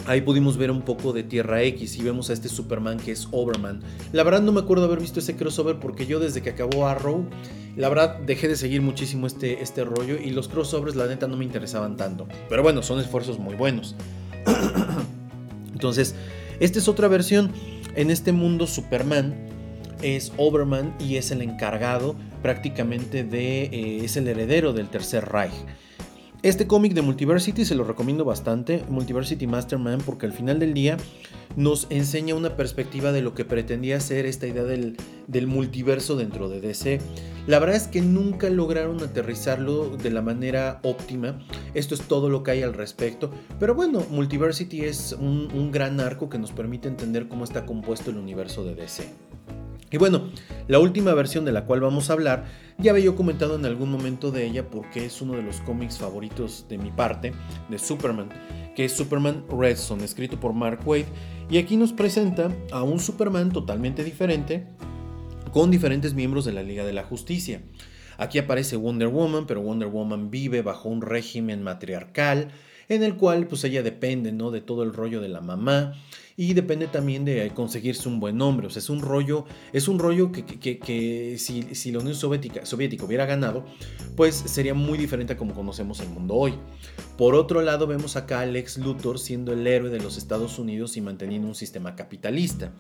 Ahí 0.06 0.19
pudimos 0.19 0.58
ver 0.58 0.69
un 0.69 0.82
poco 0.82 1.13
de 1.13 1.23
Tierra 1.23 1.62
X 1.63 1.95
y 1.95 2.03
vemos 2.03 2.29
a 2.29 2.34
este 2.34 2.49
Superman 2.49 2.97
que 2.97 3.13
es 3.13 3.29
Overman. 3.32 3.82
La 4.12 4.23
verdad 4.23 4.41
no 4.41 4.51
me 4.51 4.60
acuerdo 4.60 4.84
haber 4.84 4.99
visto 4.99 5.19
ese 5.21 5.38
crossover 5.38 5.79
porque 5.79 6.06
yo 6.06 6.19
desde 6.19 6.41
que 6.41 6.49
acabó 6.49 6.88
Arrow, 6.88 7.25
la 7.77 7.88
verdad 7.88 8.19
dejé 8.19 8.49
de 8.49 8.58
seguir 8.58 8.82
muchísimo 8.82 9.27
este, 9.27 9.63
este 9.63 9.86
rollo 9.86 10.17
y 10.17 10.32
los 10.32 10.49
crossovers 10.49 10.97
la 10.97 11.08
neta 11.08 11.27
no 11.27 11.38
me 11.38 11.45
interesaban 11.45 11.95
tanto. 11.95 12.27
Pero 12.49 12.63
bueno, 12.63 12.84
son 12.84 12.99
esfuerzos 12.99 13.39
muy 13.39 13.56
buenos. 13.56 13.95
Entonces, 15.71 16.15
esta 16.60 16.79
es 16.79 16.89
otra 16.89 17.08
versión. 17.08 17.53
En 17.95 18.12
este 18.12 18.34
mundo 18.34 18.67
Superman 18.67 19.34
es 20.01 20.34
Overman 20.36 20.93
y 20.99 21.15
es 21.15 21.32
el 21.32 21.41
encargado 21.41 22.15
prácticamente 22.43 23.23
de... 23.23 23.63
Eh, 23.63 24.06
es 24.06 24.15
el 24.17 24.27
heredero 24.27 24.73
del 24.73 24.89
Tercer 24.89 25.25
Reich. 25.25 25.53
Este 26.43 26.67
cómic 26.67 26.93
de 26.93 27.01
Multiversity 27.01 27.63
se 27.63 27.73
lo 27.73 27.86
recomiendo 27.86 28.25
bastante, 28.25 28.84
Multiversity 28.89 29.47
Masterman, 29.47 30.01
porque 30.01 30.25
al 30.25 30.34
final 30.34 30.60
del 30.60 30.73
día 30.73 30.97
nos 31.56 31.88
enseña 31.89 32.36
una 32.36 32.58
perspectiva 32.58 33.13
de 33.13 33.21
lo 33.21 33.34
que 33.34 33.45
pretendía 33.45 34.01
ser 34.01 34.25
esta 34.25 34.45
idea 34.45 34.65
del, 34.65 34.97
del, 35.27 35.47
multiverso 35.47 36.17
dentro 36.17 36.49
de 36.49 36.60
DC. 36.60 36.99
La 37.47 37.60
verdad 37.60 37.77
es 37.77 37.88
que 37.88 38.01
nunca 38.01 38.49
lograron 38.49 39.01
aterrizarlo 39.01 39.95
de 39.95 40.10
la 40.10 40.21
manera 40.21 40.82
óptima. 40.84 41.39
Esto 41.73 41.95
es 41.95 42.01
todo 42.01 42.27
lo 42.29 42.43
que 42.43 42.51
hay 42.51 42.62
al 42.62 42.73
respecto. 42.73 43.32
Pero 43.58 43.73
bueno, 43.73 44.06
Multiversity 44.10 44.82
es 44.82 45.13
un, 45.13 45.49
un 45.53 45.71
gran 45.71 46.01
arco 46.01 46.29
que 46.29 46.39
nos 46.39 46.51
permite 46.51 46.89
entender 46.89 47.29
cómo 47.29 47.45
está 47.45 47.65
compuesto 47.65 48.12
el 48.12 48.17
universo 48.17 48.65
de 48.65 48.75
DC. 48.75 49.33
Y 49.93 49.97
bueno, 49.97 50.23
la 50.67 50.79
última 50.79 51.13
versión 51.13 51.45
de 51.45 51.51
la 51.51 51.65
cual 51.65 51.79
vamos 51.79 52.10
a 52.10 52.13
hablar, 52.13 52.45
ya 52.79 52.89
había 52.89 53.06
yo 53.06 53.15
comentado 53.15 53.58
en 53.58 53.65
algún 53.65 53.91
momento 53.91 54.32
de 54.32 54.43
ella 54.43 54.67
porque 54.67 55.06
es 55.06 55.21
uno 55.21 55.34
de 55.34 55.43
los 55.43 55.62
cómics 55.62 55.99
favoritos 55.99 56.65
de 56.67 56.79
mi 56.79 56.89
parte, 56.89 57.32
de 57.69 57.77
Superman, 57.77 58.29
que 58.75 58.86
es 58.86 58.91
Superman 58.91 59.45
Red 59.47 59.77
Son, 59.77 60.01
escrito 60.01 60.39
por 60.39 60.53
Mark 60.53 60.79
Waid, 60.84 61.06
y 61.47 61.60
aquí 61.60 61.77
nos 61.77 61.93
presenta 61.93 62.51
a 62.71 62.82
un 62.82 62.99
Superman 62.99 63.51
totalmente 63.51 64.03
diferente, 64.03 64.65
con 65.51 65.69
diferentes 65.69 66.15
miembros 66.15 66.45
de 66.45 66.53
la 66.53 66.63
Liga 66.63 66.84
de 66.86 66.93
la 66.93 67.03
Justicia. 67.03 67.62
Aquí 68.17 68.39
aparece 68.39 68.77
Wonder 68.77 69.10
Woman, 69.10 69.45
pero 69.45 69.62
Wonder 69.62 69.89
Woman 69.89 70.32
vive 70.32 70.63
bajo 70.63 70.89
un 70.89 71.03
régimen 71.03 71.62
matriarcal, 71.62 72.47
en 72.89 73.03
el 73.03 73.15
cual 73.15 73.45
pues 73.45 73.63
ella 73.63 73.84
depende, 73.84 74.32
¿no? 74.32 74.49
De 74.49 74.60
todo 74.60 74.82
el 74.82 74.91
rollo 74.91 75.21
de 75.21 75.29
la 75.29 75.41
mamá 75.41 75.93
y 76.36 76.54
depende 76.54 76.88
también 76.88 77.26
de 77.26 77.52
conseguirse 77.54 78.10
un 78.10 78.19
buen 78.19 78.38
nombre. 78.38 78.67
O 78.67 78.69
sea, 78.69 78.80
es 78.80 78.89
un 78.89 79.02
rollo, 79.02 79.46
es 79.72 79.88
un 79.88 80.00
rollo 80.00 80.32
que, 80.32 81.36
si, 81.38 81.91
la 81.91 82.00
Unión 82.00 82.15
Soviética, 82.15 82.65
Soviética, 82.65 83.06
hubiera 83.06 83.26
ganado, 83.26 83.65
pues 84.15 84.36
sería 84.36 84.74
muy 84.74 84.98
diferente 84.98 85.34
a 85.34 85.38
como 85.38 85.54
conocemos 85.54 86.00
el 86.00 86.10
mundo 86.10 86.36
hoy. 86.36 86.56
Por 87.17 87.36
otro 87.36 87.62
lado, 87.62 87.86
vemos 87.86 88.15
acá 88.15 88.39
a 88.41 88.46
Lex 88.46 88.80
Luthor 88.80 89.19
siendo 89.19 89.54
el 89.54 89.65
héroe 89.67 89.89
de 89.89 90.00
los 90.00 90.17
Estados 90.17 90.58
Unidos 90.58 90.98
y 90.98 91.02
manteniendo 91.02 91.48
un 91.48 91.56
sistema 91.56 91.96
capitalista. 91.96 92.72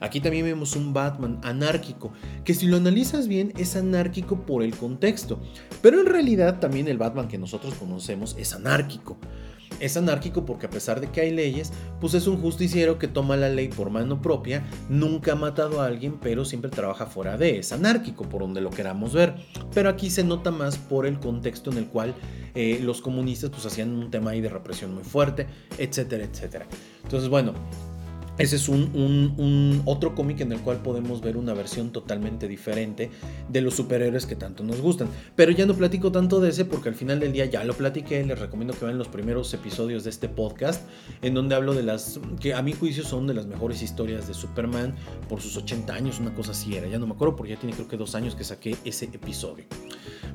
Aquí 0.00 0.20
también 0.20 0.44
vemos 0.44 0.74
un 0.74 0.92
Batman 0.92 1.38
anárquico, 1.42 2.12
que 2.44 2.54
si 2.54 2.66
lo 2.66 2.76
analizas 2.76 3.28
bien 3.28 3.52
es 3.56 3.76
anárquico 3.76 4.44
por 4.44 4.62
el 4.62 4.76
contexto, 4.76 5.40
pero 5.80 6.00
en 6.00 6.06
realidad 6.06 6.58
también 6.58 6.88
el 6.88 6.98
Batman 6.98 7.28
que 7.28 7.38
nosotros 7.38 7.74
conocemos 7.74 8.34
es 8.38 8.52
anárquico. 8.52 9.16
Es 9.80 9.96
anárquico 9.96 10.44
porque 10.44 10.66
a 10.66 10.70
pesar 10.70 11.00
de 11.00 11.08
que 11.08 11.20
hay 11.20 11.30
leyes, 11.30 11.72
pues 12.00 12.14
es 12.14 12.26
un 12.26 12.40
justiciero 12.40 12.98
que 12.98 13.08
toma 13.08 13.36
la 13.36 13.48
ley 13.48 13.68
por 13.68 13.90
mano 13.90 14.22
propia, 14.22 14.64
nunca 14.88 15.32
ha 15.32 15.36
matado 15.36 15.80
a 15.80 15.86
alguien, 15.86 16.18
pero 16.20 16.44
siempre 16.44 16.70
trabaja 16.70 17.06
fuera 17.06 17.36
de. 17.36 17.58
Es 17.58 17.72
anárquico 17.72 18.28
por 18.28 18.42
donde 18.42 18.60
lo 18.60 18.70
queramos 18.70 19.12
ver. 19.12 19.34
Pero 19.74 19.88
aquí 19.88 20.10
se 20.10 20.24
nota 20.24 20.50
más 20.50 20.78
por 20.78 21.06
el 21.06 21.18
contexto 21.18 21.70
en 21.70 21.78
el 21.78 21.86
cual 21.86 22.14
eh, 22.54 22.80
los 22.82 23.00
comunistas 23.00 23.50
pues 23.50 23.66
hacían 23.66 23.90
un 23.90 24.10
tema 24.10 24.30
ahí 24.30 24.40
de 24.40 24.48
represión 24.48 24.94
muy 24.94 25.04
fuerte, 25.04 25.46
etcétera, 25.78 26.24
etcétera. 26.24 26.66
Entonces, 27.02 27.28
bueno, 27.28 27.52
ese 28.38 28.56
es 28.56 28.68
un, 28.68 29.82
otro 29.86 30.14
cómic 30.14 30.40
en 30.40 30.52
el 30.52 30.60
cual 30.60 30.82
podemos 30.82 31.20
ver 31.20 31.36
una 31.36 31.54
versión 31.54 31.90
totalmente 31.90 32.48
diferente 32.48 33.10
de 33.48 33.60
los 33.60 33.74
superhéroes 33.74 34.26
que 34.26 34.36
tanto 34.36 34.62
nos 34.62 34.80
gustan. 34.80 35.08
Pero 35.34 35.52
ya 35.52 35.64
no 35.66 35.74
platico 35.74 36.12
tanto 36.12 36.40
de 36.40 36.50
ese 36.50 36.64
porque 36.64 36.88
al 36.88 36.94
final 36.94 37.20
del 37.20 37.32
día 37.32 37.46
ya 37.46 37.64
lo 37.64 37.74
platiqué. 37.74 38.24
Les 38.24 38.38
recomiendo 38.38 38.74
que 38.74 38.84
vean 38.84 38.98
los 38.98 39.08
primeros 39.08 39.52
episodios 39.54 40.04
de 40.04 40.10
este 40.10 40.28
podcast 40.28 40.86
en 41.22 41.34
donde 41.34 41.54
hablo 41.54 41.74
de 41.74 41.82
las 41.82 42.20
que 42.40 42.54
a 42.54 42.62
mi 42.62 42.72
juicio 42.72 43.04
son 43.04 43.26
de 43.26 43.34
las 43.34 43.46
mejores 43.46 43.82
historias 43.82 44.28
de 44.28 44.34
Superman 44.34 44.94
por 45.28 45.40
sus 45.40 45.56
80 45.56 45.94
años, 45.94 46.20
una 46.20 46.34
cosa 46.34 46.52
así 46.52 46.76
era. 46.76 46.88
Ya 46.88 46.98
no 46.98 47.06
me 47.06 47.14
acuerdo 47.14 47.36
porque 47.36 47.52
ya 47.54 47.58
tiene 47.58 47.74
creo 47.74 47.88
que 47.88 47.96
dos 47.96 48.14
años 48.14 48.34
que 48.34 48.44
saqué 48.44 48.76
ese 48.84 49.06
episodio. 49.06 49.64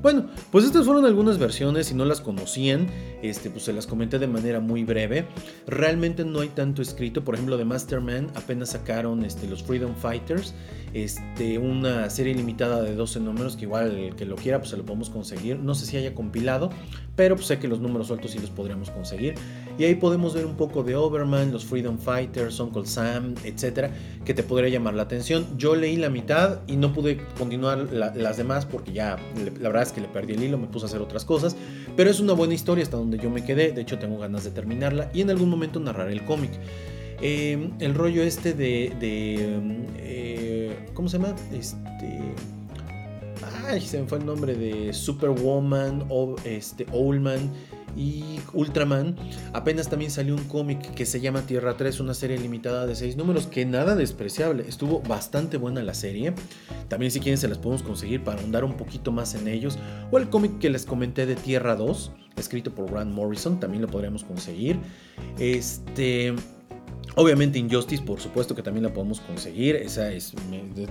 Bueno, 0.02 0.30
pues 0.52 0.66
estas 0.66 0.86
fueron 0.86 1.06
algunas 1.06 1.38
versiones. 1.38 1.88
Si 1.88 1.94
no 1.94 2.06
las 2.06 2.22
conocían, 2.22 2.88
este, 3.22 3.52
pues 3.52 3.64
se 3.66 3.74
las 3.74 3.86
comenté 3.86 4.18
de 4.18 4.28
manera 4.28 4.60
muy 4.60 4.84
breve. 4.84 5.28
Realmente 5.68 6.26
no 6.26 6.40
hay 6.40 6.50
tanto 6.50 6.82
escrito. 6.82 7.24
Por 7.24 7.36
ejemplo, 7.36 7.58
de 7.58 7.66
Apenas 8.36 8.70
sacaron 8.70 9.26
este, 9.26 9.48
los 9.48 9.64
Freedom 9.64 9.96
Fighters. 9.96 10.54
Este, 10.94 11.58
una 11.58 12.10
serie 12.10 12.36
limitada 12.36 12.82
de 12.84 12.96
12 12.96 13.22
números 13.22 13.56
que 13.56 13.64
igual 13.64 13.96
el 13.96 14.16
que 14.16 14.26
lo 14.26 14.36
quiera 14.36 14.60
pues 14.60 14.72
se 14.72 14.78
lo 14.78 14.86
podemos 14.86 15.10
conseguir. 15.10 15.60
No 15.60 15.74
sé 15.74 15.86
si 15.86 15.98
haya 15.98 16.14
compilado, 16.14 16.70
pero 17.16 17.36
pues 17.36 17.48
sé 17.48 17.60
que 17.60 17.68
los 17.68 17.80
números 17.80 18.08
sueltos 18.08 18.32
sí 18.32 18.40
los 18.40 18.50
podríamos 18.50 18.90
conseguir. 18.90 19.36
Y 19.78 19.86
ahí 19.86 19.96
podemos 19.96 20.34
ver 20.34 20.46
un 20.46 20.56
poco 20.56 20.84
de 20.84 20.96
Overman, 20.96 21.52
los 21.52 21.66
Freedom 21.66 21.98
Fighters, 21.98 22.60
Uncle 22.60 22.86
Sam, 22.86 23.36
etcétera, 23.44 23.92
que 24.26 24.34
te 24.34 24.44
podría 24.44 24.70
llamar 24.70 24.94
la 24.94 25.04
atención. 25.04 25.46
Yo 25.58 25.76
leí 25.76 25.96
la 25.96 26.10
mitad 26.10 26.60
y 26.68 26.76
no 26.76 26.94
pude 26.94 27.26
continuar 27.38 27.92
las 27.92 28.38
demás 28.38 28.66
porque 28.66 28.92
ya 28.92 29.18
la 29.60 29.70
verdad 29.70 29.84
es 29.84 29.92
que 29.92 30.02
le 30.02 30.08
perdí 30.08 30.34
el 30.34 30.44
hilo, 30.44 30.58
me 30.58 30.68
puse 30.68 30.86
a 30.86 30.90
hacer 30.90 31.02
otras 31.02 31.24
cosas. 31.26 31.56
Pero 31.96 32.10
es 32.10 32.20
una 32.20 32.34
buena 32.34 32.54
historia 32.54 32.84
hasta 32.84 32.98
donde 32.98 33.18
yo 33.18 33.30
me 33.30 33.44
quedé. 33.46 33.72
De 33.72 33.82
hecho, 33.82 33.98
tengo 33.98 34.18
ganas 34.18 34.44
de 34.44 34.52
terminarla 34.52 35.10
y 35.14 35.22
en 35.22 35.30
algún 35.30 35.50
momento 35.50 35.80
narraré 35.80 36.14
el 36.14 36.26
cómic. 36.26 36.52
Em, 37.22 37.72
el 37.80 37.94
rollo 37.94 38.24
este 38.24 38.54
de. 38.54 38.92
Eh, 39.02 40.90
¿Cómo 40.94 41.08
se 41.08 41.18
llama? 41.18 41.36
Este. 41.54 42.20
Ay, 43.68 43.82
se 43.82 44.02
me 44.02 44.08
fue 44.08 44.18
el 44.18 44.26
nombre 44.26 44.56
de 44.56 44.92
Superwoman, 44.92 46.06
o 46.10 46.36
este, 46.44 46.86
Owlman 46.92 47.52
y 47.96 48.40
Ultraman. 48.54 49.16
Apenas 49.54 49.90
también 49.90 50.12
salió 50.12 50.36
un 50.36 50.44
cómic 50.46 50.94
que 50.94 51.06
se 51.06 51.20
llama 51.20 51.42
Tierra 51.42 51.78
3, 51.78 52.00
una 52.00 52.14
serie 52.14 52.38
limitada 52.38 52.86
de 52.86 52.96
6 52.96 53.18
números, 53.18 53.48
que 53.48 53.66
nada 53.66 53.96
despreciable. 53.96 54.66
Estuvo 54.68 55.02
bastante 55.02 55.58
buena 55.58 55.84
la 55.84 55.94
serie. 55.94 56.34
También 56.88 57.12
si 57.12 57.20
quieren 57.20 57.38
se 57.38 57.48
las 57.48 57.58
podemos 57.58 57.84
conseguir 57.84 58.24
para 58.24 58.42
ahondar 58.42 58.64
un 58.64 58.74
poquito 58.74 59.12
más 59.12 59.36
en 59.36 59.48
ellos. 59.48 59.78
O 60.12 60.18
el 60.18 60.30
cómic 60.30 60.60
que 60.60 60.70
les 60.70 60.86
comenté 60.86 61.26
de 61.26 61.36
Tierra 61.36 61.76
2, 61.76 62.12
escrito 62.38 62.74
por 62.74 62.92
Grant 62.92 63.14
Morrison, 63.14 63.60
también 63.60 63.82
lo 63.82 63.88
podríamos 63.88 64.24
conseguir. 64.24 64.80
Este... 65.38 66.34
Obviamente 67.16 67.60
Injustice, 67.60 68.02
por 68.02 68.22
supuesto 68.22 68.56
que 68.56 68.64
también 68.64 68.84
la 68.84 68.94
podemos 68.94 69.20
conseguir, 69.20 69.76
esa 69.76 70.12
es 70.14 70.34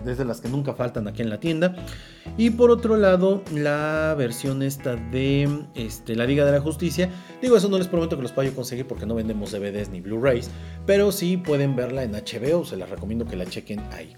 desde 0.04 0.24
las 0.24 0.40
que 0.40 0.48
nunca 0.48 0.74
faltan 0.74 1.08
aquí 1.08 1.22
en 1.22 1.30
la 1.30 1.40
tienda. 1.40 1.74
Y 2.36 2.50
por 2.50 2.70
otro 2.70 2.96
lado, 2.96 3.42
la 3.54 4.14
versión 4.16 4.62
esta 4.62 4.96
de 4.96 5.48
este, 5.74 6.14
la 6.14 6.26
Liga 6.26 6.44
de 6.44 6.52
la 6.52 6.60
Justicia, 6.60 7.10
digo, 7.40 7.56
eso 7.56 7.68
no 7.68 7.78
les 7.78 7.88
prometo 7.88 8.16
que 8.16 8.22
los 8.22 8.32
pueda 8.32 8.50
conseguir 8.50 8.86
porque 8.86 9.06
no 9.06 9.14
vendemos 9.14 9.52
DVDs 9.52 9.88
ni 9.88 10.00
Blu-rays, 10.00 10.50
pero 10.86 11.10
sí 11.10 11.38
pueden 11.38 11.74
verla 11.74 12.02
en 12.02 12.12
HBO, 12.12 12.64
se 12.66 12.76
las 12.76 12.90
recomiendo 12.90 13.24
que 13.24 13.36
la 13.36 13.46
chequen 13.46 13.80
ahí. 13.92 14.14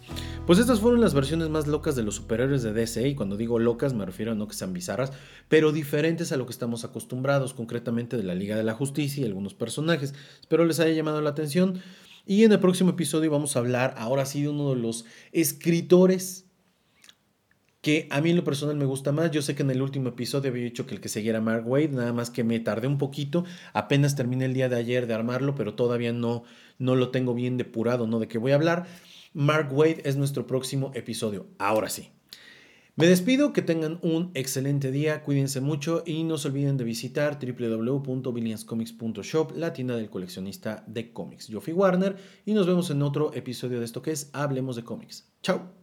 Pues 0.46 0.58
estas 0.58 0.80
fueron 0.80 1.00
las 1.00 1.14
versiones 1.14 1.50
más 1.50 1.68
locas 1.68 1.94
de 1.94 2.02
los 2.02 2.16
superhéroes 2.16 2.64
de 2.64 2.72
DC, 2.72 3.08
y 3.08 3.14
cuando 3.14 3.36
digo 3.36 3.60
locas 3.60 3.94
me 3.94 4.04
refiero 4.04 4.32
a 4.32 4.34
no 4.34 4.48
que 4.48 4.54
sean 4.54 4.72
bizarras, 4.72 5.12
pero 5.48 5.70
diferentes 5.70 6.32
a 6.32 6.36
lo 6.36 6.46
que 6.46 6.52
estamos 6.52 6.84
acostumbrados, 6.84 7.54
concretamente 7.54 8.16
de 8.16 8.24
la 8.24 8.34
Liga 8.34 8.56
de 8.56 8.64
la 8.64 8.74
Justicia 8.74 9.22
y 9.22 9.26
algunos 9.26 9.54
personajes. 9.54 10.14
Espero 10.40 10.64
les 10.64 10.80
haya 10.80 10.92
llamado 10.92 11.20
la 11.20 11.30
atención. 11.30 11.80
Y 12.26 12.44
en 12.44 12.52
el 12.52 12.60
próximo 12.60 12.90
episodio 12.90 13.30
vamos 13.30 13.56
a 13.56 13.58
hablar 13.58 13.94
ahora 13.98 14.26
sí 14.26 14.42
de 14.42 14.48
uno 14.48 14.70
de 14.70 14.76
los 14.76 15.04
escritores 15.32 16.46
que 17.80 18.06
a 18.10 18.20
mí 18.20 18.30
en 18.30 18.36
lo 18.36 18.44
personal 18.44 18.76
me 18.76 18.84
gusta 18.84 19.10
más. 19.10 19.32
Yo 19.32 19.42
sé 19.42 19.56
que 19.56 19.62
en 19.62 19.70
el 19.70 19.82
último 19.82 20.10
episodio 20.10 20.50
había 20.50 20.62
dicho 20.62 20.86
que 20.86 20.94
el 20.94 21.00
que 21.00 21.08
seguía 21.08 21.40
Mark 21.40 21.66
Wade, 21.66 21.88
nada 21.88 22.12
más 22.12 22.30
que 22.30 22.44
me 22.44 22.60
tardé 22.60 22.86
un 22.86 22.96
poquito. 22.96 23.44
Apenas 23.72 24.14
terminé 24.14 24.44
el 24.44 24.54
día 24.54 24.68
de 24.68 24.76
ayer 24.76 25.08
de 25.08 25.14
armarlo, 25.14 25.56
pero 25.56 25.74
todavía 25.74 26.12
no, 26.12 26.44
no 26.78 26.94
lo 26.94 27.10
tengo 27.10 27.34
bien 27.34 27.56
depurado, 27.56 28.06
¿no? 28.06 28.20
De 28.20 28.28
qué 28.28 28.38
voy 28.38 28.52
a 28.52 28.54
hablar. 28.54 28.86
Mark 29.34 29.72
Wade 29.72 30.02
es 30.04 30.16
nuestro 30.16 30.46
próximo 30.46 30.92
episodio. 30.94 31.48
Ahora 31.58 31.88
sí. 31.88 32.10
Me 32.94 33.06
despido, 33.06 33.54
que 33.54 33.62
tengan 33.62 33.98
un 34.02 34.32
excelente 34.34 34.90
día, 34.90 35.22
cuídense 35.22 35.62
mucho 35.62 36.02
y 36.04 36.24
no 36.24 36.36
se 36.36 36.48
olviden 36.48 36.76
de 36.76 36.84
visitar 36.84 37.38
www.billionscomics.shop, 37.40 39.52
la 39.56 39.72
tienda 39.72 39.96
del 39.96 40.10
coleccionista 40.10 40.84
de 40.86 41.10
cómics. 41.10 41.48
Yo 41.48 41.62
Warner 41.66 42.16
y 42.44 42.52
nos 42.52 42.66
vemos 42.66 42.90
en 42.90 43.00
otro 43.00 43.32
episodio 43.32 43.78
de 43.78 43.86
esto 43.86 44.02
que 44.02 44.10
es 44.10 44.28
Hablemos 44.34 44.76
de 44.76 44.84
cómics. 44.84 45.32
Chao. 45.42 45.81